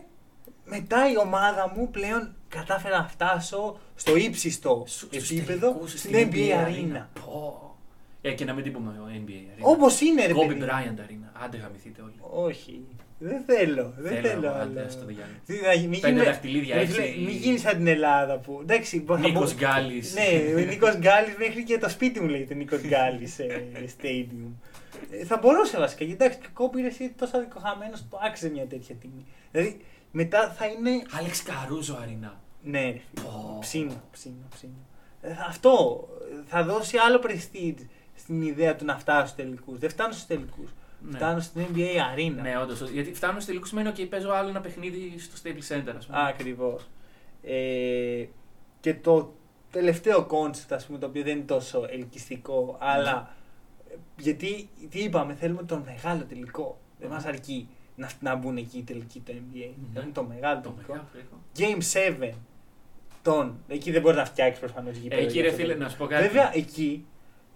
[0.64, 6.30] μετά η ομάδα μου πλέον κατάφερα να φτάσω στο ύψιστο Στου- στους επίπεδο τελικούς στην
[6.32, 7.04] NBA Arena.
[7.24, 7.67] Πω.
[8.30, 8.92] Ε, και να μην την πούμε
[9.26, 9.60] NBA Arena.
[9.60, 10.60] Όπως είναι, ρε Kobe παιδί.
[10.64, 11.44] Bryant Arena.
[11.44, 12.46] Άντε γαμηθείτε όλοι.
[12.50, 12.84] Όχι.
[13.20, 13.94] Δεν θέλω.
[13.98, 14.48] Δεν Θέλω, θέλω.
[14.50, 14.90] άντε, άλλο.
[14.90, 15.38] στο διάλογο.
[15.46, 16.92] Τι να γίνει, μην Πέντε γίνουμε- δαχτυλίδια, ρε έξι.
[16.92, 18.58] φίλε, Μην γίνεις σαν την Ελλάδα που.
[18.62, 20.14] Εντάξει, μπο- θα Νίκος μπο- Γκάλης.
[20.14, 23.36] Ναι, ο Νίκος Γκάλης μέχρι και το σπίτι μου λέγεται Νίκος Γκάλης
[24.00, 24.52] Stadium.
[25.10, 26.04] Ε, Θα μπορούσε βασικά.
[26.04, 29.26] Γιατί εντάξει, κακό πήρε εσύ τόσο δικοχαμένος που άξιζε μια τέτοια τιμή.
[29.50, 29.76] Δηλαδή
[30.10, 31.02] μετά θα είναι.
[31.18, 32.32] Άλεξ Καρούζο Arena.
[32.62, 33.22] Ναι, ρε φίλε.
[33.22, 33.56] Πω.
[33.60, 34.72] Ψήνω, ψήνω, ψήνω.
[35.20, 36.04] Ε, Αυτό
[36.46, 37.82] θα δώσει άλλο prestige
[38.18, 39.78] στην ιδέα του να φτάσω στους τελικούς.
[39.78, 40.70] Δεν φτάνω στους τελικούς.
[41.00, 41.16] Ναι.
[41.16, 42.40] Φτάνω στην NBA Arena.
[42.42, 42.90] Ναι, όντως.
[42.90, 46.18] Γιατί φτάνω στο τελικό σημαίνει ότι παίζω άλλο ένα παιχνίδι στο Staples Center, ας πούμε.
[46.28, 46.88] Ακριβώς.
[47.42, 48.24] Ε,
[48.80, 49.34] και το
[49.70, 53.34] τελευταίο concept, ας πούμε, το οποίο δεν είναι τόσο ελκυστικό, αλλά
[53.90, 56.78] ε, γιατί, τι είπαμε, θέλουμε τον μεγάλο τελικό.
[56.98, 57.14] Δεν Μμμ.
[57.14, 59.38] μας αρκεί να, να μπουν εκεί οι τελικοί του NBA.
[59.54, 59.92] Ναι.
[59.92, 60.92] Θέλουμε το μεγάλο Το τελικό.
[60.92, 61.80] μεγάλο τελικό.
[62.20, 62.34] Game 7.
[63.22, 63.58] Τον.
[63.68, 66.26] Εκεί δεν μπορεί να φτιάξεις προφανώς Ε, Εκεί ρε φίλε, να σου πω κάτι.
[66.26, 67.06] Βέβαια, εκεί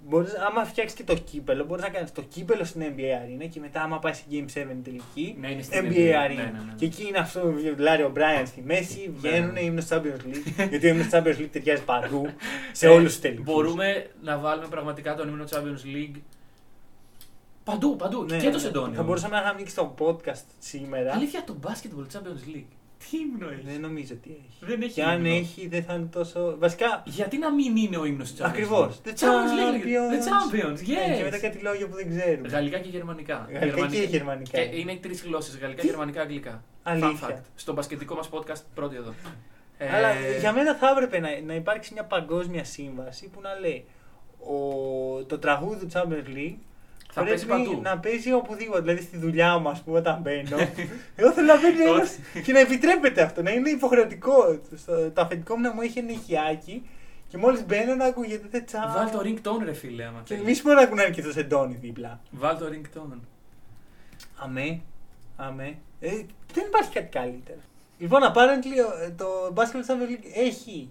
[0.09, 3.01] μπορείς, άμα φτιάξεις και το κύπελο, μπορείς να κάνεις το κύπελο στην NBA
[3.45, 5.95] Arena και μετά, άμα πάει σε Game 7 τελική, Ναι, είναι στην NBA NBA.
[5.95, 6.37] Arena.
[6.37, 6.73] Ναι, ναι, ναι.
[6.77, 9.61] Και εκεί είναι αυτό που Λάριο Μπράιαν στη μέση, Ναι, βγαίνουν, ναι.
[9.61, 10.67] ήμουν στο Champions League.
[10.71, 12.27] γιατί ο ύμνος του Champions League ταιριάζει παντού,
[12.73, 13.45] σε Ε, όλους τους τελικούς.
[13.45, 16.21] Μπορούμε να βάλουμε πραγματικά τον ύμνο Champions League
[17.65, 18.25] παντού, παντού.
[18.27, 18.91] και το Σεντόνιο.
[18.91, 21.13] Ναι, Θα μπορούσαμε να ανοίξει το podcast σήμερα.
[21.15, 22.65] Αλήθεια, το Basketball Champions League.
[23.11, 24.71] Τι ύμνο έχεις; Δεν νομίζω ότι έχει.
[24.71, 25.37] Δεν έχει Και αν ύμνο.
[25.37, 26.55] έχει, δεν θα είναι τόσο.
[26.59, 27.03] Βασικά.
[27.07, 29.01] Γιατί να μην είναι ο ύμνος του Champions Ακριβώς.
[29.05, 30.15] League; Champions League.
[30.15, 31.09] The Champions, yes.
[31.09, 32.49] Ναι, και μετά κάτι λόγια που δεν ξέρουμε.
[32.49, 33.49] Γαλλικά και γερμανικά.
[33.53, 34.59] Γαλλικά και γερμανικά.
[34.65, 35.59] Και είναι τρεις γλώσσες.
[35.59, 36.63] Γαλλικά, Τι; γερμανικά, αγγλικά.
[36.83, 37.29] Αλήθεια.
[37.29, 37.43] Fun fact.
[37.55, 39.15] Στο μπασκετικό μας podcast, πρώτη εδώ.
[39.79, 40.09] Ε, Αλλά
[40.41, 43.85] για μένα θα έπρεπε να, να υπάρξει μια παγκόσμια σύμβαση που να λέει
[44.39, 46.55] ο, το τραγούδι του Champions League
[47.15, 47.81] Θα παίζει πρέπει παντού.
[47.83, 48.81] να παίζει οπουδήποτε.
[48.81, 50.57] Δηλαδή στη δουλειά μου, ας πούμε, όταν μπαίνω.
[51.17, 52.07] εγώ θέλω να μπαίνει ένα
[52.43, 54.61] και να επιτρέπεται αυτό, να είναι υποχρεωτικό.
[54.77, 56.83] Στο, το αφεντικό μου να μου έχει ένα ηχιάκι
[57.29, 58.93] και μόλις μπαίνω να ακούγεται τε τσα.
[58.97, 60.49] Βάλ το ringtone, ρε φίλε, άμα Και θέλεις.
[60.49, 62.21] εμεί μπορεί να ακούνε και το σεντόνι δίπλα.
[62.31, 63.19] Βάλ το ringtone.
[64.37, 64.81] Αμέ.
[65.37, 65.79] Αμέ.
[66.01, 66.09] Ε,
[66.53, 67.59] δεν υπάρχει κάτι καλύτερο.
[67.99, 70.89] Λοιπόν, apparently ε, το Basketball Champions League έχει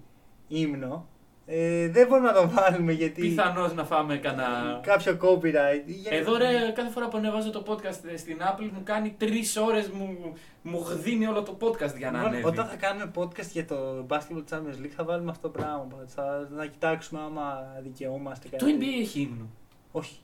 [0.47, 1.07] ύμνο.
[1.54, 4.80] Ε, δεν μπορούμε να το βάλουμε γιατί Πιθανώς να φάμε κανένα.
[4.84, 5.84] κάποιο copyright.
[5.86, 9.89] Για- Εδώ ρε, κάθε φορά που ανεβάζω το podcast στην Apple μου κάνει τρεις ώρες
[9.89, 12.45] μου, μου γδίνει όλο το podcast για να Λοιπόν, ανέβει.
[12.45, 15.88] όταν θα κάνουμε podcast για το Basketball Champions League θα βάλουμε αυτό το πράγμα.
[16.08, 18.78] Θα, να κοιτάξουμε άμα δικαιούμαστε Το κάτι.
[18.80, 19.49] NBA έχει ύμνο.
[19.91, 20.20] Όχι.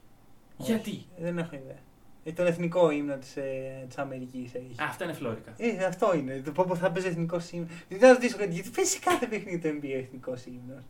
[0.57, 1.07] Γιατί; Όχι.
[1.17, 1.75] Δεν έχω ιδέα.
[2.23, 4.81] Ε, τον εθνικό ύμνο της, ε, της Αμερικής έχει.
[4.81, 5.53] Α, αυτά είναι φλόρικα.
[5.57, 6.41] Ε, αυτό είναι.
[6.45, 7.67] Το πω θα παίζει εθνικό ύμνο.
[7.89, 10.83] Δεν θα ρωτήσω κάτι, γιατί παίζει σε κάθε παιχνίδι το NBA εθνικός ύμνος.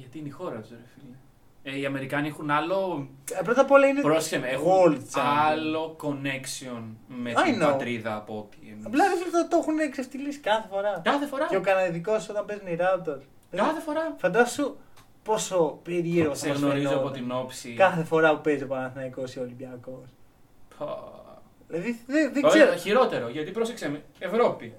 [0.00, 1.14] Γιατί είναι η χώρα τους, ρε φίλε.
[1.62, 3.08] Ε, οι Αμερικάνοι έχουν άλλο.
[3.32, 4.00] Ε, πρώτα απ' όλα είναι.
[4.00, 5.22] Πρόσεχε με, έχουν World Champion.
[5.24, 7.66] άλλο connection με I την know.
[7.66, 8.86] πατρίδα από ό,τι εμείς.
[8.86, 11.00] Απλά ρε φίλε, το, το έχουν εξευτελίσει κάθε φορά.
[11.04, 11.46] Κάθε φορά.
[11.46, 13.22] Και ο Καναδικός όταν παίζουν οι Raptors.
[13.50, 14.14] Κάθε φορά.
[14.18, 14.76] Φαντάσου
[15.22, 17.74] πόσο περίεργο Σε θα μας γνωρίζω φαινόταν από την όψη.
[17.74, 20.08] Κάθε φορά που παίζει ο Παναθηναϊκός ή ο Ολυμπιακός.
[20.78, 21.12] Πω.
[21.66, 22.76] Δηλαδή δεν, δεν Ωραία, ξέρω.
[22.78, 24.02] χειρότερο, γιατί πρόσεξε με.
[24.18, 24.74] Ευρώπη.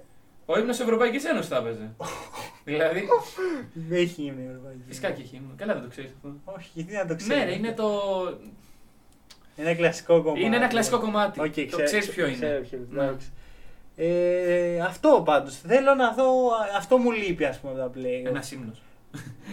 [0.55, 1.91] Ο ύμνος Ευρωπαϊκής Ένωσης θα έπαιζε.
[2.69, 3.07] δηλαδή.
[3.73, 4.81] Δεν έχει ύμνο η Ευρωπαϊκή.
[4.87, 5.53] Φυσικά και έχει ύμνο.
[5.57, 6.35] Καλά δεν το ξέρεις αυτό.
[6.43, 7.39] Όχι, γιατί να το ξέρω.
[7.39, 7.87] Ναι, ρε, είναι το.
[9.55, 10.43] Ένα κλασικό κομμάτι.
[10.43, 11.39] Είναι ένα κλασικό κομμάτι.
[11.39, 12.59] Οκ, το ξέρω- ξέρεις ποιο ξέρω είναι.
[12.69, 13.03] ποιο είναι, Ναι.
[13.03, 13.27] εντάξει.
[13.95, 15.55] Ε, αυτό πάντως.
[15.57, 16.25] Θέλω να δω.
[16.77, 18.25] Αυτό μου λείπει ας πούμε από τα play.
[18.27, 18.81] Ένας ύμνος.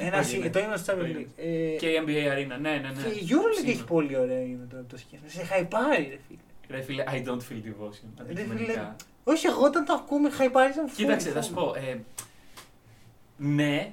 [0.00, 0.50] Ένας Όχι, ναι.
[0.50, 1.22] το ύμνος του Το Champions ύμνος.
[1.22, 1.32] League.
[1.36, 3.02] Ε, Και η NBA Arena, ναι, ναι, ναι.
[3.02, 3.70] και η Euroleague Ύμνο.
[3.70, 5.30] έχει πολύ ωραίο ύμνο τώρα που το σκέφτομαι.
[5.30, 6.38] Σε χαϊπάρει, ρε φίλε.
[6.70, 8.08] Ρε φίλε, I don't feel devotion.
[8.16, 8.72] Ρε Αντικειμενικά.
[8.72, 8.94] φίλε,
[9.24, 11.74] Όχι, εγώ όταν το ακούμε χαϊπάρει σαν Κοίταξε, θα σου πω.
[11.76, 11.98] Ε,
[13.36, 13.92] ναι,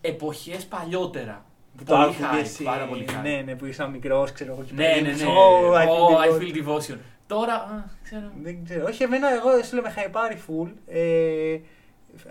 [0.00, 1.44] εποχές παλιότερα.
[1.76, 3.22] Που το Πολύ άκουγες, hype, πάρα ε, πολύ hype.
[3.22, 4.62] Ναι, ναι, που ήσαν μικρός, ξέρω εγώ.
[4.62, 5.26] και Ναι, ναι, πήγαινες, ναι.
[5.28, 6.40] «Ω, I Ω, feel I devotion».
[6.40, 6.96] feel devotion.
[7.26, 8.30] Τώρα, α, ξέρω.
[8.42, 8.84] Δεν ξέρω.
[8.86, 10.68] Όχι, εμένα, εγώ σου λέω με χαϊπάρει full.
[10.86, 11.58] Ε,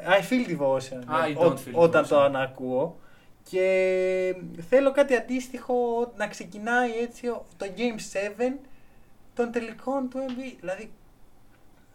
[0.08, 1.26] I feel devotion.
[1.26, 2.08] I ε, don't ό- feel όταν devotion.
[2.08, 2.96] το ανακούω.
[3.50, 4.36] Και
[4.70, 5.76] θέλω κάτι αντίστοιχο
[6.18, 8.54] να ξεκινάει έτσι ο- το Game 7
[9.36, 10.56] των τελικών του NBA.
[10.60, 10.92] Δηλαδή,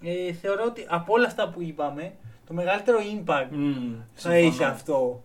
[0.03, 2.13] ε, θεωρώ ότι από όλα αυτά που είπαμε,
[2.47, 4.47] το μεγαλύτερο impact Μμμ, θα συμφωνώ.
[4.47, 5.23] έχει αυτό.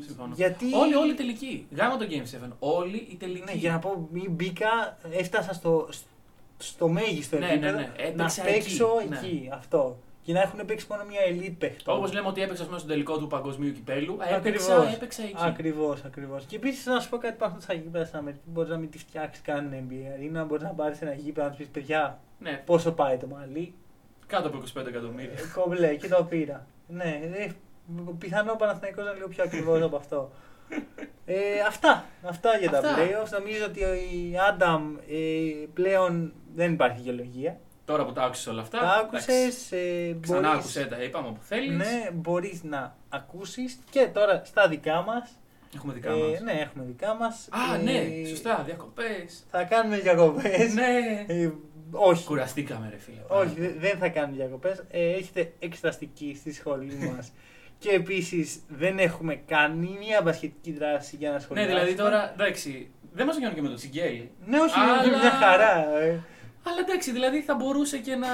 [0.00, 0.34] Συμφωνώ.
[0.34, 0.74] Γιατί.
[0.74, 1.66] Όλοι, όλοι τελικοί.
[1.76, 2.48] Γάμα το Game 7.
[2.58, 3.44] Όλοι οι τελικοί.
[3.44, 5.88] Ναι, για να πω, μη μπήκα, έφτασα στο,
[6.58, 7.92] στο μέγιστο Ναι, επίπεδο ναι, ναι.
[7.96, 9.16] να Έπαιξα παίξω εκεί, ναι.
[9.16, 9.48] εκεί.
[9.52, 9.98] Αυτό.
[10.26, 11.92] Και να έχουν παίξει μόνο μια elite παίχτο.
[11.96, 14.94] Όπως λέμε ότι έπαιξα μέσα στον τελικό του παγκοσμίου κυπέλου, έπαιξα, Ακριβώς.
[14.94, 15.34] έπαιξα εκεί.
[15.38, 16.44] Ακριβώς, ακριβώς.
[16.44, 18.42] Και επίσης να σου πω κάτι υπάρχουν στα γήπεδα στην Αμερική.
[18.46, 20.22] Μπορείς να μην τη φτιάξεις καν NBA.
[20.22, 23.26] Ή να μπορείς να πάρεις ένα γήπεδο να του πεις παιδιά Ναι, πόσο πάει το
[23.26, 23.74] μαλλί.
[24.26, 25.32] κάτω από 25 εκατομμύρια.
[25.32, 26.66] Ε, Κομπλέ και το πήρα.
[26.88, 27.50] Ναι, ε,
[28.18, 30.30] πιθανό ο Παναθηναϊκός να είναι λίγο πιο ακριβώ από αυτό.
[31.24, 32.04] Ε, αυτά.
[32.22, 32.94] Αυτά για τα Αυτά.
[32.96, 33.30] playoffs.
[33.38, 37.60] Νομίζω ότι ο η Άνταμ ε, πλέον δεν υπάρχει γεωλογία.
[37.86, 38.78] Τώρα που τα άκουσες όλα αυτά.
[38.78, 39.72] Τα εντάξει, άκουσες.
[39.72, 41.76] Ε, Ξανά μπορείς- άκουσες τα, είπαμε όπου θέλεις.
[41.76, 45.30] Ναι, μπορείς να ακούσεις και τώρα στα δικά μας.
[45.74, 46.40] Έχουμε δικά Ε, μας.
[46.40, 47.48] ναι, έχουμε δικά μας.
[47.50, 49.44] Α, ναι, σωστά, διακοπές.
[49.50, 50.74] Θα κάνουμε διακοπές.
[50.74, 51.24] ναι.
[51.26, 51.50] Ε,
[51.90, 52.24] όχι.
[52.26, 53.20] Κουραστήκαμε, ρε φίλε.
[53.28, 54.82] Όχι, δε- δεν θα κάνουμε διακοπές.
[54.90, 57.32] Ε, έχετε εξεταστική στη σχολή μας.
[57.78, 61.74] και επίσης δεν έχουμε καμία μπασχετική δράση για να Ναι, σχολιάσουμε.
[61.78, 64.30] δηλαδή τώρα, εντάξει, δεν μας βγαίνουν και με το τσιγκέλι.
[64.46, 65.98] Ναι, όχι, Αλλά- είναι μια χαρά.
[65.98, 66.20] ε.
[66.68, 68.28] Αλλά εντάξει, δηλαδή θα μπορούσε και να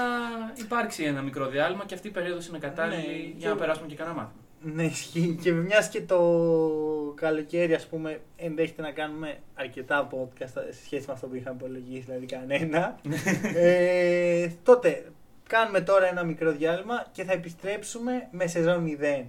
[0.54, 3.86] υπάρξει ένα μικρό διάλειμμα και αυτή η περίοδος είναι κατάλληλη Ναι, για και- να περάσουμε
[3.86, 4.40] και κανένα μάθημα.
[4.64, 5.38] Ναι, ισχύει.
[5.42, 6.18] Και μιας και το
[7.14, 12.00] καλοκαίρι, ας πούμε, ενδέχεται να κάνουμε αρκετά podcast σε σχέση με αυτό που είχαμε υπολογίσει,
[12.06, 12.98] δηλαδή κανένα.
[13.54, 15.04] ε, τότε
[15.48, 19.24] κάνουμε τώρα ένα μικρό διάλειμμα και θα επιστρέψουμε με σεζόν 0.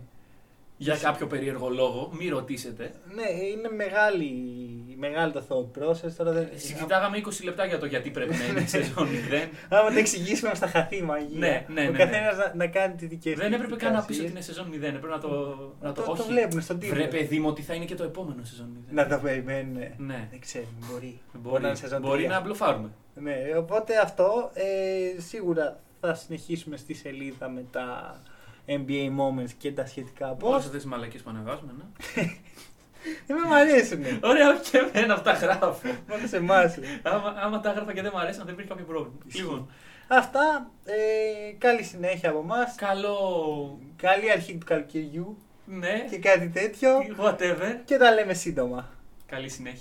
[0.83, 2.93] Για κάποιο περίεργο λόγο, μη ρωτήσετε.
[3.15, 4.31] Ναι, είναι μεγάλη,
[4.97, 6.11] μεγάλη το thought process.
[6.17, 6.47] Τώρα δεν...
[6.55, 9.49] Συζητάγαμε 20 λεπτά για το γιατί πρέπει να είναι σεζόν 0.
[9.69, 11.39] Άμα το εξηγήσουμε στα χαθεί μαγεία.
[11.39, 13.39] Ναι, ναι, Ο ναι, καθένας να, να κάνει τη δική του.
[13.39, 14.73] Δεν έπρεπε καν να πεις ότι είναι σεζόν 0.
[14.73, 15.29] Έπρεπε να το.
[15.81, 16.31] Να το, το, το όχι.
[16.31, 16.95] βλέπουν στον τίτλο.
[16.95, 18.93] Βρε, παιδί μου, ότι θα είναι και το επόμενο σεζόν 0.
[18.93, 19.77] Να το περιμένουν.
[19.97, 20.27] Ναι.
[20.29, 21.19] Δεν ξέρουμε, μπορεί.
[21.33, 22.29] Μπορεί, να είναι σεζόν μπορεί 3.
[22.29, 22.89] να μπλοφάρουμε.
[23.15, 28.17] Ναι, οπότε αυτό ε, σίγουρα θα συνεχίσουμε στη σελίδα με τα
[28.67, 30.57] NBA moments και τα σχετικά Όλες post.
[30.57, 31.83] αυτές τις μαλακίε που ανεβάζουμε, ναι.
[33.27, 34.03] Δεν με αρέσουν.
[34.23, 35.89] Ωραία, όχι και εμένα αυτά γράφω.
[36.09, 36.77] Μόνο σε εμάς.
[37.03, 39.15] άμα, άμα τα έγραφα και δεν μου αρέσαν, δεν υπήρχε κάποιο πρόβλημα.
[39.27, 39.41] Ισχύει.
[39.41, 39.67] Λοιπόν,
[40.07, 40.71] Αυτά.
[40.85, 42.75] Ε, καλή συνέχεια από εμάς.
[42.75, 43.79] καλό.
[43.95, 46.89] Καλή αρχή του καλοκαιριού Ναι, και κάτι τέτοιο.
[47.19, 47.75] whatever.
[47.85, 48.89] Και τα λέμε σύντομα.
[49.25, 49.79] Καλή συνέχεια.